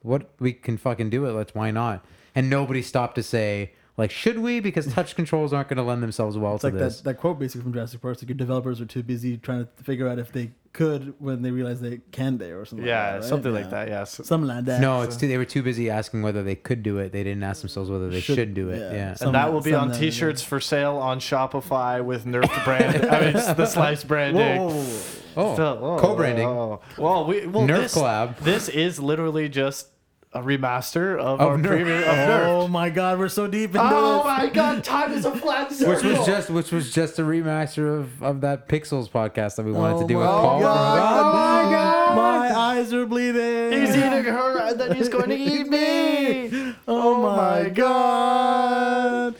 "What 0.00 0.30
we 0.40 0.54
can 0.54 0.78
fucking 0.78 1.10
do 1.10 1.26
it. 1.26 1.32
Let's 1.32 1.54
why 1.54 1.70
not?" 1.70 2.02
And 2.34 2.48
nobody 2.48 2.80
stopped 2.80 3.16
to 3.16 3.22
say 3.22 3.72
like, 3.98 4.10
"Should 4.10 4.38
we?" 4.38 4.60
Because 4.60 4.86
touch 4.94 5.14
controls 5.14 5.52
aren't 5.52 5.68
going 5.68 5.76
to 5.76 5.82
lend 5.82 6.02
themselves 6.02 6.38
well 6.38 6.54
It's 6.54 6.62
to 6.62 6.68
like 6.68 6.74
this. 6.78 6.98
that, 6.98 7.04
that 7.04 7.14
quote 7.18 7.38
basically 7.38 7.62
from 7.64 7.74
Jurassic 7.74 8.00
Park. 8.00 8.14
It's 8.14 8.22
like 8.22 8.30
your 8.30 8.36
developers 8.38 8.80
are 8.80 8.86
too 8.86 9.02
busy 9.02 9.36
trying 9.36 9.66
to 9.66 9.82
figure 9.84 10.08
out 10.08 10.18
if 10.18 10.32
they 10.32 10.52
could 10.72 11.14
when 11.18 11.42
they 11.42 11.50
realize 11.50 11.80
they 11.80 12.00
can 12.12 12.38
they 12.38 12.50
or 12.52 12.64
something. 12.64 12.86
Yeah, 12.86 12.96
like 13.02 13.10
that, 13.12 13.14
right? 13.20 13.24
something 13.28 13.52
like 13.52 13.64
Yeah. 13.64 13.70
that. 13.70 13.88
Yes. 13.88 14.20
Something 14.24 14.48
like 14.48 14.64
that. 14.66 14.80
no, 14.80 15.02
it's 15.02 15.16
too, 15.16 15.26
they 15.26 15.36
were 15.38 15.44
too 15.44 15.62
busy 15.62 15.90
asking 15.90 16.22
whether 16.22 16.42
they 16.42 16.54
could 16.54 16.82
do 16.82 16.98
it. 16.98 17.10
They 17.10 17.24
didn't 17.24 17.42
ask 17.42 17.62
themselves 17.62 17.90
whether 17.90 18.08
they 18.08 18.20
should, 18.20 18.36
Should- 18.36 18.54
do 18.54 18.68
it. 18.70 18.78
yeah. 18.78 18.92
Yeah. 18.92 19.14
Some- 19.14 19.28
and 19.28 19.34
that 19.34 19.52
will 19.52 19.60
be 19.62 19.74
on 19.74 19.90
T-shirts 19.92 20.42
for 20.42 20.60
sale 20.60 20.96
on 20.98 21.18
Shopify 21.20 22.04
with 22.04 22.24
Nerf 22.26 22.64
brand. 22.64 23.04
I 23.10 23.20
mean, 23.20 23.36
it's 23.36 23.52
the 23.54 23.66
slice 23.66 24.04
branding. 24.04 24.58
Whoa, 24.60 24.68
whoa, 24.68 24.74
oh, 24.74 24.76
whoa, 24.76 24.82
whoa. 24.84 25.50
Oh, 25.50 25.54
Still- 25.54 25.78
oh, 25.82 25.98
co-branding. 25.98 26.46
oh. 26.46 26.80
Well, 26.98 27.24
we 27.26 27.46
well, 27.46 27.66
Nerf 27.66 27.78
this, 27.82 27.94
collab. 27.96 28.38
This 28.38 28.68
is 28.68 29.00
literally 29.00 29.48
just 29.48 29.88
a 30.32 30.42
remaster 30.42 31.14
of, 31.18 31.40
Of 31.40 31.48
our 31.48 31.56
Nerf. 31.56 31.66
previous 31.68 32.02
of 32.06 32.14
Nerf. 32.14 32.46
Oh 32.46 32.68
my 32.68 32.90
God, 32.90 33.18
we're 33.18 33.28
so 33.30 33.46
deep 33.46 33.70
into 33.70 33.80
Oh 33.82 34.16
this. 34.18 34.24
my 34.26 34.48
God! 34.52 34.84
Time 34.84 35.12
is 35.12 35.24
a 35.24 35.34
flat 35.34 35.72
circle. 35.72 35.94
Which 35.94 36.04
was 36.18 36.26
just 36.26 36.50
which 36.50 36.70
was 36.72 36.92
just 36.92 37.18
a 37.18 37.22
remaster 37.22 37.98
of, 38.00 38.22
of 38.22 38.40
that 38.42 38.68
Pixels 38.68 39.08
podcast 39.10 39.56
that 39.56 39.64
we 39.64 39.72
wanted 39.72 39.96
Oh 39.96 40.00
to 40.02 40.06
do 40.06 40.16
with 40.18 40.26
my 40.26 40.30
Paul. 40.32 40.60
God. 40.60 41.20
Oh 41.20 41.32
my 41.32 41.72
God. 41.72 42.16
My 42.16 42.56
eyes 42.58 42.92
are 42.92 43.06
bleeding. 43.06 43.72
He's 43.80 43.90
eating 43.96 44.24
her, 44.24 44.58
and 44.58 44.78
then 44.80 44.94
he's 44.96 45.08
going 45.08 45.28
to 45.30 45.36
eat 45.36 45.66
me. 45.68 46.74
Oh 46.86 47.22
my 47.22 47.68
God. 47.70 49.34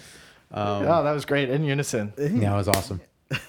Um, 0.50 0.84
Oh, 0.86 1.02
that 1.04 1.12
was 1.12 1.24
great 1.26 1.50
in 1.50 1.64
unison. 1.64 2.12
yeah, 2.18 2.54
it 2.54 2.56
was 2.56 2.68
awesome. 2.68 3.00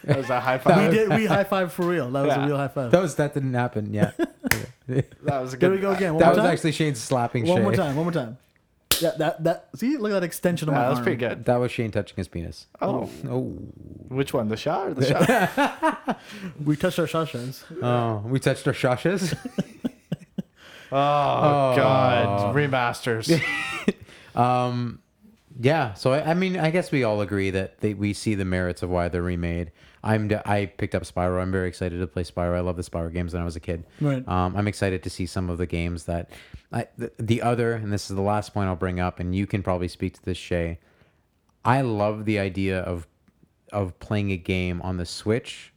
That 0.04 0.18
was 0.18 0.30
a 0.30 0.40
high 0.40 0.58
We 0.58 0.64
five. 0.64 0.92
did. 0.92 1.10
We 1.10 1.26
high 1.26 1.44
five 1.46 1.72
for 1.72 1.86
real. 1.86 2.10
That 2.12 2.26
was 2.26 2.36
Yeah. 2.36 2.44
a 2.44 2.48
real 2.48 2.58
high 2.58 2.68
five. 2.68 2.92
That 2.92 3.02
was 3.02 3.16
that 3.16 3.34
didn't 3.34 3.54
happen 3.54 3.94
yet. 3.94 4.20
That 4.88 5.40
was 5.42 5.54
a 5.54 5.58
There 5.58 5.70
we 5.70 5.78
go 5.78 5.92
again. 5.92 6.14
One 6.16 6.20
that 6.20 6.26
more 6.26 6.34
was 6.36 6.44
time. 6.44 6.52
actually 6.52 6.72
Shane 6.72 6.96
slapping 6.96 7.46
Shane. 7.46 7.54
one 7.54 7.60
Shay. 7.62 7.64
more 7.64 7.74
time. 7.76 7.96
One 7.96 8.06
more 8.06 8.12
time. 8.12 8.38
Yeah, 9.00 9.12
that 9.20 9.44
that. 9.44 9.70
See, 9.76 9.96
look 9.98 10.12
at 10.12 10.16
that 10.16 10.24
extension 10.24 10.68
of 10.68 10.74
Yeah, 10.74 10.80
my 10.80 10.84
that 10.86 10.90
was 10.90 10.98
arm. 10.98 11.04
pretty 11.04 11.18
good. 11.20 11.46
That 11.46 11.58
was 11.58 11.72
Shane 11.72 11.92
touching 11.92 12.18
his 12.18 12.28
penis. 12.28 12.66
Oh, 12.82 13.08
Oh, 13.30 13.42
which 14.10 14.34
one? 14.34 14.48
The 14.50 14.58
shot 14.58 14.88
or 14.88 14.94
the 14.96 15.06
shot? 15.06 16.20
We 16.66 16.76
touched 16.76 16.98
our 17.00 17.06
shashas. 17.06 17.64
oh, 17.84 18.24
we 18.28 18.40
touched 18.40 18.66
our 18.68 18.74
shashes. 18.74 19.38
Oh, 20.92 21.76
God! 21.76 22.56
Remasters. 22.56 23.40
Um, 24.36 25.00
yeah. 25.60 25.94
So 25.94 26.14
I, 26.14 26.32
I 26.32 26.34
mean, 26.34 26.58
I 26.58 26.72
guess 26.72 26.92
we 26.92 27.04
all 27.04 27.22
agree 27.22 27.52
that 27.52 27.80
they, 27.80 27.94
we 27.94 28.14
see 28.14 28.34
the 28.36 28.46
merits 28.46 28.82
of 28.82 28.90
why 28.90 29.10
they're 29.10 29.22
remade. 29.22 29.72
I'm 30.04 30.32
I 30.46 30.66
picked 30.66 30.96
up 30.96 31.04
Spyro. 31.04 31.42
I'm 31.42 31.52
very 31.52 31.68
excited 31.68 32.00
to 32.00 32.08
play 32.08 32.24
Spyro. 32.24 32.56
I 32.56 32.62
love 32.62 32.78
the 32.78 32.84
Spyro 32.84 33.14
games 33.14 33.34
when 33.34 33.42
I 33.42 33.46
was 33.46 33.58
a 33.58 33.60
kid. 33.60 33.86
Right. 34.00 34.26
Um, 34.28 34.56
I'm 34.56 34.68
excited 34.68 35.04
to 35.04 35.10
see 35.10 35.26
some 35.26 35.50
of 35.50 35.58
the 35.58 35.66
games 35.66 36.06
that 36.06 36.30
I, 36.72 36.88
the, 36.98 37.12
the 37.20 37.42
other, 37.42 37.74
and 37.74 37.92
this 37.92 38.10
is 38.10 38.16
the 38.16 38.22
last 38.22 38.54
point 38.54 38.70
I'll 38.70 38.76
bring 38.78 39.00
up, 39.00 39.20
and 39.20 39.36
you 39.36 39.46
can 39.46 39.62
probably 39.62 39.90
speak 39.90 40.14
to 40.14 40.24
this, 40.24 40.38
Shay. 40.38 40.80
I 41.66 41.82
love 41.82 42.26
the 42.26 42.40
idea 42.40 42.80
of 42.82 43.08
of 43.72 44.00
playing 44.00 44.32
a 44.32 44.38
game 44.38 44.82
on 44.82 44.98
the 44.98 45.06
Switch 45.06 45.74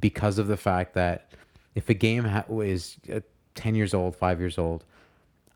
because 0.00 0.38
of 0.38 0.48
the 0.48 0.56
fact 0.56 0.94
that 0.94 1.30
if 1.74 1.88
a 1.88 1.94
game 1.94 2.24
ha- 2.24 2.44
is 2.60 2.96
uh, 3.12 3.20
10 3.54 3.74
years 3.74 3.94
old, 3.94 4.16
5 4.16 4.40
years 4.40 4.58
old, 4.58 4.84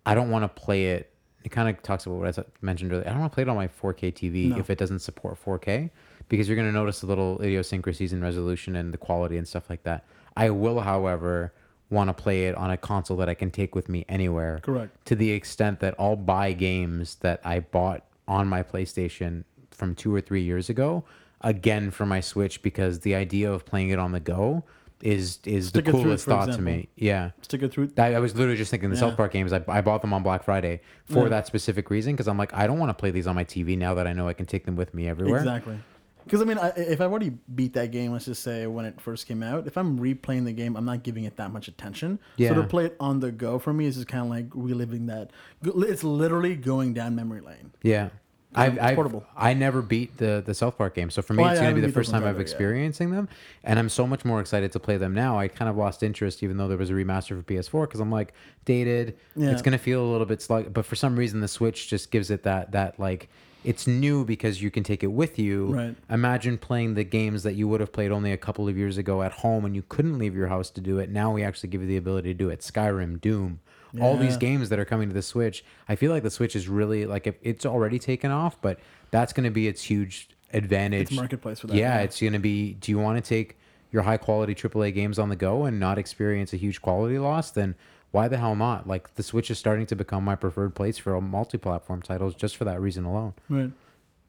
I 0.06 0.14
don't 0.14 0.30
want 0.30 0.44
to 0.44 0.48
play 0.48 0.86
it. 0.92 1.12
It 1.46 1.50
kind 1.52 1.68
of 1.68 1.80
talks 1.80 2.06
about 2.06 2.16
what 2.18 2.36
I 2.36 2.42
mentioned 2.60 2.92
earlier. 2.92 3.06
I 3.06 3.10
don't 3.10 3.20
want 3.20 3.30
to 3.30 3.34
play 3.36 3.42
it 3.42 3.48
on 3.48 3.54
my 3.54 3.68
4K 3.68 4.12
TV 4.12 4.48
No. 4.48 4.58
if 4.58 4.68
it 4.68 4.78
doesn't 4.78 4.98
support 4.98 5.38
4K 5.44 5.90
because 6.28 6.48
you're 6.48 6.56
going 6.56 6.66
to 6.66 6.72
notice 6.72 7.02
the 7.02 7.06
little 7.06 7.40
idiosyncrasies 7.40 8.12
in 8.12 8.20
resolution 8.20 8.74
and 8.74 8.92
the 8.92 8.98
quality 8.98 9.36
and 9.36 9.46
stuff 9.46 9.70
like 9.70 9.84
that. 9.84 10.04
I 10.36 10.50
will, 10.50 10.80
however, 10.80 11.52
want 11.88 12.08
to 12.08 12.14
play 12.14 12.46
it 12.46 12.56
on 12.56 12.72
a 12.72 12.76
console 12.76 13.16
that 13.18 13.28
I 13.28 13.34
can 13.34 13.52
take 13.52 13.76
with 13.76 13.88
me 13.88 14.04
anywhere 14.08 14.58
Correct. 14.60 15.06
to 15.06 15.14
the 15.14 15.30
extent 15.30 15.78
that 15.78 15.94
I'll 16.00 16.16
buy 16.16 16.52
games 16.52 17.14
that 17.20 17.40
I 17.44 17.60
bought 17.60 18.02
on 18.26 18.48
my 18.48 18.64
PlayStation 18.64 19.44
from 19.70 19.94
two 19.94 20.12
or 20.12 20.20
three 20.20 20.42
years 20.42 20.68
ago 20.68 21.04
again 21.42 21.92
for 21.92 22.06
my 22.06 22.18
Switch 22.18 22.60
because 22.60 23.00
the 23.00 23.14
idea 23.14 23.52
of 23.52 23.64
playing 23.64 23.90
it 23.90 24.00
on 24.00 24.10
the 24.10 24.18
go 24.18 24.64
is 25.02 25.38
is 25.44 25.68
Stick 25.68 25.84
the 25.84 25.90
it 25.90 25.92
through, 25.92 26.02
coolest 26.04 26.24
for 26.24 26.30
thought 26.30 26.44
to 26.46 26.50
example. 26.52 26.72
me. 26.72 26.88
Yeah. 26.96 27.30
Stick 27.42 27.62
it 27.62 27.72
through. 27.72 27.90
I, 27.98 28.14
I 28.14 28.18
was 28.18 28.34
literally 28.34 28.56
just 28.56 28.70
thinking 28.70 28.88
the 28.90 28.96
Yeah. 28.96 29.00
South 29.00 29.16
Park 29.16 29.32
games. 29.32 29.52
I, 29.52 29.62
I 29.68 29.80
bought 29.82 30.00
them 30.00 30.12
on 30.14 30.22
Black 30.22 30.42
Friday 30.42 30.80
for 31.04 31.24
Yeah. 31.24 31.28
that 31.30 31.46
specific 31.46 31.90
reason 31.90 32.14
because 32.14 32.28
I'm 32.28 32.38
like, 32.38 32.52
I 32.54 32.66
don't 32.66 32.78
want 32.78 32.90
to 32.90 32.94
play 32.94 33.10
these 33.10 33.26
on 33.26 33.34
my 33.34 33.44
TV 33.44 33.76
now 33.76 33.94
that 33.94 34.06
I 34.06 34.12
know 34.12 34.26
I 34.28 34.32
can 34.32 34.46
take 34.46 34.64
them 34.64 34.74
with 34.76 34.94
me 34.94 35.06
everywhere. 35.08 35.38
Exactly. 35.40 35.78
Because 36.24 36.40
I 36.40 36.44
mean, 36.44 36.58
I, 36.58 36.70
if 36.76 37.00
I've 37.00 37.10
already 37.10 37.30
beat 37.54 37.74
that 37.74 37.92
game, 37.92 38.10
let's 38.10 38.24
just 38.24 38.42
say 38.42 38.66
when 38.66 38.84
it 38.84 39.00
first 39.00 39.28
came 39.28 39.44
out, 39.44 39.68
if 39.68 39.76
I'm 39.76 39.96
replaying 39.98 40.44
the 40.44 40.52
game, 40.52 40.76
I'm 40.76 40.84
not 40.84 41.04
giving 41.04 41.22
it 41.24 41.36
that 41.36 41.52
much 41.52 41.68
attention. 41.68 42.18
Yeah. 42.36 42.48
So 42.48 42.54
to 42.56 42.62
play 42.64 42.86
it 42.86 42.96
on 42.98 43.20
the 43.20 43.30
go 43.30 43.60
for 43.60 43.72
me 43.72 43.86
is 43.86 43.94
just 43.94 44.08
kind 44.08 44.24
of 44.24 44.30
like 44.30 44.46
reliving 44.52 45.06
that. 45.06 45.30
It's 45.62 46.02
literally 46.02 46.56
going 46.56 46.94
down 46.94 47.14
memory 47.14 47.42
lane. 47.42 47.70
Yeah. 47.82 48.08
I've, 48.56 48.78
I've, 48.80 48.94
portable. 48.94 49.24
I 49.36 49.54
never 49.54 49.82
beat 49.82 50.16
the, 50.16 50.42
the 50.44 50.54
South 50.54 50.78
Park 50.78 50.94
game. 50.94 51.10
So 51.10 51.22
for 51.22 51.34
me, 51.34 51.44
Oh, 51.44 51.48
it's 51.48 51.60
going 51.60 51.74
to 51.74 51.80
be 51.80 51.86
the 51.86 51.92
first 51.92 52.10
time 52.10 52.22
I've 52.22 52.30
either, 52.30 52.38
yeah. 52.38 52.42
experiencing 52.42 53.10
them. 53.10 53.28
And 53.64 53.78
I'm 53.78 53.88
so 53.88 54.06
much 54.06 54.24
more 54.24 54.40
excited 54.40 54.72
to 54.72 54.80
play 54.80 54.96
them 54.96 55.14
now. 55.14 55.38
I 55.38 55.48
kind 55.48 55.68
of 55.68 55.76
lost 55.76 56.02
interest, 56.02 56.42
even 56.42 56.56
though 56.56 56.68
there 56.68 56.78
was 56.78 56.90
a 56.90 56.94
remaster 56.94 57.28
for 57.28 57.42
PS4, 57.42 57.82
because 57.82 58.00
I'm 58.00 58.10
like, 58.10 58.32
dated. 58.64 59.16
Yeah. 59.34 59.50
It's 59.50 59.62
going 59.62 59.72
to 59.72 59.78
feel 59.78 60.02
a 60.04 60.10
little 60.10 60.26
bit 60.26 60.42
slug. 60.42 60.72
But 60.72 60.86
for 60.86 60.96
some 60.96 61.16
reason, 61.16 61.40
the 61.40 61.48
Switch 61.48 61.88
just 61.88 62.10
gives 62.10 62.30
it 62.30 62.42
that, 62.44 62.72
that 62.72 62.98
like, 62.98 63.28
it's 63.64 63.86
new 63.88 64.24
because 64.24 64.62
you 64.62 64.70
can 64.70 64.84
take 64.84 65.02
it 65.02 65.08
with 65.08 65.38
you. 65.40 65.66
Right. 65.74 65.96
Imagine 66.08 66.56
playing 66.56 66.94
the 66.94 67.02
games 67.02 67.42
that 67.42 67.54
you 67.54 67.66
would 67.66 67.80
have 67.80 67.92
played 67.92 68.12
only 68.12 68.30
a 68.30 68.36
couple 68.36 68.68
of 68.68 68.76
years 68.78 68.96
ago 68.96 69.22
at 69.22 69.32
home 69.32 69.64
and 69.64 69.74
you 69.74 69.82
couldn't 69.88 70.18
leave 70.18 70.36
your 70.36 70.46
house 70.46 70.70
to 70.70 70.80
do 70.80 70.98
it. 70.98 71.10
Now 71.10 71.32
we 71.32 71.42
actually 71.42 71.70
give 71.70 71.80
you 71.80 71.88
the 71.88 71.96
ability 71.96 72.30
to 72.30 72.34
do 72.38 72.48
it. 72.48 72.60
Skyrim, 72.60 73.20
Doom, 73.20 73.58
all 74.00 74.16
these 74.16 74.36
games 74.36 74.68
that 74.70 74.78
are 74.78 74.84
coming 74.84 75.08
to 75.08 75.14
the 75.14 75.22
Switch. 75.22 75.64
I 75.88 75.96
feel 75.96 76.12
like 76.12 76.22
the 76.22 76.30
Switch 76.30 76.54
is 76.56 76.68
really 76.68 77.06
like 77.06 77.26
if 77.26 77.36
it's 77.42 77.64
already 77.66 77.98
taken 77.98 78.30
off, 78.30 78.60
but 78.60 78.78
that's 79.10 79.32
going 79.32 79.44
to 79.44 79.50
be 79.50 79.68
its 79.68 79.82
huge 79.82 80.28
advantage. 80.52 81.08
It's 81.08 81.12
marketplace 81.12 81.60
for 81.60 81.66
that, 81.68 81.76
Yeah, 81.76 81.96
yeah. 81.96 82.02
it's 82.02 82.20
going 82.20 82.32
to 82.32 82.38
be. 82.38 82.74
Do 82.74 82.90
you 82.92 82.98
want 82.98 83.22
to 83.22 83.26
take 83.28 83.56
your 83.92 84.02
high 84.02 84.16
quality 84.16 84.54
AAA 84.54 84.94
games 84.94 85.18
on 85.18 85.28
the 85.28 85.36
go 85.36 85.64
and 85.64 85.78
not 85.80 85.98
experience 85.98 86.52
a 86.52 86.56
huge 86.56 86.80
quality 86.82 87.18
loss? 87.18 87.50
Then 87.50 87.74
why 88.10 88.28
the 88.28 88.36
hell 88.38 88.54
not? 88.56 88.86
Like 88.86 89.14
the 89.14 89.22
Switch 89.22 89.50
is 89.50 89.58
starting 89.58 89.86
to 89.86 89.96
become 89.96 90.24
my 90.24 90.34
preferred 90.36 90.74
place 90.74 90.98
for 90.98 91.20
multi-platform 91.20 92.02
titles 92.02 92.34
just 92.34 92.56
for 92.56 92.64
that 92.64 92.80
reason 92.80 93.04
alone. 93.04 93.34
Right. 93.48 93.70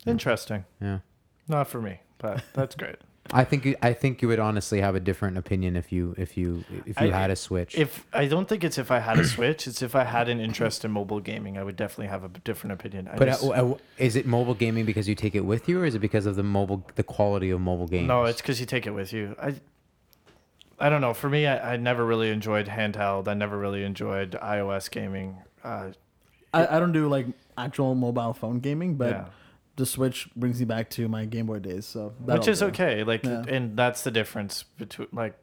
Interesting. 0.06 0.66
Yeah. 0.82 1.00
Not 1.48 1.68
for 1.68 1.82
me, 1.82 2.00
but 2.18 2.44
that's 2.54 2.76
great. 2.76 2.98
I 3.34 3.44
think 3.44 3.66
you- 3.66 3.76
I 3.82 3.94
think 3.94 4.22
you 4.22 4.28
would 4.30 4.40
honestly 4.40 4.82
have 4.82 4.96
a 4.96 5.00
different 5.00 5.38
opinion 5.38 5.76
if 5.76 5.92
you 5.92 6.16
if 6.18 6.38
you 6.38 6.64
if 6.86 7.00
you 7.02 7.08
I- 7.08 7.12
had 7.12 7.30
a 7.32 7.36
Switch. 7.36 7.76
If 7.78 8.06
I 8.14 8.26
don't 8.28 8.48
think 8.48 8.64
it's 8.64 8.78
if 8.78 8.90
I 8.92 9.00
had 9.00 9.20
a 9.20 9.26
Switch, 9.26 9.68
it's 9.68 9.82
if 9.82 9.96
I 9.96 10.04
had 10.04 10.30
an 10.30 10.40
interest 10.40 10.86
in 10.86 10.92
mobile 10.92 11.20
gaming, 11.20 11.58
I 11.58 11.64
would 11.64 11.76
definitely 11.76 12.08
have 12.08 12.24
a 12.24 12.30
different 12.30 12.74
opinion. 12.74 13.08
I 13.08 13.18
but 13.18 13.26
just- 13.26 13.44
uh, 13.44 13.50
uh, 13.50 13.78
is 13.98 14.16
it 14.16 14.26
mobile 14.26 14.54
gaming 14.56 14.86
because 14.86 15.08
you 15.10 15.16
take 15.16 15.36
it 15.36 15.46
with 15.46 15.68
you, 15.68 15.82
or 15.82 15.86
is 15.86 15.96
it 15.96 16.00
because 16.00 16.26
of 16.26 16.36
the 16.36 16.44
mobile 16.44 16.86
the 16.96 17.04
quality 17.04 17.50
of 17.50 17.60
mobile 17.62 17.88
games? 17.88 18.08
No, 18.08 18.26
it's 18.26 18.42
because 18.42 18.60
you 18.60 18.66
take 18.66 18.86
it 18.88 18.92
with 18.92 19.12
you. 19.14 19.36
I, 19.42 19.56
I 20.80 20.90
don't 20.90 21.02
know. 21.02 21.14
For 21.14 21.30
me, 21.30 21.48
I, 21.48 21.74
I 21.74 21.78
never 21.78 22.06
really 22.06 22.30
enjoyed 22.30 22.68
handheld. 22.68 23.28
I 23.28 23.34
never 23.34 23.58
really 23.58 23.84
enjoyed 23.84 24.32
iOS 24.34 24.90
gaming. 24.92 25.38
Uh, 25.64 25.92
I, 26.54 26.78
I 26.78 26.80
don't 26.80 26.92
do 26.92 27.08
like 27.10 27.26
actual 27.58 27.96
mobile 27.96 28.34
phone 28.34 28.60
gaming, 28.60 28.96
but 28.96 29.10
Yeah. 29.10 29.26
The 29.78 29.86
Switch 29.86 30.28
brings 30.36 30.60
me 30.60 30.66
back 30.66 30.90
to 30.92 31.08
my 31.08 31.24
Game 31.26 31.46
Boy 31.46 31.60
days. 31.60 31.86
So 31.86 32.14
which 32.20 32.48
is 32.48 32.60
do. 32.60 32.66
okay. 32.66 33.04
Like, 33.04 33.24
Yeah. 33.24 33.44
and 33.48 33.78
that's 33.78 34.02
the 34.04 34.12
difference 34.12 34.64
between 34.64 35.08
like, 35.14 35.36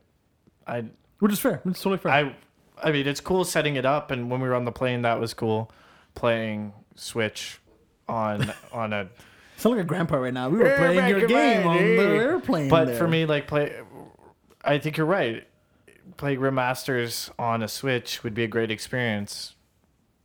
I, 0.66 0.84
Which 1.20 1.32
is 1.32 1.40
fair. 1.40 1.62
It's 1.64 1.80
totally 1.80 1.98
fair. 1.98 2.12
I, 2.12 2.36
I 2.82 2.90
mean, 2.92 3.06
it's 3.06 3.20
cool 3.20 3.44
setting 3.44 3.76
it 3.76 3.86
up, 3.86 4.10
and 4.10 4.30
when 4.30 4.40
we 4.40 4.48
were 4.48 4.54
on 4.54 4.64
the 4.64 4.72
plane, 4.72 5.02
that 5.02 5.18
was 5.20 5.32
cool. 5.34 5.70
Playing 6.14 6.72
Switch 6.96 7.60
on 8.08 8.52
on 8.72 8.92
a 8.92 9.08
sound 9.56 9.76
like 9.76 9.84
a 9.84 9.88
grandpa 9.88 10.16
right 10.16 10.34
now. 10.34 10.48
We 10.48 10.58
were 10.58 10.76
playing 10.76 10.96
back 10.96 11.10
your 11.10 11.26
game 11.26 11.66
on 11.66 11.76
the 11.78 11.82
airplane. 12.02 12.68
But 12.68 12.86
there. 12.86 12.96
for 12.96 13.08
me, 13.08 13.24
like 13.26 13.46
play, 13.46 13.72
I 14.64 14.78
think 14.78 14.96
you're 14.96 15.06
right. 15.06 15.46
playing 16.16 16.38
remasters 16.40 17.30
on 17.38 17.62
a 17.62 17.68
Switch 17.68 18.22
would 18.24 18.34
be 18.34 18.42
a 18.44 18.48
great 18.48 18.70
experience 18.70 19.54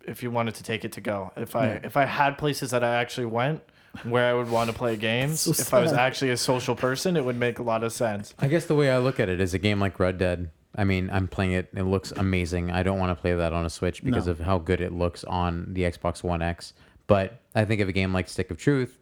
if 0.05 0.23
you 0.23 0.31
wanted 0.31 0.55
to 0.55 0.63
take 0.63 0.83
it 0.83 0.91
to 0.93 1.01
go. 1.01 1.31
If 1.37 1.55
I 1.55 1.67
Yeah. 1.67 1.79
if 1.83 1.95
I 1.97 2.05
had 2.05 2.37
places 2.39 2.71
that 2.71 2.83
I 2.83 2.95
actually 2.95 3.27
went 3.27 3.61
where 4.03 4.29
I 4.29 4.33
would 4.33 4.49
want 4.49 4.69
to 4.69 4.75
play 4.75 4.95
games, 4.95 5.41
So 5.41 5.51
if 5.51 5.73
I 5.73 5.79
was 5.81 5.93
actually 5.93 6.31
a 6.31 6.37
social 6.37 6.75
person, 6.75 7.17
it 7.17 7.25
would 7.25 7.37
make 7.37 7.59
a 7.59 7.63
lot 7.63 7.83
of 7.83 7.91
sense. 7.91 8.33
I 8.39 8.47
guess 8.47 8.65
the 8.65 8.75
way 8.75 8.89
I 8.91 8.97
look 8.99 9.19
at 9.19 9.29
it 9.29 9.39
is 9.41 9.53
a 9.53 9.59
game 9.59 9.79
like 9.79 9.99
Red 9.99 10.17
Dead. 10.17 10.51
I 10.75 10.83
mean, 10.83 11.09
I'm 11.11 11.27
playing 11.27 11.53
it. 11.53 11.69
It 11.75 11.83
looks 11.83 12.11
amazing. 12.11 12.69
I 12.71 12.83
don't 12.83 12.99
want 12.99 13.15
to 13.17 13.19
play 13.19 13.33
that 13.33 13.53
on 13.53 13.65
a 13.65 13.69
Switch 13.69 14.03
because 14.03 14.27
No. 14.27 14.33
of 14.33 14.39
how 14.41 14.59
good 14.59 14.81
it 14.81 14.93
looks 14.93 15.23
on 15.23 15.73
the 15.73 15.81
Xbox 15.81 16.21
One 16.23 16.41
X. 16.41 16.73
But 17.07 17.39
I 17.55 17.65
think 17.65 17.81
of 17.81 17.89
a 17.89 17.91
game 17.91 18.13
like 18.13 18.29
Stick 18.29 18.51
of 18.51 18.57
Truth. 18.57 18.98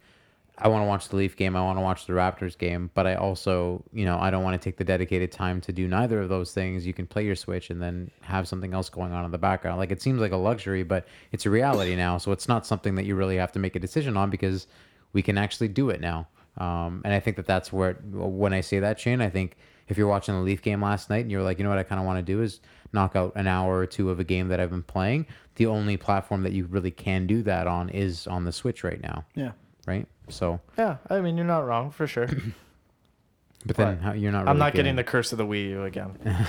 I 0.59 0.69
want 0.69 0.81
to 0.81 0.87
watch 0.87 1.09
the 1.09 1.15
Leaf 1.17 1.35
game. 1.35 1.55
I 1.55 1.61
want 1.61 1.77
to 1.77 1.81
watch 1.81 2.07
the 2.07 2.13
Raptors 2.13 2.57
game. 2.57 2.89
But 2.93 3.05
I 3.05 3.15
also, 3.15 3.83
you 3.93 4.05
know, 4.05 4.17
I 4.17 4.31
don't 4.31 4.43
want 4.43 4.59
to 4.59 4.69
take 4.69 4.77
the 4.77 4.83
dedicated 4.83 5.31
time 5.31 5.61
to 5.61 5.71
do 5.71 5.87
neither 5.87 6.19
of 6.19 6.29
those 6.29 6.51
things. 6.51 6.85
You 6.87 6.93
can 6.93 7.05
play 7.05 7.25
your 7.25 7.35
Switch 7.35 7.69
and 7.69 7.81
then 7.81 8.09
have 8.21 8.47
something 8.47 8.73
else 8.73 8.89
going 8.89 9.13
on 9.13 9.23
in 9.23 9.31
the 9.31 9.37
background. 9.37 9.77
Like 9.77 9.91
it 9.91 10.01
seems 10.01 10.19
like 10.19 10.31
a 10.31 10.37
luxury, 10.37 10.83
but 10.83 11.07
it's 11.31 11.45
a 11.45 11.49
reality 11.49 11.95
now. 11.95 12.17
So 12.17 12.31
it's 12.31 12.47
not 12.47 12.65
something 12.65 12.95
that 12.95 13.05
you 13.05 13.15
really 13.15 13.37
have 13.37 13.51
to 13.51 13.59
make 13.59 13.75
a 13.75 13.79
decision 13.79 14.17
on 14.17 14.29
because 14.29 14.67
we 15.13 15.21
can 15.21 15.37
actually 15.37 15.67
do 15.67 15.89
it 15.89 16.01
now. 16.01 16.27
Um, 16.57 17.01
and 17.05 17.13
I 17.13 17.19
think 17.19 17.37
that 17.37 17.45
that's 17.45 17.71
where, 17.71 17.93
when 18.11 18.51
I 18.51 18.61
say 18.61 18.79
that, 18.79 18.99
Shane, 18.99 19.21
I 19.21 19.29
think 19.29 19.57
if 19.87 19.97
you're 19.97 20.07
watching 20.07 20.33
the 20.33 20.41
Leaf 20.41 20.61
game 20.61 20.81
last 20.81 21.09
night 21.09 21.21
and 21.21 21.31
you're 21.31 21.43
like, 21.43 21.59
you 21.59 21.63
know 21.63 21.69
what, 21.69 21.79
I 21.79 21.83
kind 21.83 21.99
of 21.99 22.05
want 22.07 22.17
to 22.17 22.23
do 22.23 22.41
is 22.41 22.61
knock 22.93 23.15
out 23.15 23.33
an 23.35 23.47
hour 23.47 23.77
or 23.77 23.85
two 23.85 24.09
of 24.09 24.19
a 24.19 24.23
game 24.23 24.47
that 24.47 24.59
I've 24.59 24.71
been 24.71 24.83
playing. 24.83 25.27
The 25.55 25.67
only 25.67 25.97
platform 25.97 26.43
that 26.43 26.53
you 26.53 26.65
really 26.65 26.91
can 26.91 27.27
do 27.27 27.43
that 27.43 27.67
on 27.67 27.89
is 27.89 28.25
on 28.27 28.45
the 28.45 28.51
Switch 28.51 28.83
right 28.83 29.01
now, 29.01 29.25
Yeah. 29.35 29.51
Right? 29.87 30.07
So, 30.29 30.59
Yeah, 30.77 30.97
I 31.09 31.21
mean 31.21 31.35
you're 31.37 31.45
not 31.45 31.65
wrong 31.65 31.89
for 31.89 32.05
sure. 32.05 32.27
but 33.65 33.75
then 33.75 33.95
But 33.95 34.01
how, 34.03 34.13
you're 34.13 34.31
not. 34.31 34.39
Really 34.41 34.49
I'm 34.51 34.57
not 34.59 34.73
getting 34.73 34.83
feeling- 34.91 34.95
the 34.97 35.03
curse 35.05 35.31
of 35.31 35.39
the 35.39 35.45
Wii 35.45 35.69
U 35.69 35.83
again. 35.85 36.17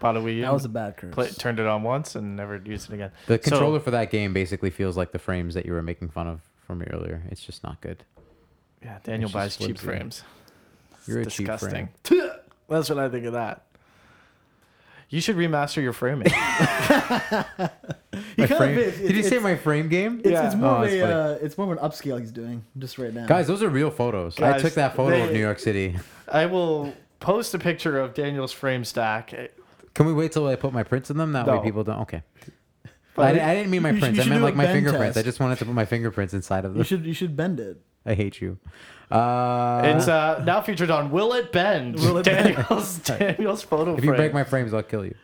Bought 0.00 0.16
a 0.16 0.20
Wii 0.20 0.36
U. 0.36 0.42
That 0.42 0.52
was 0.54 0.64
a 0.64 0.70
bad 0.70 0.96
curse. 0.96 1.14
play, 1.14 1.28
turned 1.28 1.60
it 1.60 1.66
on 1.66 1.82
once 1.82 2.14
and 2.16 2.34
never 2.34 2.56
used 2.56 2.90
it 2.90 2.94
again. 2.94 3.12
The 3.26 3.34
So- 3.34 3.50
controller 3.50 3.78
for 3.80 3.90
that 3.92 4.10
game 4.10 4.32
basically 4.32 4.70
feels 4.70 4.96
like 4.96 5.12
the 5.12 5.18
frames 5.18 5.54
that 5.54 5.66
you 5.66 5.72
were 5.74 5.82
making 5.82 6.08
fun 6.08 6.26
of 6.26 6.40
for 6.66 6.74
me 6.74 6.86
earlier. 6.90 7.22
It's 7.30 7.44
just 7.44 7.62
not 7.62 7.80
good. 7.82 8.02
Yeah, 8.82 8.98
Daniel 9.04 9.26
It's 9.28 9.34
buys 9.34 9.56
just 9.58 9.68
cheap 9.68 9.78
flimsy. 9.78 9.98
frames. 9.98 10.22
You're 11.06 11.18
a 11.18 11.22
It's 11.22 11.36
cheap 11.36 11.46
disgusting. 11.48 11.90
frame. 12.02 12.30
That's 12.70 12.88
what 12.88 12.98
I 12.98 13.08
think 13.10 13.26
of 13.26 13.34
that. 13.34 13.66
You 15.10 15.20
should 15.20 15.36
remaster 15.36 15.82
your 15.82 15.92
framing. 15.92 16.28
My 16.38 18.46
kind 18.46 18.52
of 18.52 18.56
frame- 18.58 18.78
is. 18.78 18.98
Did 18.98 19.16
you 19.16 19.22
say 19.22 19.38
my 19.38 19.56
frame 19.56 19.88
game? 19.88 20.20
It's, 20.20 20.30
Yeah. 20.30 20.46
it's 20.46 20.54
more 20.54 20.70
Oh, 20.70 20.82
of 20.84 20.92
a 20.92 21.02
uh, 21.02 21.38
it's 21.42 21.58
more 21.58 21.72
of 21.72 21.78
an 21.78 21.84
upscale 21.90 22.18
he's 22.20 22.32
doing 22.32 22.64
just 22.78 22.98
right 22.98 23.12
now. 23.12 23.26
Guys, 23.26 23.46
those 23.46 23.62
are 23.62 23.68
real 23.68 23.90
photos. 23.90 24.40
I 24.40 24.58
took 24.58 24.74
that 24.74 24.94
photo 24.96 25.24
of 25.24 25.32
New 25.32 25.40
York 25.40 25.58
City. 25.58 25.96
I 26.28 26.46
will 26.46 26.92
post 27.18 27.54
a 27.54 27.58
picture 27.58 27.98
of 28.00 28.14
Daniel's 28.14 28.52
frame 28.52 28.84
stack. 28.84 29.34
Can 29.94 30.06
we 30.06 30.12
wait 30.12 30.32
till 30.32 30.46
I 30.46 30.56
put 30.56 30.72
my 30.72 30.82
prints 30.84 31.10
in 31.10 31.16
them? 31.16 31.32
That 31.32 31.46
No. 31.46 31.58
way 31.58 31.64
people 31.64 31.84
don't. 31.84 32.00
Okay. 32.02 32.22
I, 33.18 33.30
I 33.30 33.54
didn't 33.54 33.70
mean 33.70 33.82
my 33.82 33.90
prints. 33.92 34.16
you 34.16 34.24
I 34.24 34.26
meant 34.26 34.42
like 34.42 34.54
my 34.54 34.64
bend 34.64 34.76
fingerprints. 34.76 35.16
I 35.18 35.22
just 35.22 35.40
wanted 35.40 35.58
to 35.58 35.66
put 35.66 35.74
my 35.74 35.84
fingerprints 35.84 36.32
inside 36.32 36.64
of 36.64 36.72
them. 36.72 36.78
you 36.78 36.84
them. 36.84 36.86
should 36.86 37.06
you 37.06 37.12
should 37.12 37.36
bend 37.36 37.60
it. 37.60 37.78
I 38.06 38.14
hate 38.14 38.40
you. 38.40 38.58
Uh, 39.10 39.82
it's 39.84 40.08
uh, 40.08 40.42
now 40.46 40.60
featured 40.60 40.90
on 40.90 41.10
Will 41.10 41.32
It 41.34 41.50
Bend? 41.52 41.96
Will 41.96 42.18
It 42.18 42.24
Bend? 42.24 42.54
Daniel's 42.56 42.98
Daniel's 43.00 43.62
photo 43.62 43.94
if 43.96 44.04
you 44.04 44.10
frame. 44.10 44.16
break 44.16 44.32
my 44.34 44.44
frames, 44.44 44.72
I'll 44.72 44.82
kill 44.82 45.04
you. 45.04 45.14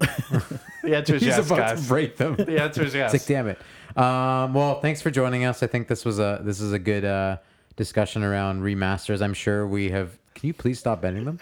the 0.00 0.96
answer 0.96 1.14
is 1.14 1.22
He's 1.22 1.36
yes, 1.36 1.46
about 1.46 1.58
guys. 1.58 1.82
to 1.82 1.88
break 1.88 2.16
them. 2.16 2.36
The 2.36 2.60
answer 2.60 2.82
is 2.82 2.94
yes. 2.94 3.14
It's 3.14 3.24
like, 3.24 3.28
damn 3.28 3.48
it. 3.48 3.58
Um, 3.96 4.52
well, 4.54 4.80
thanks 4.80 5.00
for 5.00 5.10
joining 5.10 5.44
us. 5.44 5.62
I 5.62 5.66
think 5.66 5.88
this 5.88 6.04
was 6.04 6.18
a 6.18 6.40
this 6.42 6.60
is 6.60 6.72
a 6.72 6.78
good 6.78 7.04
uh, 7.04 7.38
discussion 7.76 8.22
around 8.22 8.62
remasters. 8.62 9.22
I'm 9.22 9.34
sure 9.34 9.66
we 9.66 9.90
have. 9.90 10.18
Can 10.34 10.48
you 10.48 10.54
please 10.54 10.78
stop 10.80 11.00
bending 11.00 11.24
them? 11.24 11.38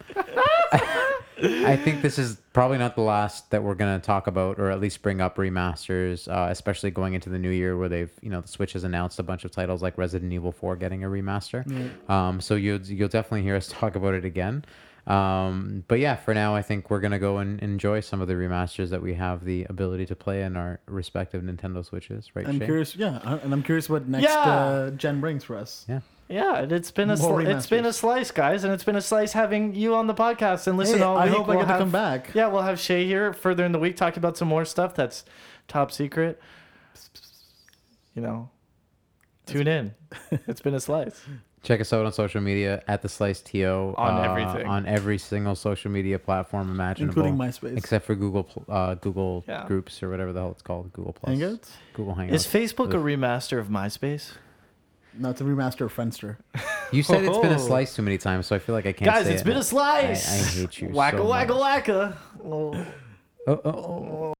I 1.40 1.76
think 1.76 2.02
this 2.02 2.18
is 2.18 2.36
probably 2.52 2.78
not 2.78 2.94
the 2.94 3.02
last 3.02 3.50
that 3.50 3.62
we're 3.62 3.74
gonna 3.74 3.98
talk 3.98 4.26
about, 4.26 4.58
or 4.58 4.70
at 4.70 4.80
least 4.80 5.02
bring 5.02 5.20
up 5.20 5.36
remasters, 5.36 6.28
uh, 6.28 6.48
especially 6.50 6.90
going 6.90 7.14
into 7.14 7.30
the 7.30 7.38
new 7.38 7.50
year 7.50 7.76
where 7.76 7.88
they've, 7.88 8.10
you 8.20 8.30
know, 8.30 8.40
the 8.40 8.48
Switch 8.48 8.74
has 8.74 8.84
announced 8.84 9.18
a 9.18 9.22
bunch 9.22 9.44
of 9.44 9.50
titles 9.50 9.82
like 9.82 9.96
Resident 9.98 10.32
Evil 10.32 10.52
4 10.52 10.76
getting 10.76 11.04
a 11.04 11.08
remaster. 11.08 11.64
Um, 12.10 12.40
so 12.40 12.54
you'll 12.54 12.80
you'll 12.82 13.08
definitely 13.08 13.42
hear 13.42 13.56
us 13.56 13.68
talk 13.70 13.96
about 13.96 14.14
it 14.14 14.24
again. 14.24 14.64
Um, 15.06 15.82
but 15.88 15.98
yeah, 15.98 16.14
for 16.14 16.32
now, 16.32 16.54
I 16.54 16.62
think 16.62 16.88
we're 16.90 17.00
gonna 17.00 17.18
go 17.18 17.38
and 17.38 17.58
enjoy 17.60 18.00
some 18.00 18.20
of 18.20 18.28
the 18.28 18.34
remasters 18.34 18.90
that 18.90 19.02
we 19.02 19.14
have 19.14 19.44
the 19.44 19.64
ability 19.68 20.06
to 20.06 20.14
play 20.14 20.42
in 20.42 20.56
our 20.56 20.78
respective 20.86 21.42
Nintendo 21.42 21.84
Switches. 21.84 22.30
Right? 22.36 22.46
I'm 22.46 22.58
Shane? 22.58 22.66
curious, 22.68 22.94
yeah, 22.94 23.38
and 23.42 23.52
I'm 23.52 23.62
curious 23.64 23.88
what 23.88 24.06
next 24.06 24.24
Yeah. 24.24 24.38
uh, 24.38 24.90
gen 24.90 25.20
brings 25.20 25.42
for 25.42 25.56
us. 25.56 25.84
Yeah. 25.88 26.00
Yeah, 26.28 26.60
it's 26.62 26.90
been 26.90 27.10
a 27.10 27.16
More 27.16 27.40
sli- 27.40 27.54
it's 27.54 27.66
been 27.66 27.84
a 27.84 27.92
slice, 27.92 28.30
guys, 28.30 28.64
and 28.64 28.72
it's 28.72 28.84
been 28.84 28.96
a 28.96 29.02
slice 29.02 29.32
having 29.32 29.74
you 29.74 29.94
on 29.94 30.06
the 30.06 30.14
podcast 30.14 30.66
and 30.66 30.78
listen 30.78 30.98
Hey, 30.98 31.04
all 31.04 31.16
I 31.18 31.26
week. 31.26 31.34
hope 31.36 31.48
I 31.48 31.56
We'll 31.56 31.66
get 31.66 31.72
to 31.72 31.78
come 31.78 31.90
back. 31.90 32.30
Yeah, 32.34 32.46
we'll 32.46 32.62
have 32.62 32.80
Shay 32.80 33.04
here 33.06 33.32
further 33.34 33.64
in 33.64 33.72
the 33.72 33.78
week 33.78 33.96
talking 33.96 34.18
about 34.18 34.36
some 34.38 34.48
more 34.48 34.64
stuff 34.64 34.94
that's 34.94 35.24
top 35.68 35.92
secret. 35.92 36.40
You 38.14 38.22
know, 38.22 38.50
tune 39.46 39.66
in. 39.68 39.94
it's 40.46 40.60
been 40.60 40.74
a 40.74 40.80
slice. 40.80 41.20
Check 41.62 41.80
us 41.80 41.92
out 41.92 42.04
on 42.04 42.12
social 42.12 42.40
media 42.40 42.82
at 42.88 43.02
the 43.02 43.08
Slice 43.08 43.40
To 43.40 43.94
On 43.96 44.16
uh, 44.18 44.22
everything. 44.30 44.66
on 44.66 44.84
every 44.84 45.16
single 45.16 45.54
social 45.54 45.90
media 45.92 46.18
platform 46.18 46.70
imaginable, 46.70 47.24
including 47.24 47.36
MySpace. 47.38 47.78
except 47.78 48.04
for 48.04 48.16
Google 48.16 48.48
uh, 48.68 48.94
Google 48.94 49.44
Yeah. 49.46 49.64
Groups 49.68 50.02
or 50.02 50.10
whatever 50.10 50.32
the 50.32 50.40
hell 50.40 50.50
it's 50.50 50.62
called, 50.62 50.92
Google 50.92 51.12
Plus, 51.12 51.36
Hangouts? 51.38 51.68
Google 51.94 52.14
Hangouts. 52.16 52.32
Is 52.32 52.46
Facebook 52.46 52.90
a 52.94 52.96
remaster 52.96 53.60
of 53.60 53.68
MySpace? 53.68 54.32
No, 55.18 55.30
it's 55.30 55.40
a 55.40 55.44
remaster 55.44 55.82
of 55.82 55.94
Friendster. 55.94 56.36
you 56.92 57.02
said 57.02 57.24
it's 57.24 57.38
been 57.38 57.52
a 57.52 57.58
slice 57.58 57.94
too 57.94 58.02
many 58.02 58.18
times, 58.18 58.46
so 58.46 58.56
I 58.56 58.58
feel 58.58 58.74
like 58.74 58.86
I 58.86 58.92
can't. 58.92 59.10
Guys, 59.10 59.26
say 59.26 59.32
it's 59.32 59.42
it 59.42 59.44
been 59.44 59.54
now. 59.54 59.60
a 59.60 59.64
slice. 59.64 60.30
I, 60.30 60.34
I 60.34 60.38
hate 60.60 60.80
you. 60.80 60.88
Wacka 60.88 61.18
so 61.18 61.24
wacka 61.24 61.48
much. 61.48 61.84
wacka. 61.84 62.16
Oh. 62.44 62.86
Oh, 63.46 63.60
oh, 63.64 63.70
oh. 63.70 64.34